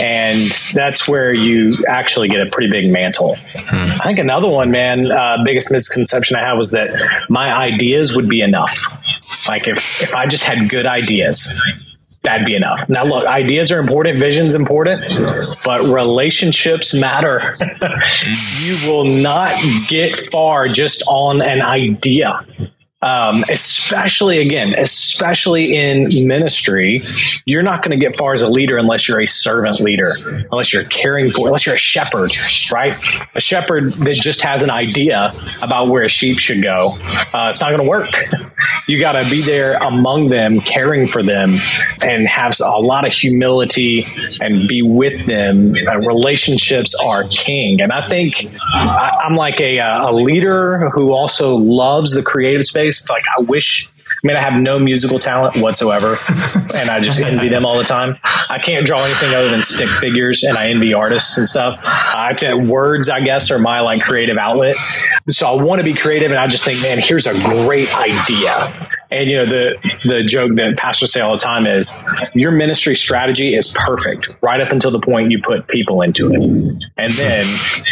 And 0.02 0.40
that's 0.74 1.06
where 1.06 1.32
you 1.32 1.84
actually 1.88 2.28
get 2.28 2.44
a 2.44 2.50
pretty 2.50 2.68
big 2.68 2.90
mantle. 2.90 3.36
Hmm. 3.54 3.92
I 4.00 4.04
think 4.04 4.18
another 4.18 4.48
one, 4.48 4.72
man, 4.72 5.12
uh, 5.12 5.38
biggest 5.44 5.70
misconception 5.70 6.36
I 6.36 6.40
have 6.40 6.58
was 6.58 6.72
that 6.72 6.90
my 7.30 7.56
ideas 7.56 8.12
would 8.16 8.28
be 8.28 8.40
enough. 8.40 8.76
Like 9.48 9.68
if, 9.68 10.02
if 10.02 10.12
I 10.16 10.26
just 10.26 10.42
had 10.42 10.68
good 10.68 10.86
ideas, 10.86 11.56
that'd 12.24 12.44
be 12.44 12.56
enough. 12.56 12.88
Now, 12.88 13.04
look, 13.04 13.24
ideas 13.24 13.70
are 13.70 13.78
important, 13.78 14.18
vision's 14.18 14.56
important, 14.56 15.04
but 15.64 15.82
relationships 15.82 16.92
matter. 16.92 17.56
you 18.64 18.90
will 18.90 19.04
not 19.04 19.54
get 19.86 20.18
far 20.32 20.66
just 20.66 21.04
on 21.06 21.40
an 21.40 21.62
idea 21.62 22.44
um, 23.02 23.44
especially 23.50 24.38
again, 24.38 24.74
especially 24.74 25.76
in 25.76 26.26
ministry, 26.26 27.02
you're 27.44 27.62
not 27.62 27.82
going 27.82 27.90
to 27.90 28.04
get 28.04 28.16
far 28.16 28.32
as 28.32 28.40
a 28.40 28.48
leader 28.48 28.78
unless 28.78 29.06
you're 29.06 29.20
a 29.20 29.26
servant 29.26 29.80
leader, 29.80 30.14
unless 30.50 30.72
you're 30.72 30.84
caring 30.84 31.30
for, 31.30 31.46
unless 31.46 31.66
you're 31.66 31.74
a 31.74 31.78
shepherd, 31.78 32.32
right? 32.72 32.96
A 33.34 33.40
shepherd 33.40 33.92
that 33.92 34.14
just 34.14 34.40
has 34.40 34.62
an 34.62 34.70
idea 34.70 35.34
about 35.62 35.88
where 35.88 36.04
a 36.04 36.08
sheep 36.08 36.38
should 36.38 36.62
go, 36.62 36.98
uh, 37.34 37.48
it's 37.50 37.60
not 37.60 37.68
going 37.70 37.82
to 37.82 37.88
work. 37.88 38.10
You 38.88 38.98
got 38.98 39.12
to 39.12 39.30
be 39.30 39.42
there 39.42 39.74
among 39.74 40.30
them, 40.30 40.60
caring 40.60 41.06
for 41.06 41.22
them, 41.22 41.54
and 42.00 42.26
have 42.26 42.54
a 42.64 42.80
lot 42.80 43.06
of 43.06 43.12
humility 43.12 44.06
and 44.40 44.66
be 44.68 44.80
with 44.82 45.26
them. 45.26 45.74
Uh, 45.74 45.98
relationships 46.06 46.94
are 47.04 47.24
king, 47.28 47.82
and 47.82 47.92
I 47.92 48.08
think 48.08 48.46
I, 48.74 49.26
am 49.28 49.36
like 49.36 49.60
a, 49.60 49.78
a 49.78 50.12
leader 50.12 50.90
who 50.90 51.12
also 51.12 51.56
loves 51.56 52.12
the 52.12 52.22
creative 52.22 52.66
space 52.66 52.85
it's 52.86 53.10
like 53.10 53.24
I 53.38 53.42
wish 53.42 53.90
I 54.08 54.26
mean, 54.26 54.36
I 54.36 54.40
have 54.40 54.60
no 54.60 54.78
musical 54.78 55.18
talent 55.18 55.56
whatsoever, 55.56 56.16
and 56.74 56.88
I 56.88 57.00
just 57.00 57.20
envy 57.20 57.48
them 57.48 57.66
all 57.66 57.76
the 57.76 57.84
time. 57.84 58.16
I 58.24 58.58
can't 58.58 58.86
draw 58.86 59.04
anything 59.04 59.34
other 59.34 59.50
than 59.50 59.62
stick 59.62 59.88
figures, 59.88 60.42
and 60.42 60.56
I 60.56 60.70
envy 60.70 60.94
artists 60.94 61.36
and 61.36 61.46
stuff. 61.46 61.78
I 61.84 62.32
can't, 62.34 62.66
words, 62.66 63.10
I 63.10 63.20
guess, 63.20 63.50
are 63.50 63.58
my 63.58 63.80
like 63.80 64.00
creative 64.00 64.38
outlet. 64.38 64.76
So 65.28 65.46
I 65.46 65.62
want 65.62 65.80
to 65.80 65.84
be 65.84 65.92
creative, 65.92 66.30
and 66.30 66.40
I 66.40 66.46
just 66.46 66.64
think, 66.64 66.80
man, 66.82 66.98
here's 66.98 67.26
a 67.26 67.34
great 67.34 67.94
idea. 67.94 68.88
And 69.10 69.30
you 69.30 69.36
know 69.36 69.46
the 69.46 69.76
the 70.04 70.24
joke 70.24 70.52
that 70.56 70.76
pastors 70.76 71.12
say 71.12 71.20
all 71.20 71.32
the 71.32 71.42
time 71.42 71.66
is 71.66 71.96
your 72.34 72.50
ministry 72.50 72.96
strategy 72.96 73.54
is 73.54 73.72
perfect 73.72 74.28
right 74.42 74.60
up 74.60 74.72
until 74.72 74.90
the 74.90 75.00
point 75.00 75.30
you 75.30 75.40
put 75.40 75.68
people 75.68 76.02
into 76.02 76.32
it, 76.32 76.40
and 76.96 77.12
then 77.12 77.46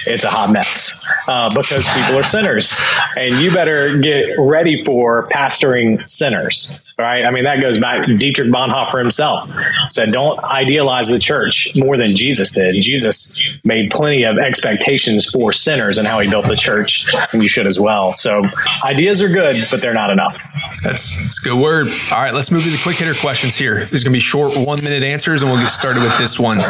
it's 0.07 0.25
a 0.25 0.31
hot 0.31 0.51
mess 0.51 1.01
uh, 1.29 1.49
because 1.55 1.87
people 1.95 2.19
are 2.19 2.25
sinners, 2.25 2.81
and 3.17 3.37
you 3.37 3.53
better 3.53 3.99
get 3.99 4.27
ready 4.39 4.83
for 4.83 5.29
pastoring 5.29 6.05
sinners 6.05 6.85
right? 6.99 7.25
I 7.25 7.31
mean, 7.31 7.45
that 7.45 7.61
goes 7.61 7.79
back 7.79 8.05
to 8.07 8.17
Dietrich 8.17 8.49
Bonhoeffer 8.49 8.99
himself 8.99 9.51
said, 9.89 10.13
don't 10.13 10.39
idealize 10.41 11.09
the 11.09 11.19
church 11.19 11.75
more 11.75 11.97
than 11.97 12.17
Jesus 12.17 12.55
did. 12.55 12.81
Jesus 12.83 13.61
made 13.65 13.91
plenty 13.91 14.25
of 14.25 14.39
expectations 14.39 15.29
for 15.29 15.53
sinners 15.53 15.99
and 15.99 16.07
how 16.07 16.21
he 16.21 16.29
built 16.29 16.47
the 16.47 16.57
church, 16.57 17.07
and 17.33 17.43
you 17.43 17.49
should 17.49 17.67
as 17.67 17.81
well. 17.81 18.13
So 18.13 18.45
ideas 18.85 19.23
are 19.23 19.29
good, 19.29 19.67
but 19.71 19.81
they're 19.81 19.95
not 19.95 20.11
enough. 20.11 20.41
That's, 20.83 21.17
that's 21.17 21.41
a 21.41 21.49
good 21.49 21.61
word. 21.61 21.89
All 22.13 22.23
right, 22.23 22.35
let's 22.35 22.51
move 22.51 22.63
to 22.63 22.71
the 22.71 22.81
quick 22.83 22.97
hitter 22.97 23.19
questions 23.19 23.57
here. 23.57 23.87
There's 23.87 24.05
going 24.05 24.13
to 24.13 24.17
be 24.17 24.21
short 24.21 24.57
one 24.57 24.83
minute 24.85 25.03
answers, 25.03 25.43
and 25.43 25.51
we'll 25.51 25.61
get 25.61 25.71
started 25.71 26.03
with 26.03 26.17
this 26.19 26.39
one. 26.39 26.61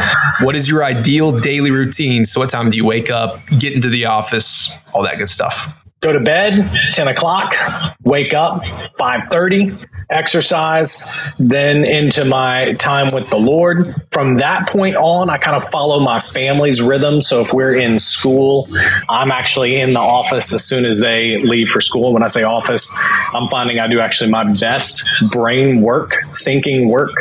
What 0.41 0.57
is 0.57 0.69
your 0.69 0.85
ideal 0.85 1.39
daily 1.39 1.71
routine? 1.71 2.25
So 2.25 2.41
what 2.41 2.51
time 2.51 2.71
do 2.71 2.77
you 2.77 2.85
wake 2.85 3.11
up, 3.11 3.41
get 3.59 3.73
into 3.73 3.89
the 3.89 4.07
office, 4.07 4.71
all 4.95 5.03
that 5.03 5.19
good 5.19 5.29
stuff? 5.29 5.84
Go 6.05 6.13
to 6.13 6.21
bed 6.21 6.71
10 6.93 7.09
o'clock, 7.09 7.55
wake 8.03 8.35
up 8.35 8.61
5:30, 8.99 9.89
exercise, 10.11 11.35
then 11.39 11.85
into 11.85 12.27
my 12.27 12.75
time 12.75 13.09
with 13.15 13.31
the 13.31 13.39
Lord. 13.39 13.95
From 14.13 14.37
that 14.37 14.69
point 14.69 14.97
on, 14.97 15.31
I 15.31 15.39
kind 15.39 15.57
of 15.57 15.71
follow 15.71 16.01
my 16.01 16.21
family's 16.21 16.83
rhythm. 16.83 17.23
So 17.23 17.41
if 17.41 17.55
we're 17.55 17.75
in 17.75 17.99
school, 17.99 18.69
I'm 19.09 19.31
actually 19.31 19.81
in 19.81 19.95
the 19.95 20.01
office 20.01 20.53
as 20.53 20.63
soon 20.65 20.85
as 20.85 21.01
they 21.01 21.43
leave 21.43 21.69
for 21.69 21.81
school. 21.81 22.13
When 22.13 22.23
I 22.23 22.29
say 22.29 22.43
office, 22.43 22.95
I'm 23.35 23.49
finding 23.49 23.81
I 23.81 23.89
do 23.89 24.01
actually 24.01 24.31
my 24.31 24.45
best 24.45 25.09
brain 25.31 25.81
work, 25.81 26.17
thinking 26.37 26.91
work 26.91 27.13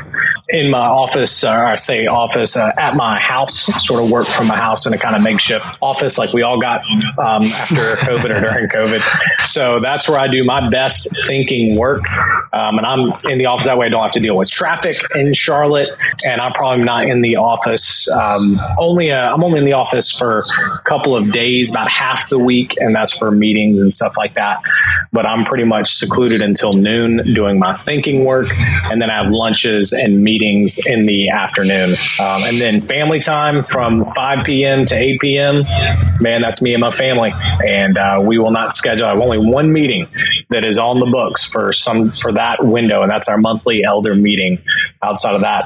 in 0.50 0.70
my 0.70 0.86
office, 0.86 1.44
or 1.44 1.66
I 1.66 1.76
say 1.76 2.06
office, 2.06 2.58
uh, 2.58 2.72
at 2.78 2.96
my 2.96 3.20
house, 3.20 3.64
sort 3.86 4.04
of 4.04 4.12
work 4.12 4.28
from 4.28 4.48
my 4.48 4.58
house 4.58 4.86
in 4.86 4.94
a 4.94 4.98
kind 4.98 5.16
of 5.16 5.22
makeshift 5.22 5.66
office 5.82 6.18
like 6.18 6.34
we 6.34 6.42
all 6.42 6.60
got 6.60 6.82
um, 7.18 7.44
after 7.44 7.76
COVID 7.76 8.36
or 8.36 8.42
during 8.42 8.68
COVID. 8.74 9.02
So 9.46 9.80
that's 9.80 10.10
where 10.10 10.20
I 10.20 10.28
do 10.28 10.44
my 10.44 10.70
best 10.70 11.16
thinking 11.28 11.78
work. 11.78 12.04
Um, 12.54 12.78
and 12.78 12.86
I'm 12.86 13.14
in 13.26 13.38
the 13.38 13.46
office 13.46 13.66
that 13.66 13.78
way 13.78 13.88
I 13.88 13.90
don't 13.90 14.04
have 14.04 14.12
to 14.14 14.20
deal 14.20 14.38
with 14.38 14.50
traffic 14.50 14.98
in 15.16 15.34
Charlotte. 15.34 15.90
And 16.26 16.42
I'm 16.42 16.54
probably 16.54 16.84
not 16.84 17.08
in 17.08 17.22
the 17.22 17.36
office 17.38 18.12
um, 18.12 18.60
only, 18.80 19.12
uh, 19.12 19.34
I'm 19.34 19.44
only 19.44 19.60
in 19.60 19.66
the 19.66 19.74
office 19.74 20.12
for 20.12 20.40
a 20.40 20.80
couple 20.86 21.16
of 21.16 21.32
days, 21.32 21.72
about 21.72 21.90
half 21.90 22.30
the 22.30 22.40
week. 22.40 22.76
And 22.78 22.96
that's 22.96 23.16
for 23.16 23.32
meetings 23.32 23.82
and 23.82 23.94
stuff 23.94 24.18
like 24.18 24.34
that. 24.36 24.62
But 25.12 25.26
I'm 25.26 25.46
pretty 25.46 25.66
much 25.66 25.94
secluded 25.94 26.42
until 26.42 26.74
noon 26.74 27.34
doing 27.34 27.60
my 27.60 27.78
thinking 27.78 28.26
work. 28.26 28.48
And 28.52 29.02
then 29.02 29.10
I 29.10 29.24
have 29.24 29.32
lunches 29.32 29.94
and 29.94 30.24
meetings 30.24 30.80
in 30.86 31.06
the 31.06 31.30
afternoon. 31.30 31.90
Um, 32.20 32.42
and 32.44 32.58
then 32.58 32.82
family 32.82 33.20
time 33.20 33.64
from 33.64 33.98
5 33.98 34.46
p.m. 34.46 34.86
to 34.86 34.96
8 34.96 35.20
p.m. 35.20 35.64
Man, 36.20 36.42
that's 36.42 36.62
me 36.62 36.74
and 36.74 36.82
my 36.82 36.92
family. 36.92 37.34
And 37.66 37.98
uh, 37.98 38.22
we 38.24 38.38
will 38.38 38.52
not 38.52 38.63
schedule. 38.72 39.06
I 39.06 39.10
have 39.10 39.20
only 39.20 39.40
one 39.40 39.74
meeting 39.74 40.08
that 40.50 40.66
is 40.66 40.78
on 40.78 41.00
the 41.00 41.08
books 41.08 41.44
for 41.44 41.74
some 41.74 42.12
for 42.12 42.32
that 42.32 42.64
window, 42.64 43.02
and 43.02 43.12
that's 43.12 43.28
our 43.28 43.38
monthly 43.38 43.84
elder 43.84 44.16
meeting. 44.16 44.64
Outside 45.02 45.36
of 45.36 45.42
that, 45.42 45.66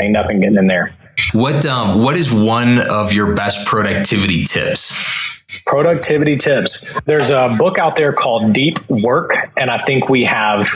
ain't 0.00 0.12
nothing 0.12 0.40
getting 0.40 0.56
in 0.56 0.66
there. 0.66 0.96
What 1.32 1.64
um, 1.66 2.02
what 2.02 2.16
is 2.16 2.32
one 2.32 2.78
of 2.78 3.12
your 3.12 3.34
best 3.34 3.66
productivity 3.66 4.44
tips? 4.44 5.40
Productivity 5.66 6.38
tips. 6.38 6.98
There's 7.02 7.30
a 7.30 7.54
book 7.58 7.78
out 7.78 7.96
there 7.96 8.12
called 8.12 8.54
Deep 8.54 8.78
Work, 8.88 9.32
and 9.56 9.70
I 9.70 9.84
think 9.84 10.08
we 10.08 10.24
have 10.24 10.68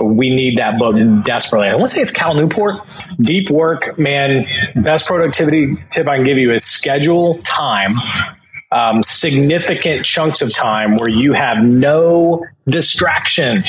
we 0.00 0.30
need 0.30 0.58
that 0.58 0.78
book 0.78 0.96
desperately. 1.24 1.68
I 1.68 1.74
want 1.74 1.90
to 1.90 1.94
say 1.94 2.02
it's 2.02 2.10
Cal 2.10 2.34
Newport. 2.34 2.80
Deep 3.20 3.50
Work, 3.50 3.98
man. 3.98 4.46
Best 4.74 5.06
productivity 5.06 5.76
tip 5.90 6.08
I 6.08 6.16
can 6.16 6.24
give 6.24 6.38
you 6.38 6.52
is 6.52 6.64
schedule 6.64 7.40
time 7.42 7.96
um, 8.72 9.02
significant 9.02 10.04
chunks 10.04 10.42
of 10.42 10.52
time 10.52 10.94
where 10.94 11.08
you 11.08 11.32
have 11.32 11.62
no 11.62 12.44
distraction 12.66 13.62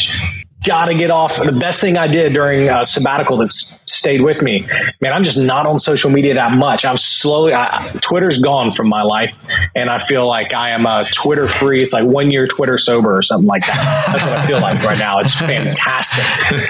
got 0.64 0.86
to 0.86 0.96
get 0.96 1.12
off. 1.12 1.42
The 1.42 1.52
best 1.52 1.82
thing 1.82 1.98
I 1.98 2.08
did 2.08 2.34
during 2.34 2.70
a 2.70 2.86
sabbatical 2.86 3.38
that 3.38 3.52
stayed 3.52 4.22
with 4.22 4.42
me, 4.42 4.68
man, 5.02 5.14
I'm 5.14 5.24
just 5.24 5.38
not 5.38 5.66
on 5.66 5.80
social 5.80 6.10
media 6.10 6.34
that 6.36 6.54
much. 6.54 6.86
I'm 6.86 6.98
slowly, 6.98 7.54
I, 7.54 7.98
Twitter's 8.02 8.40
gone 8.40 8.74
from 8.74 8.88
my 8.88 9.04
life, 9.04 9.34
and 9.76 9.90
I 9.90 10.00
feel 10.00 10.28
like 10.28 10.54
I 10.54 10.72
am 10.72 10.86
a 10.86 11.08
Twitter 11.14 11.48
free. 11.48 11.82
It's 11.82 11.94
like 11.94 12.06
one 12.06 12.30
year 12.30 12.48
Twitter 12.48 12.78
sober 12.78 13.16
or 13.16 13.22
something 13.22 13.48
like 13.48 13.66
that. 13.66 14.08
That's 14.12 14.24
what 14.24 14.34
I 14.34 14.46
feel 14.46 14.62
like 14.62 14.84
right 14.84 15.00
now. 15.00 15.20
It's 15.20 15.34
fantastic. 15.36 16.24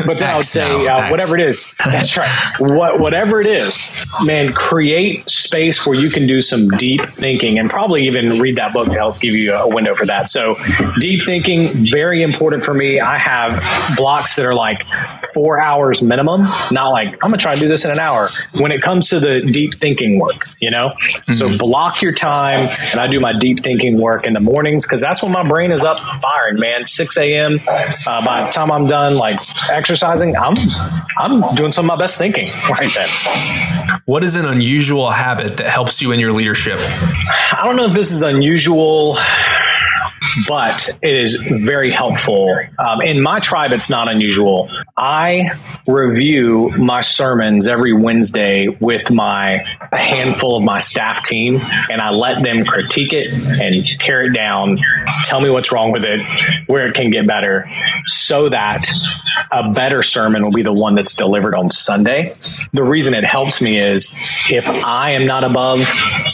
But 0.06 0.20
then 0.20 0.34
I 0.34 0.36
would 0.36 0.46
say, 0.46 0.88
uh, 0.88 1.10
whatever 1.10 1.38
it 1.38 1.42
is, 1.48 1.74
that's 1.86 2.18
right. 2.18 2.30
What, 2.60 3.00
whatever 3.00 3.42
it 3.42 3.48
is, 3.48 4.06
man, 4.24 4.54
create 4.54 5.30
space 5.30 5.86
where 5.86 5.98
you 5.98 6.10
can 6.10 6.28
do 6.28 6.42
some 6.42 6.70
deep 6.70 7.02
thinking 7.16 7.60
and 7.60 7.70
probably 7.70 8.08
even 8.08 8.40
read 8.40 8.58
that 8.58 8.74
book 8.74 8.88
to 8.88 8.94
help 8.94 9.20
give 9.20 9.34
you 9.34 9.54
a 9.54 9.74
window 9.74 9.96
for 9.96 10.06
that. 10.06 10.30
So, 10.30 10.56
deep 11.00 11.24
thinking, 11.24 11.90
very 11.92 12.24
important 12.24 12.64
for 12.64 12.74
me. 12.74 13.00
I 13.00 13.18
have 13.18 13.62
blocks 13.96 14.36
that 14.36 14.46
are 14.46 14.54
like 14.54 14.82
four 15.34 15.60
hours 15.60 16.02
minimum, 16.02 16.42
not 16.72 16.90
like 16.90 17.14
I'm 17.14 17.30
gonna 17.30 17.38
try 17.38 17.56
to 17.56 17.62
do 17.62 17.68
this 17.68 17.86
in 17.86 17.92
an 17.92 18.00
hour. 18.00 18.30
When 18.60 18.72
it 18.72 18.82
comes 18.82 19.10
to 19.10 19.20
the 19.20 19.42
deep 19.42 19.80
thinking 19.80 20.20
work, 20.20 20.48
you 20.60 20.72
know, 20.72 20.90
mm-hmm. 20.90 21.34
so 21.34 21.58
block 21.58 22.02
your 22.02 22.14
time, 22.14 22.70
and 22.92 23.00
I 23.00 23.08
do 23.08 23.20
my 23.20 23.38
deep 23.38 23.64
thinking 23.64 24.00
work 24.00 24.26
in 24.26 24.34
the 24.34 24.40
mornings 24.40 24.86
because 24.86 25.02
that's 25.02 25.24
when 25.24 25.32
my 25.32 25.48
brain 25.48 25.72
is 25.72 25.84
up 25.84 26.00
firing, 26.22 26.60
man. 26.60 26.86
6 26.86 27.18
a.m. 27.18 27.60
Uh, 27.68 28.26
by 28.26 28.46
the 28.46 28.52
time 28.52 28.72
I'm 28.72 28.88
done, 28.88 29.16
like 29.16 29.40
exercising, 29.70 30.36
I'm 30.36 30.56
I'm 31.18 31.56
doing 31.56 31.72
some 31.72 31.86
of 31.86 31.90
my 31.90 31.98
best 31.98 32.18
thinking 32.18 32.50
right 32.70 32.90
then. 32.94 34.02
What 34.06 34.24
is 34.24 34.36
an 34.36 34.46
unusual 34.46 35.10
habit 35.12 35.58
that 35.58 35.70
helps 35.70 36.02
you 36.02 36.12
in 36.12 36.20
your 36.20 36.34
leadership? 36.34 36.78
I 36.80 37.62
don't 37.64 37.76
know 37.76 37.86
if 37.86 37.94
this 37.94 38.12
is 38.12 38.22
unusual 38.22 39.18
but 40.48 40.98
it 41.02 41.18
is 41.18 41.36
very 41.36 41.92
helpful. 41.92 42.58
Um, 42.80 43.02
in 43.02 43.22
my 43.22 43.40
tribe, 43.40 43.72
it's 43.72 43.90
not 43.90 44.10
unusual. 44.10 44.70
I 44.96 45.52
review 45.88 46.70
my 46.78 47.02
sermons 47.02 47.68
every 47.68 47.94
Wednesday 47.94 48.68
with 48.68 49.12
my 49.12 49.64
a 49.92 49.98
handful 49.98 50.58
of 50.58 50.64
my 50.64 50.80
staff 50.80 51.24
team, 51.26 51.58
and 51.90 52.02
I 52.02 52.12
let 52.12 52.44
them 52.44 52.64
critique 52.64 53.14
it 53.14 53.32
and 53.32 53.86
tear 54.00 54.26
it 54.26 54.34
down, 54.34 54.80
tell 55.26 55.42
me 55.42 55.50
what's 55.50 55.72
wrong 55.72 55.92
with 55.92 56.04
it, 56.04 56.20
where 56.68 56.88
it 56.88 56.96
can 56.96 57.12
get 57.12 57.28
better, 57.28 57.70
so 58.06 58.50
that 58.50 58.88
a 59.52 59.72
better 59.72 60.04
sermon 60.04 60.44
will 60.44 60.52
be 60.52 60.64
the 60.64 60.74
one 60.74 60.96
that's 60.96 61.16
delivered 61.16 61.56
on 61.56 61.70
Sunday. 61.70 62.36
The 62.72 62.84
reason 62.84 63.14
it 63.14 63.24
helps 63.24 63.62
me 63.62 63.78
is 63.78 64.18
if 64.50 64.68
I 64.68 65.12
am 65.12 65.26
not 65.26 65.44
above 65.44 65.88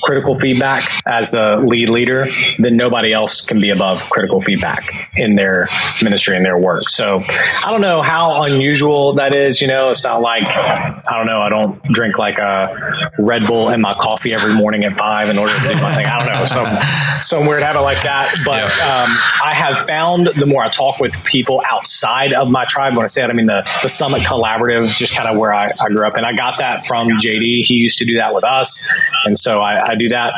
critical 0.03 0.39
feedback 0.39 0.83
as 1.05 1.31
the 1.31 1.57
lead 1.57 1.89
leader, 1.89 2.27
then 2.57 2.77
nobody 2.77 3.13
else 3.13 3.41
can 3.41 3.61
be 3.61 3.69
above 3.69 3.88
of 3.93 4.09
critical 4.09 4.41
feedback 4.41 5.09
in 5.15 5.35
their 5.35 5.67
ministry 6.01 6.35
and 6.35 6.45
their 6.45 6.57
work. 6.57 6.89
So 6.89 7.21
I 7.27 7.69
don't 7.69 7.81
know 7.81 8.01
how 8.01 8.43
unusual 8.43 9.13
that 9.15 9.33
is. 9.33 9.61
You 9.61 9.67
know, 9.67 9.89
it's 9.89 10.03
not 10.03 10.21
like, 10.21 10.43
I 10.43 11.17
don't 11.17 11.25
know, 11.25 11.41
I 11.41 11.49
don't 11.49 11.81
drink 11.91 12.17
like 12.17 12.37
a 12.37 13.11
Red 13.19 13.45
Bull 13.47 13.69
in 13.69 13.81
my 13.81 13.93
coffee 13.93 14.33
every 14.33 14.53
morning 14.53 14.83
at 14.83 14.95
five 14.95 15.29
in 15.29 15.37
order 15.37 15.53
to 15.53 15.61
do 15.61 15.81
my 15.81 15.93
thing. 15.95 16.05
I 16.05 16.19
don't 16.19 16.33
know, 16.33 16.45
some, 16.45 17.21
some 17.21 17.45
weird 17.47 17.63
habit 17.63 17.81
like 17.81 18.01
that. 18.03 18.35
But 18.45 18.63
um, 18.63 19.09
I 19.43 19.53
have 19.53 19.87
found 19.87 20.29
the 20.35 20.45
more 20.45 20.63
I 20.63 20.69
talk 20.69 20.99
with 20.99 21.13
people 21.25 21.61
outside 21.69 22.33
of 22.33 22.49
my 22.49 22.65
tribe, 22.65 22.95
when 22.95 23.03
I 23.03 23.07
say 23.07 23.21
that, 23.21 23.29
I 23.29 23.33
mean 23.33 23.47
the, 23.47 23.61
the 23.81 23.89
Summit 23.89 24.21
Collaborative, 24.21 24.95
just 24.97 25.15
kind 25.15 25.29
of 25.29 25.37
where 25.37 25.53
I, 25.53 25.71
I 25.79 25.87
grew 25.89 26.05
up. 26.05 26.15
And 26.15 26.25
I 26.25 26.33
got 26.33 26.57
that 26.59 26.85
from 26.85 27.07
JD. 27.07 27.41
He 27.65 27.75
used 27.75 27.97
to 27.99 28.05
do 28.05 28.15
that 28.15 28.33
with 28.33 28.43
us. 28.43 28.87
And 29.25 29.37
so 29.37 29.59
I, 29.59 29.91
I 29.91 29.95
do 29.95 30.09
that. 30.09 30.33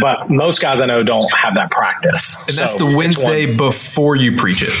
But 0.00 0.30
most 0.30 0.60
guys 0.60 0.80
I 0.80 0.86
know 0.86 1.02
don't 1.02 1.30
have 1.32 1.54
that 1.54 1.70
practice. 1.70 2.40
And 2.48 2.56
that's 2.56 2.76
so, 2.76 2.88
the 2.88 2.93
Wednesday 2.94 3.54
before 3.54 4.16
you 4.16 4.36
preach 4.36 4.62
it. 4.62 4.72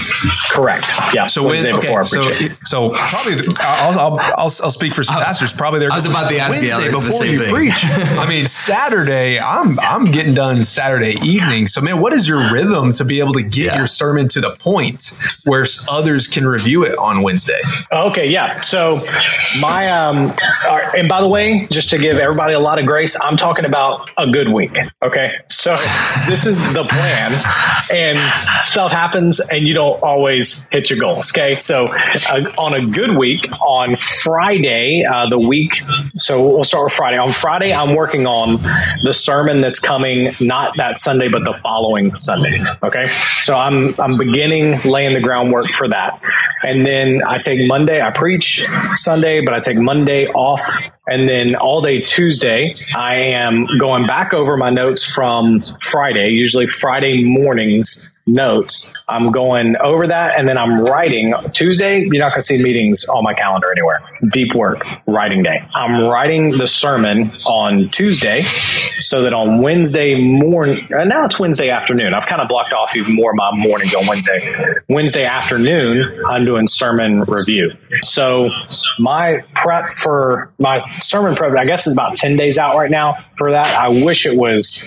Correct. 0.50 0.86
Yeah. 1.14 1.26
So 1.26 1.42
Wednesday 1.42 1.72
when, 1.72 1.78
okay, 1.80 1.88
before 1.88 2.00
I 2.00 2.26
preach 2.26 2.38
so, 2.38 2.44
it. 2.44 2.52
So 2.64 2.90
probably 2.90 3.56
I'll, 3.60 3.98
I'll, 3.98 4.18
I'll, 4.18 4.50
I'll 4.62 4.70
speak 4.70 4.94
for 4.94 5.02
some 5.02 5.16
pastors. 5.16 5.52
Probably 5.52 5.80
they're 5.80 5.92
I 5.92 5.96
was 5.96 6.06
about 6.06 6.28
to 6.30 6.38
ask 6.38 6.52
Wednesday 6.52 6.86
you 6.86 6.92
before 6.92 7.24
you 7.24 7.38
thing. 7.38 7.54
preach. 7.54 7.84
I 7.84 8.26
mean 8.28 8.46
Saturday. 8.64 9.38
I'm 9.38 9.78
I'm 9.80 10.06
getting 10.06 10.34
done 10.34 10.64
Saturday 10.64 11.16
evening. 11.22 11.66
So 11.66 11.80
man, 11.80 12.00
what 12.00 12.12
is 12.12 12.28
your 12.28 12.52
rhythm 12.52 12.92
to 12.94 13.04
be 13.04 13.20
able 13.20 13.34
to 13.34 13.42
get 13.42 13.64
yeah. 13.66 13.76
your 13.76 13.86
sermon 13.86 14.28
to 14.30 14.40
the 14.40 14.50
point 14.50 15.12
where 15.44 15.64
others 15.90 16.26
can 16.26 16.46
review 16.46 16.84
it 16.84 16.96
on 16.98 17.22
Wednesday? 17.22 17.60
Okay. 17.92 18.28
Yeah. 18.28 18.60
So 18.60 18.96
my 19.60 19.90
um, 19.90 20.36
and 20.96 21.08
by 21.08 21.20
the 21.20 21.28
way, 21.28 21.66
just 21.70 21.90
to 21.90 21.98
give 21.98 22.18
everybody 22.18 22.54
a 22.54 22.60
lot 22.60 22.78
of 22.78 22.86
grace, 22.86 23.20
I'm 23.22 23.36
talking 23.36 23.64
about 23.64 24.08
a 24.16 24.30
good 24.30 24.48
week. 24.48 24.76
Okay. 25.02 25.32
So 25.48 25.72
this 26.28 26.46
is 26.46 26.72
the 26.72 26.84
plan. 26.84 27.32
And 27.90 28.03
and 28.04 28.64
stuff 28.64 28.92
happens 28.92 29.40
and 29.40 29.66
you 29.66 29.74
don't 29.74 30.02
always 30.02 30.64
hit 30.70 30.90
your 30.90 30.98
goals. 30.98 31.30
Okay. 31.32 31.54
So 31.56 31.86
uh, 31.86 32.52
on 32.58 32.74
a 32.74 32.86
good 32.86 33.16
week, 33.16 33.40
on 33.60 33.96
Friday, 33.96 35.04
uh, 35.04 35.28
the 35.28 35.38
week, 35.38 35.72
so 36.16 36.42
we'll 36.42 36.64
start 36.64 36.84
with 36.84 36.92
Friday. 36.92 37.18
On 37.18 37.32
Friday, 37.32 37.72
I'm 37.72 37.94
working 37.94 38.26
on 38.26 38.62
the 39.02 39.12
sermon 39.12 39.60
that's 39.60 39.80
coming 39.80 40.32
not 40.40 40.76
that 40.76 40.98
Sunday, 40.98 41.28
but 41.28 41.44
the 41.44 41.58
following 41.62 42.14
Sunday. 42.16 42.60
Okay. 42.82 43.08
So 43.08 43.56
I'm, 43.56 43.98
I'm 43.98 44.18
beginning 44.18 44.80
laying 44.82 45.14
the 45.14 45.20
groundwork 45.20 45.66
for 45.78 45.88
that. 45.88 46.20
And 46.64 46.86
then 46.86 47.20
I 47.26 47.38
take 47.38 47.66
Monday, 47.66 48.00
I 48.00 48.10
preach 48.10 48.66
Sunday, 48.96 49.40
but 49.44 49.52
I 49.52 49.60
take 49.60 49.76
Monday 49.78 50.26
off. 50.28 50.66
And 51.06 51.28
then 51.28 51.54
all 51.54 51.82
day 51.82 52.00
Tuesday, 52.00 52.74
I 52.96 53.16
am 53.16 53.66
going 53.78 54.06
back 54.06 54.32
over 54.32 54.56
my 54.56 54.70
notes 54.70 55.04
from 55.04 55.62
Friday, 55.80 56.30
usually 56.30 56.66
Friday 56.66 57.22
mornings 57.22 58.13
notes. 58.26 58.94
I'm 59.08 59.30
going 59.32 59.76
over 59.76 60.06
that 60.06 60.38
and 60.38 60.48
then 60.48 60.56
I'm 60.56 60.80
writing. 60.80 61.34
Tuesday, 61.52 62.00
you're 62.00 62.22
not 62.22 62.30
going 62.30 62.40
to 62.40 62.42
see 62.42 62.62
meetings 62.62 63.06
on 63.08 63.22
my 63.22 63.34
calendar 63.34 63.70
anywhere. 63.70 64.02
Deep 64.32 64.54
work, 64.54 64.86
writing 65.06 65.42
day. 65.42 65.66
I'm 65.74 66.08
writing 66.08 66.50
the 66.50 66.66
sermon 66.66 67.30
on 67.44 67.90
Tuesday 67.90 68.42
so 68.98 69.22
that 69.22 69.34
on 69.34 69.60
Wednesday 69.60 70.14
morning, 70.14 70.86
and 70.90 71.08
now 71.08 71.26
it's 71.26 71.38
Wednesday 71.38 71.70
afternoon. 71.70 72.14
I've 72.14 72.26
kind 72.26 72.40
of 72.40 72.48
blocked 72.48 72.72
off 72.72 72.96
even 72.96 73.14
more 73.14 73.32
of 73.32 73.36
my 73.36 73.50
mornings 73.52 73.94
on 73.94 74.06
Wednesday. 74.06 74.74
Wednesday 74.88 75.24
afternoon, 75.24 76.22
I'm 76.26 76.44
doing 76.46 76.66
sermon 76.66 77.22
review. 77.22 77.72
So 78.02 78.50
my 78.98 79.44
prep 79.54 79.96
for 79.98 80.52
my 80.58 80.78
sermon 81.00 81.34
prep, 81.36 81.52
I 81.56 81.66
guess, 81.66 81.86
is 81.86 81.92
about 81.92 82.16
10 82.16 82.36
days 82.36 82.56
out 82.56 82.76
right 82.76 82.90
now 82.90 83.14
for 83.36 83.52
that. 83.52 83.66
I 83.66 83.88
wish 83.88 84.26
it 84.26 84.36
was 84.36 84.78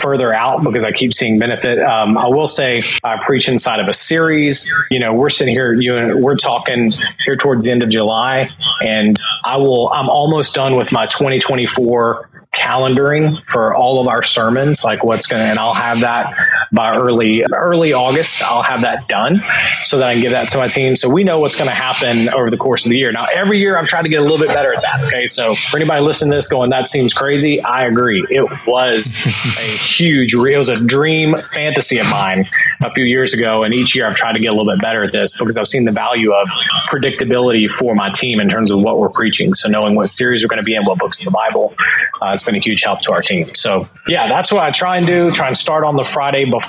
further 0.00 0.32
out 0.32 0.64
because 0.64 0.84
I 0.84 0.92
keep 0.92 1.12
seeing 1.12 1.38
benefit. 1.38 1.78
Um, 1.78 2.16
I 2.16 2.28
will 2.28 2.46
say 2.46 2.80
I 3.04 3.16
preach 3.24 3.48
inside 3.48 3.80
of 3.80 3.88
a 3.88 3.92
series. 3.92 4.72
You 4.90 4.98
know, 4.98 5.12
we're 5.12 5.30
sitting 5.30 5.54
here, 5.54 5.72
you 5.72 5.96
and 5.96 6.22
we're 6.22 6.36
talking 6.36 6.92
here 7.24 7.36
towards 7.36 7.64
the 7.64 7.72
end 7.72 7.82
of 7.82 7.90
July, 7.90 8.48
and 8.80 9.18
I 9.44 9.56
will. 9.56 9.90
I'm 9.92 10.08
almost 10.08 10.54
done 10.54 10.76
with 10.76 10.92
my 10.92 11.06
2024 11.06 12.30
calendaring 12.54 13.36
for 13.48 13.74
all 13.74 14.00
of 14.00 14.08
our 14.08 14.22
sermons, 14.22 14.82
like 14.82 15.04
what's 15.04 15.26
going 15.26 15.42
to, 15.42 15.48
and 15.48 15.58
I'll 15.58 15.74
have 15.74 16.00
that 16.00 16.32
by 16.76 16.94
early 16.94 17.44
early 17.52 17.92
August, 17.92 18.42
I'll 18.44 18.62
have 18.62 18.82
that 18.82 19.08
done 19.08 19.42
so 19.82 19.98
that 19.98 20.06
I 20.06 20.12
can 20.12 20.22
give 20.22 20.30
that 20.32 20.48
to 20.50 20.58
my 20.58 20.68
team. 20.68 20.94
So 20.94 21.08
we 21.08 21.24
know 21.24 21.40
what's 21.40 21.56
going 21.56 21.68
to 21.68 21.74
happen 21.74 22.32
over 22.32 22.50
the 22.50 22.56
course 22.56 22.84
of 22.86 22.90
the 22.90 22.98
year. 22.98 23.10
Now, 23.10 23.26
every 23.34 23.58
year 23.58 23.76
I'm 23.76 23.86
trying 23.86 24.04
to 24.04 24.10
get 24.10 24.20
a 24.20 24.22
little 24.22 24.38
bit 24.38 24.48
better 24.48 24.72
at 24.72 24.82
that. 24.82 25.06
Okay, 25.06 25.26
so 25.26 25.54
for 25.54 25.78
anybody 25.78 26.02
listening 26.02 26.30
to 26.30 26.36
this, 26.36 26.48
going 26.48 26.70
that 26.70 26.86
seems 26.86 27.12
crazy, 27.12 27.60
I 27.60 27.86
agree. 27.86 28.24
It 28.30 28.46
was 28.66 29.26
a 29.58 29.76
huge, 29.76 30.34
it 30.34 30.56
was 30.56 30.68
a 30.68 30.76
dream 30.76 31.34
fantasy 31.52 31.98
of 31.98 32.08
mine 32.10 32.48
a 32.80 32.92
few 32.92 33.04
years 33.04 33.32
ago, 33.32 33.62
and 33.62 33.72
each 33.72 33.96
year 33.96 34.06
I've 34.06 34.16
tried 34.16 34.34
to 34.34 34.38
get 34.38 34.48
a 34.48 34.54
little 34.54 34.70
bit 34.70 34.82
better 34.82 35.02
at 35.02 35.12
this 35.12 35.38
because 35.38 35.56
I've 35.56 35.68
seen 35.68 35.86
the 35.86 35.92
value 35.92 36.32
of 36.32 36.46
predictability 36.90 37.70
for 37.70 37.94
my 37.94 38.10
team 38.10 38.38
in 38.38 38.48
terms 38.48 38.70
of 38.70 38.80
what 38.80 38.98
we're 38.98 39.08
preaching. 39.08 39.54
So 39.54 39.68
knowing 39.68 39.94
what 39.94 40.10
series 40.10 40.42
we're 40.42 40.48
going 40.48 40.60
to 40.60 40.64
be 40.64 40.74
in, 40.74 40.84
what 40.84 40.98
books 40.98 41.18
in 41.18 41.24
the 41.24 41.30
Bible, 41.30 41.74
uh, 42.20 42.32
it's 42.32 42.42
been 42.42 42.54
a 42.54 42.60
huge 42.60 42.82
help 42.82 43.00
to 43.02 43.12
our 43.12 43.22
team. 43.22 43.54
So 43.54 43.88
yeah, 44.06 44.28
that's 44.28 44.52
what 44.52 44.62
I 44.62 44.70
try 44.70 44.98
and 44.98 45.06
do. 45.06 45.30
Try 45.30 45.48
and 45.48 45.56
start 45.56 45.84
on 45.84 45.96
the 45.96 46.04
Friday 46.04 46.44
before, 46.44 46.65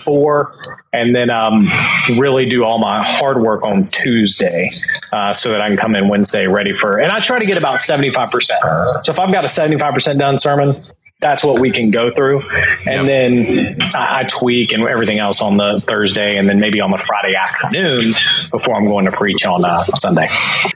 and 0.93 1.15
then 1.15 1.29
um, 1.29 1.71
really 2.17 2.45
do 2.45 2.63
all 2.63 2.79
my 2.79 3.03
hard 3.03 3.41
work 3.41 3.63
on 3.63 3.87
Tuesday, 3.89 4.71
uh, 5.11 5.33
so 5.33 5.51
that 5.51 5.61
I 5.61 5.67
can 5.67 5.77
come 5.77 5.95
in 5.95 6.07
Wednesday 6.07 6.47
ready 6.47 6.73
for. 6.73 6.99
And 6.99 7.11
I 7.11 7.19
try 7.19 7.39
to 7.39 7.45
get 7.45 7.57
about 7.57 7.79
seventy 7.79 8.11
five 8.11 8.31
percent. 8.31 8.61
So 9.03 9.11
if 9.11 9.19
I've 9.19 9.31
got 9.31 9.45
a 9.45 9.49
seventy 9.49 9.77
five 9.77 9.93
percent 9.93 10.19
done 10.19 10.37
sermon, 10.37 10.83
that's 11.19 11.43
what 11.43 11.59
we 11.59 11.71
can 11.71 11.89
go 11.89 12.11
through. 12.13 12.47
And 12.85 12.85
yep. 12.85 13.05
then 13.05 13.77
I, 13.95 14.19
I, 14.19 14.23
tweak 14.23 14.71
and 14.71 14.87
everything 14.87 15.17
else 15.17 15.41
on 15.41 15.57
the 15.57 15.81
Thursday 15.87 16.37
and 16.37 16.47
then 16.47 16.59
maybe 16.59 16.79
on 16.79 16.91
the 16.91 16.99
Friday 16.99 17.35
afternoon 17.35 18.13
before 18.51 18.75
I'm 18.75 18.85
going 18.85 19.05
to 19.05 19.11
preach 19.11 19.43
on 19.43 19.65
uh, 19.65 19.83
Sunday. 19.97 20.27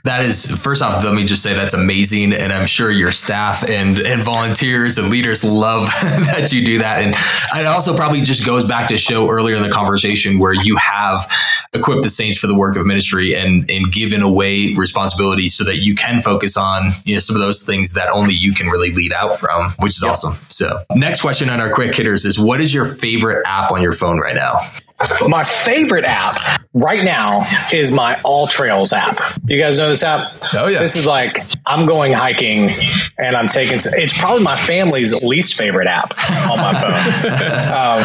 That 0.02 0.24
is, 0.24 0.50
first 0.60 0.82
off, 0.82 1.04
let 1.04 1.14
me 1.14 1.24
just 1.24 1.44
say 1.44 1.54
that's 1.54 1.74
amazing. 1.74 2.32
And 2.32 2.52
I'm 2.52 2.66
sure 2.66 2.90
your 2.90 3.12
staff 3.12 3.68
and, 3.68 3.98
and 3.98 4.20
volunteers 4.20 4.98
and 4.98 5.10
leaders 5.10 5.44
love 5.44 5.86
that 6.02 6.52
you 6.52 6.64
do 6.64 6.78
that. 6.78 7.02
And 7.02 7.14
it 7.60 7.66
also 7.66 7.94
probably 7.94 8.20
just 8.20 8.44
goes 8.44 8.64
back 8.64 8.88
to 8.88 8.98
show 8.98 9.30
earlier 9.30 9.54
in 9.54 9.62
the 9.62 9.70
conversation 9.70 10.40
where 10.40 10.54
you 10.54 10.74
have 10.76 11.30
equipped 11.72 12.02
the 12.02 12.10
saints 12.10 12.36
for 12.36 12.48
the 12.48 12.54
work 12.54 12.76
of 12.76 12.84
ministry 12.84 13.34
and, 13.34 13.70
and 13.70 13.92
given 13.92 14.22
away 14.22 14.74
responsibility 14.74 15.46
so 15.46 15.62
that 15.62 15.78
you 15.78 15.94
can 15.94 16.20
focus 16.20 16.56
on 16.56 16.90
you 17.04 17.14
know, 17.14 17.20
some 17.20 17.36
of 17.36 17.40
those 17.40 17.64
things 17.64 17.92
that 17.92 18.08
only 18.08 18.34
you 18.34 18.52
can 18.52 18.66
really 18.66 18.90
lead 18.90 19.12
out 19.12 19.38
from, 19.38 19.70
which 19.78 19.96
is 19.96 20.02
yep. 20.02 20.10
awesome. 20.10 20.31
So, 20.48 20.78
next 20.94 21.20
question 21.20 21.48
on 21.48 21.60
our 21.60 21.72
quick 21.72 21.94
hitters 21.94 22.24
is 22.24 22.38
what 22.38 22.60
is 22.60 22.72
your 22.74 22.84
favorite 22.84 23.42
app 23.46 23.70
on 23.70 23.82
your 23.82 23.92
phone 23.92 24.18
right 24.18 24.34
now? 24.34 24.60
My 25.28 25.44
favorite 25.44 26.04
app 26.04 26.62
right 26.74 27.04
now 27.04 27.46
is 27.72 27.92
my 27.92 28.20
All 28.22 28.46
Trails 28.46 28.92
app. 28.92 29.18
You 29.46 29.60
guys 29.60 29.78
know 29.78 29.88
this 29.88 30.02
app? 30.02 30.36
Oh 30.54 30.68
yeah. 30.68 30.80
This 30.80 30.96
is 30.96 31.06
like 31.06 31.38
I'm 31.66 31.86
going 31.86 32.12
hiking 32.12 32.70
and 33.18 33.36
I'm 33.36 33.48
taking. 33.48 33.78
It's 33.82 34.18
probably 34.18 34.42
my 34.42 34.56
family's 34.56 35.14
least 35.22 35.54
favorite 35.54 35.86
app 35.86 36.12
on 36.50 36.58
my 36.58 36.80
phone 36.80 37.72
um, 37.72 38.04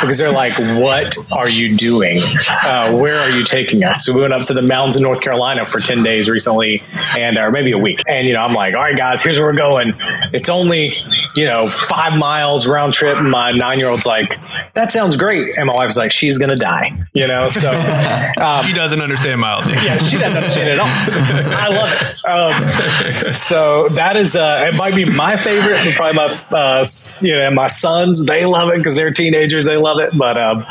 because 0.00 0.18
they're 0.18 0.32
like, 0.32 0.56
"What 0.80 1.16
are 1.32 1.48
you 1.48 1.76
doing? 1.76 2.20
Uh, 2.64 2.96
where 2.98 3.18
are 3.18 3.30
you 3.30 3.44
taking 3.44 3.84
us?" 3.84 4.04
So 4.04 4.14
we 4.14 4.20
went 4.20 4.32
up 4.32 4.42
to 4.46 4.54
the 4.54 4.62
mountains 4.62 4.96
in 4.96 5.02
North 5.02 5.20
Carolina 5.20 5.64
for 5.64 5.80
ten 5.80 6.02
days 6.02 6.28
recently, 6.28 6.82
and 6.92 7.38
or 7.38 7.50
maybe 7.50 7.72
a 7.72 7.78
week. 7.78 8.00
And 8.06 8.26
you 8.26 8.34
know, 8.34 8.40
I'm 8.40 8.54
like, 8.54 8.74
"All 8.74 8.80
right, 8.80 8.96
guys, 8.96 9.22
here's 9.22 9.38
where 9.38 9.48
we're 9.48 9.54
going. 9.54 9.94
It's 10.32 10.48
only 10.48 10.88
you 11.34 11.44
know 11.44 11.68
five 11.68 12.16
miles 12.16 12.66
round 12.66 12.94
trip." 12.94 13.16
And 13.18 13.30
my 13.30 13.52
nine 13.52 13.78
year 13.78 13.88
old's 13.88 14.06
like, 14.06 14.38
"That 14.74 14.92
sounds 14.92 15.16
great," 15.16 15.56
and 15.56 15.66
my 15.66 15.74
wife's 15.74 15.96
like, 15.96 16.12
"She's 16.12 16.38
gonna 16.38 16.56
die," 16.56 17.06
you 17.12 17.26
know. 17.26 17.48
So 17.48 17.70
um, 18.40 18.64
she 18.64 18.72
doesn't 18.72 19.00
understand 19.00 19.40
miles. 19.40 19.66
Yeah, 19.82 19.96
she 19.98 20.16
doesn't 20.16 20.36
understand 20.36 20.68
it 20.68 20.72
at 20.74 20.80
all. 20.80 21.58
I 21.58 21.68
love 21.68 21.92
it. 21.92 22.12
Um, 22.24 22.52
so 23.34 23.88
that 23.90 24.16
is, 24.16 24.36
uh, 24.36 24.68
it 24.68 24.76
might 24.76 24.94
be 24.94 25.04
my 25.04 25.36
favorite, 25.36 25.84
but 25.84 25.94
probably 25.94 26.14
my, 26.16 26.56
uh, 26.56 26.84
you 27.20 27.36
know, 27.36 27.50
my 27.50 27.68
sons, 27.68 28.26
they 28.26 28.44
love 28.44 28.70
it 28.70 28.78
because 28.78 28.96
they're 28.96 29.10
teenagers. 29.10 29.66
They 29.66 29.76
love 29.76 29.98
it. 30.00 30.16
But 30.16 30.38
um, 30.38 30.64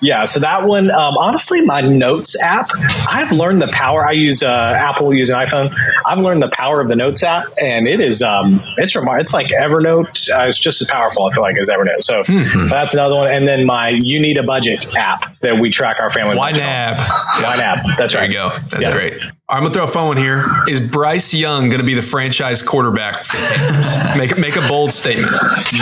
yeah, 0.00 0.24
so 0.24 0.40
that 0.40 0.64
one, 0.64 0.90
um, 0.90 1.16
honestly, 1.16 1.60
my 1.62 1.80
notes 1.80 2.40
app, 2.42 2.66
I've 3.08 3.32
learned 3.32 3.62
the 3.62 3.68
power. 3.68 4.06
I 4.06 4.12
use 4.12 4.42
uh, 4.42 4.74
Apple, 4.76 5.14
use 5.14 5.30
an 5.30 5.36
iPhone. 5.36 5.74
I've 6.04 6.20
learned 6.20 6.42
the 6.42 6.50
power 6.50 6.80
of 6.80 6.88
the 6.88 6.96
notes 6.96 7.22
app, 7.22 7.46
and 7.58 7.86
it 7.86 8.00
is, 8.00 8.22
um, 8.22 8.60
it's 8.78 8.94
remar- 8.94 9.20
It's 9.20 9.32
like 9.32 9.48
Evernote. 9.48 10.30
Uh, 10.30 10.48
it's 10.48 10.58
just 10.58 10.82
as 10.82 10.88
powerful, 10.88 11.26
I 11.26 11.34
feel 11.34 11.42
like, 11.42 11.56
as 11.58 11.68
Evernote. 11.68 12.02
So 12.02 12.22
mm-hmm. 12.22 12.68
that's 12.68 12.94
another 12.94 13.14
one. 13.14 13.30
And 13.30 13.45
then 13.46 13.66
my 13.66 13.88
You 13.88 14.20
Need 14.20 14.38
a 14.38 14.42
Budget 14.42 14.86
app 14.96 15.38
that 15.40 15.58
we 15.58 15.70
track 15.70 15.98
our 16.00 16.12
family. 16.12 16.36
YNAB. 16.36 16.96
YNAB. 16.96 17.96
That's 17.98 18.14
right. 18.14 18.20
there 18.20 18.20
right. 18.20 18.30
you 18.30 18.36
go. 18.36 18.68
That's 18.70 18.84
yeah. 18.84 18.92
great. 18.92 19.22
I'm 19.48 19.62
gonna 19.62 19.72
throw 19.72 19.84
a 19.84 19.88
phone 19.88 20.08
one 20.08 20.16
here. 20.16 20.64
Is 20.66 20.80
Bryce 20.80 21.32
Young 21.32 21.68
gonna 21.68 21.84
be 21.84 21.94
the 21.94 22.02
franchise 22.02 22.62
quarterback? 22.62 23.24
make 24.16 24.36
make 24.38 24.56
a 24.56 24.66
bold 24.66 24.92
statement. 24.92 25.32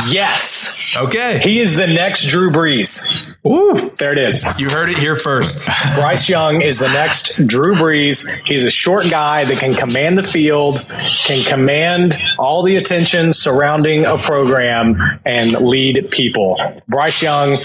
Yes. 0.08 0.83
Okay. 0.96 1.38
He 1.42 1.60
is 1.60 1.76
the 1.76 1.86
next 1.86 2.26
Drew 2.26 2.50
Brees. 2.50 3.38
Ooh, 3.46 3.90
there 3.98 4.12
it 4.12 4.18
is. 4.18 4.46
You 4.58 4.70
heard 4.70 4.88
it 4.88 4.96
here 4.96 5.16
first. 5.16 5.66
Bryce 5.96 6.28
Young 6.28 6.62
is 6.62 6.78
the 6.78 6.88
next 6.88 7.46
Drew 7.46 7.74
Brees. 7.74 8.30
He's 8.44 8.64
a 8.64 8.70
short 8.70 9.08
guy 9.10 9.44
that 9.44 9.58
can 9.58 9.74
command 9.74 10.16
the 10.18 10.22
field, 10.22 10.86
can 11.26 11.44
command 11.44 12.16
all 12.38 12.62
the 12.62 12.76
attention 12.76 13.32
surrounding 13.32 14.04
a 14.04 14.16
program, 14.16 14.96
and 15.24 15.52
lead 15.52 16.10
people. 16.10 16.56
Bryce 16.88 17.22
Young, 17.22 17.58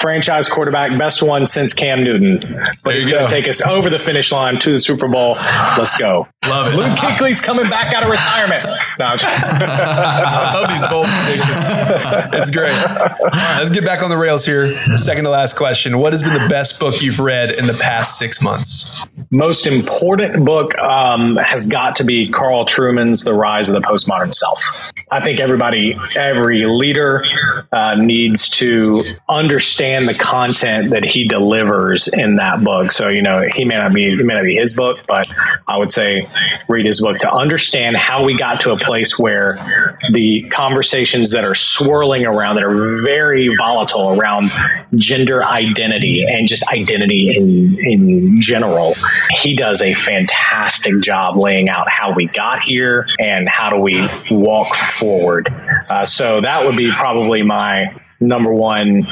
franchise 0.00 0.48
quarterback, 0.48 0.96
best 0.98 1.22
one 1.22 1.46
since 1.46 1.74
Cam 1.74 2.02
Newton. 2.02 2.64
But 2.82 2.96
he's 2.96 3.08
going 3.08 3.26
to 3.26 3.32
take 3.32 3.48
us 3.48 3.62
over 3.62 3.90
the 3.90 3.98
finish 3.98 4.32
line 4.32 4.56
to 4.58 4.72
the 4.72 4.80
Super 4.80 5.08
Bowl. 5.08 5.34
Let's 5.78 5.96
go. 5.98 6.28
Love 6.48 6.72
it. 6.72 6.76
Luke 6.76 6.98
Kuechly's 6.98 7.40
coming 7.40 7.66
back 7.66 7.94
out 7.94 8.02
of 8.04 8.10
retirement. 8.10 8.64
No, 8.98 9.06
I 9.06 10.52
love 10.54 10.70
these 10.70 10.84
bold 10.88 11.06
predictions. 11.06 12.34
It's 12.34 12.50
great. 12.50 12.63
All 12.70 13.28
right, 13.28 13.56
let's 13.58 13.70
get 13.70 13.84
back 13.84 14.02
on 14.02 14.10
the 14.10 14.16
rails 14.16 14.46
here. 14.46 14.96
Second 14.96 15.24
to 15.24 15.30
last 15.30 15.56
question. 15.56 15.98
What 15.98 16.12
has 16.12 16.22
been 16.22 16.34
the 16.34 16.48
best 16.48 16.80
book 16.80 17.00
you've 17.00 17.20
read 17.20 17.50
in 17.50 17.66
the 17.66 17.74
past 17.74 18.18
six 18.18 18.42
months? 18.42 19.06
Most 19.30 19.66
important 19.66 20.44
book 20.44 20.76
um, 20.78 21.36
has 21.36 21.66
got 21.66 21.96
to 21.96 22.04
be 22.04 22.30
Carl 22.30 22.66
Trueman's 22.66 23.24
The 23.24 23.34
Rise 23.34 23.68
of 23.68 23.74
the 23.74 23.86
Postmodern 23.86 24.34
Self. 24.34 24.92
I 25.10 25.24
think 25.24 25.40
everybody, 25.40 25.98
every 26.16 26.64
leader 26.66 27.24
uh, 27.72 27.96
needs 27.96 28.48
to 28.50 29.02
understand 29.28 30.08
the 30.08 30.14
content 30.14 30.90
that 30.90 31.04
he 31.04 31.26
delivers 31.26 32.08
in 32.08 32.36
that 32.36 32.62
book. 32.62 32.92
So, 32.92 33.08
you 33.08 33.22
know, 33.22 33.46
he 33.54 33.64
may 33.64 33.76
not 33.76 33.92
be, 33.92 34.04
it 34.04 34.24
may 34.24 34.34
not 34.34 34.44
be 34.44 34.56
his 34.56 34.74
book, 34.74 35.00
but 35.06 35.26
I 35.68 35.76
would 35.76 35.92
say 35.92 36.26
read 36.68 36.86
his 36.86 37.00
book 37.00 37.18
to 37.18 37.32
understand 37.32 37.96
how 37.96 38.24
we 38.24 38.36
got 38.36 38.60
to 38.62 38.72
a 38.72 38.76
place 38.76 39.18
where 39.18 39.98
the 40.12 40.48
conversations 40.50 41.30
that 41.32 41.44
are 41.44 41.54
swirling 41.54 42.26
around 42.26 42.53
that 42.54 42.64
are 42.64 43.02
very 43.02 43.54
volatile 43.56 44.18
around 44.18 44.50
gender 44.96 45.44
identity 45.44 46.24
and 46.28 46.48
just 46.48 46.64
identity 46.68 47.34
in 47.36 47.78
in 47.80 48.40
general. 48.40 48.94
He 49.42 49.54
does 49.56 49.82
a 49.82 49.94
fantastic 49.94 51.00
job 51.00 51.36
laying 51.36 51.68
out 51.68 51.88
how 51.88 52.12
we 52.14 52.26
got 52.26 52.62
here 52.62 53.06
and 53.18 53.48
how 53.48 53.70
do 53.70 53.76
we 53.76 54.06
walk 54.30 54.74
forward. 54.74 55.48
Uh, 55.88 56.04
so 56.04 56.40
that 56.40 56.64
would 56.66 56.76
be 56.76 56.90
probably 56.90 57.42
my 57.42 57.94
number 58.20 58.52
one, 58.52 59.02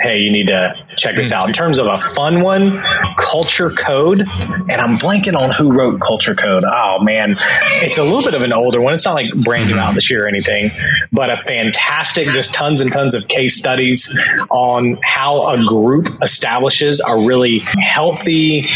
hey, 0.00 0.18
you 0.18 0.30
need 0.30 0.48
to 0.48 0.74
check 0.96 1.16
this 1.16 1.32
out. 1.32 1.48
In 1.48 1.54
terms 1.54 1.78
of 1.78 1.86
a 1.86 2.00
fun 2.00 2.42
one, 2.42 2.82
Culture 3.16 3.70
Code, 3.70 4.20
and 4.20 4.72
I'm 4.72 4.98
blanking 4.98 5.38
on 5.38 5.50
who 5.50 5.72
wrote 5.72 6.00
Culture 6.00 6.34
Code. 6.34 6.64
Oh 6.64 6.98
man, 7.02 7.36
it's 7.82 7.98
a 7.98 8.02
little 8.02 8.22
bit 8.22 8.34
of 8.34 8.42
an 8.42 8.52
older 8.52 8.80
one. 8.80 8.94
It's 8.94 9.04
not 9.04 9.14
like 9.14 9.32
brand 9.44 9.70
new 9.70 9.78
out 9.78 9.94
this 9.94 10.10
year 10.10 10.24
or 10.24 10.28
anything, 10.28 10.70
but 11.12 11.30
a 11.30 11.42
fantastic, 11.46 12.28
just 12.28 12.54
tons 12.54 12.80
and 12.80 12.92
tons 12.92 13.14
of 13.14 13.28
case 13.28 13.56
studies 13.56 14.16
on 14.50 14.98
how 15.02 15.48
a 15.48 15.64
group 15.64 16.06
establishes 16.22 17.00
a 17.06 17.16
really 17.16 17.58
healthy 17.58 18.66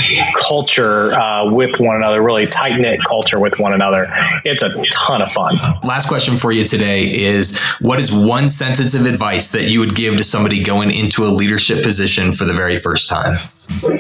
culture 0.41 1.13
uh, 1.15 1.53
with 1.53 1.71
one 1.79 1.97
another, 1.97 2.23
really 2.23 2.47
tight 2.47 2.79
knit 2.79 3.01
culture 3.07 3.39
with 3.39 3.59
one 3.59 3.73
another. 3.73 4.09
It's 4.45 4.63
a 4.63 4.85
ton 4.91 5.23
of 5.23 5.31
fun. 5.33 5.57
Last 5.85 6.09
question 6.09 6.37
for 6.37 6.53
you 6.53 6.65
today 6.65 7.05
is: 7.13 7.59
What 7.81 8.01
is 8.01 8.13
one 8.13 8.49
sentence 8.49 8.95
of 8.95 9.07
advice 9.07 9.51
that 9.51 9.69
you 9.73 9.81
would 9.81 9.97
give 9.97 10.17
to 10.19 10.25
somebody 10.25 10.63
going 10.63 10.91
into 10.91 11.25
a 11.25 11.27
leadership 11.27 11.83
position 11.83 12.33
for 12.33 12.45
the 12.45 12.53
very 12.53 12.79
first 12.79 13.09
time? 13.09 13.37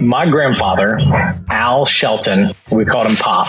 My 0.02 0.26
grandfather, 0.26 0.98
Al 1.48 1.86
Shelton, 1.86 2.54
we 2.70 2.84
called 2.84 3.06
him 3.06 3.16
Pop. 3.16 3.48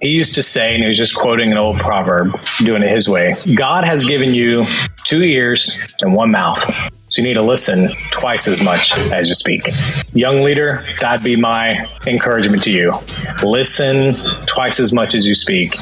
He 0.00 0.08
used 0.08 0.34
to 0.36 0.42
say, 0.42 0.74
and 0.74 0.82
he 0.82 0.88
was 0.88 0.96
just 0.96 1.16
quoting 1.16 1.50
an 1.50 1.58
old 1.58 1.78
proverb, 1.78 2.38
doing 2.58 2.82
it 2.82 2.90
his 2.90 3.08
way 3.08 3.34
God 3.54 3.84
has 3.84 4.04
given 4.04 4.34
you 4.34 4.66
two 5.04 5.22
ears 5.22 5.70
and 6.00 6.14
one 6.14 6.30
mouth. 6.30 6.62
So 7.10 7.22
you 7.22 7.28
need 7.28 7.34
to 7.34 7.42
listen 7.42 7.88
twice 8.10 8.46
as 8.46 8.62
much 8.62 8.96
as 9.12 9.28
you 9.28 9.34
speak. 9.34 9.66
Young 10.12 10.42
leader, 10.42 10.82
that'd 11.00 11.24
be 11.24 11.36
my 11.36 11.86
encouragement 12.06 12.62
to 12.64 12.70
you. 12.70 12.92
Listen 13.42 14.12
twice 14.46 14.78
as 14.78 14.92
much 14.92 15.14
as 15.14 15.26
you 15.26 15.34
speak 15.34 15.74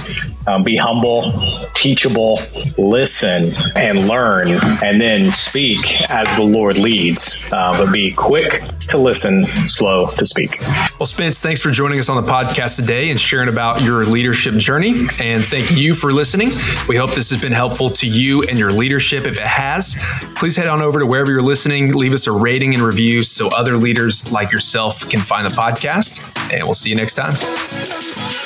um, 0.47 0.63
be 0.63 0.77
humble, 0.77 1.33
teachable, 1.75 2.41
listen, 2.79 3.45
and 3.75 4.09
learn, 4.09 4.49
and 4.83 5.01
then 5.01 5.31
speak 5.31 6.11
as 6.11 6.35
the 6.37 6.43
Lord 6.43 6.79
leads. 6.79 7.51
Uh, 7.53 7.77
but 7.77 7.93
be 7.93 8.13
quick 8.13 8.65
to 8.89 8.99
listen, 8.99 9.45
slow 9.45 10.11
to 10.13 10.27
speak. 10.27 10.61
Well, 10.99 11.07
Spence, 11.07 11.41
thanks 11.41 11.63
for 11.63 11.71
joining 11.71 11.99
us 11.99 12.09
on 12.09 12.23
the 12.23 12.31
podcast 12.31 12.77
today 12.77 13.11
and 13.11 13.19
sharing 13.19 13.49
about 13.49 13.83
your 13.83 14.05
leadership 14.05 14.55
journey. 14.55 14.95
And 15.19 15.45
thank 15.45 15.77
you 15.77 15.95
for 15.95 16.13
listening. 16.13 16.49
We 16.89 16.97
hope 16.97 17.15
this 17.15 17.31
has 17.31 17.41
been 17.41 17.53
helpful 17.53 17.91
to 17.91 18.07
you 18.07 18.43
and 18.43 18.59
your 18.59 18.73
leadership. 18.73 19.25
If 19.25 19.39
it 19.39 19.47
has, 19.47 20.35
please 20.39 20.57
head 20.57 20.69
on 20.69 20.83
over 20.83 21.01
to 21.01 21.07
wherever 21.07 21.31
you're 21.31 21.43
listening, 21.43 21.93
leave 21.93 22.15
us 22.15 22.27
a 22.27 22.33
rating 22.33 22.75
and 22.75 22.83
review 22.83 23.23
so 23.23 23.49
other 23.49 23.77
leaders 23.77 24.31
like 24.33 24.53
yourself 24.53 25.09
can 25.09 25.21
find 25.21 25.47
the 25.47 25.51
podcast. 25.51 26.39
And 26.53 26.65
we'll 26.65 26.75
see 26.75 26.91
you 26.91 26.97
next 26.97 27.15
time. 27.15 28.46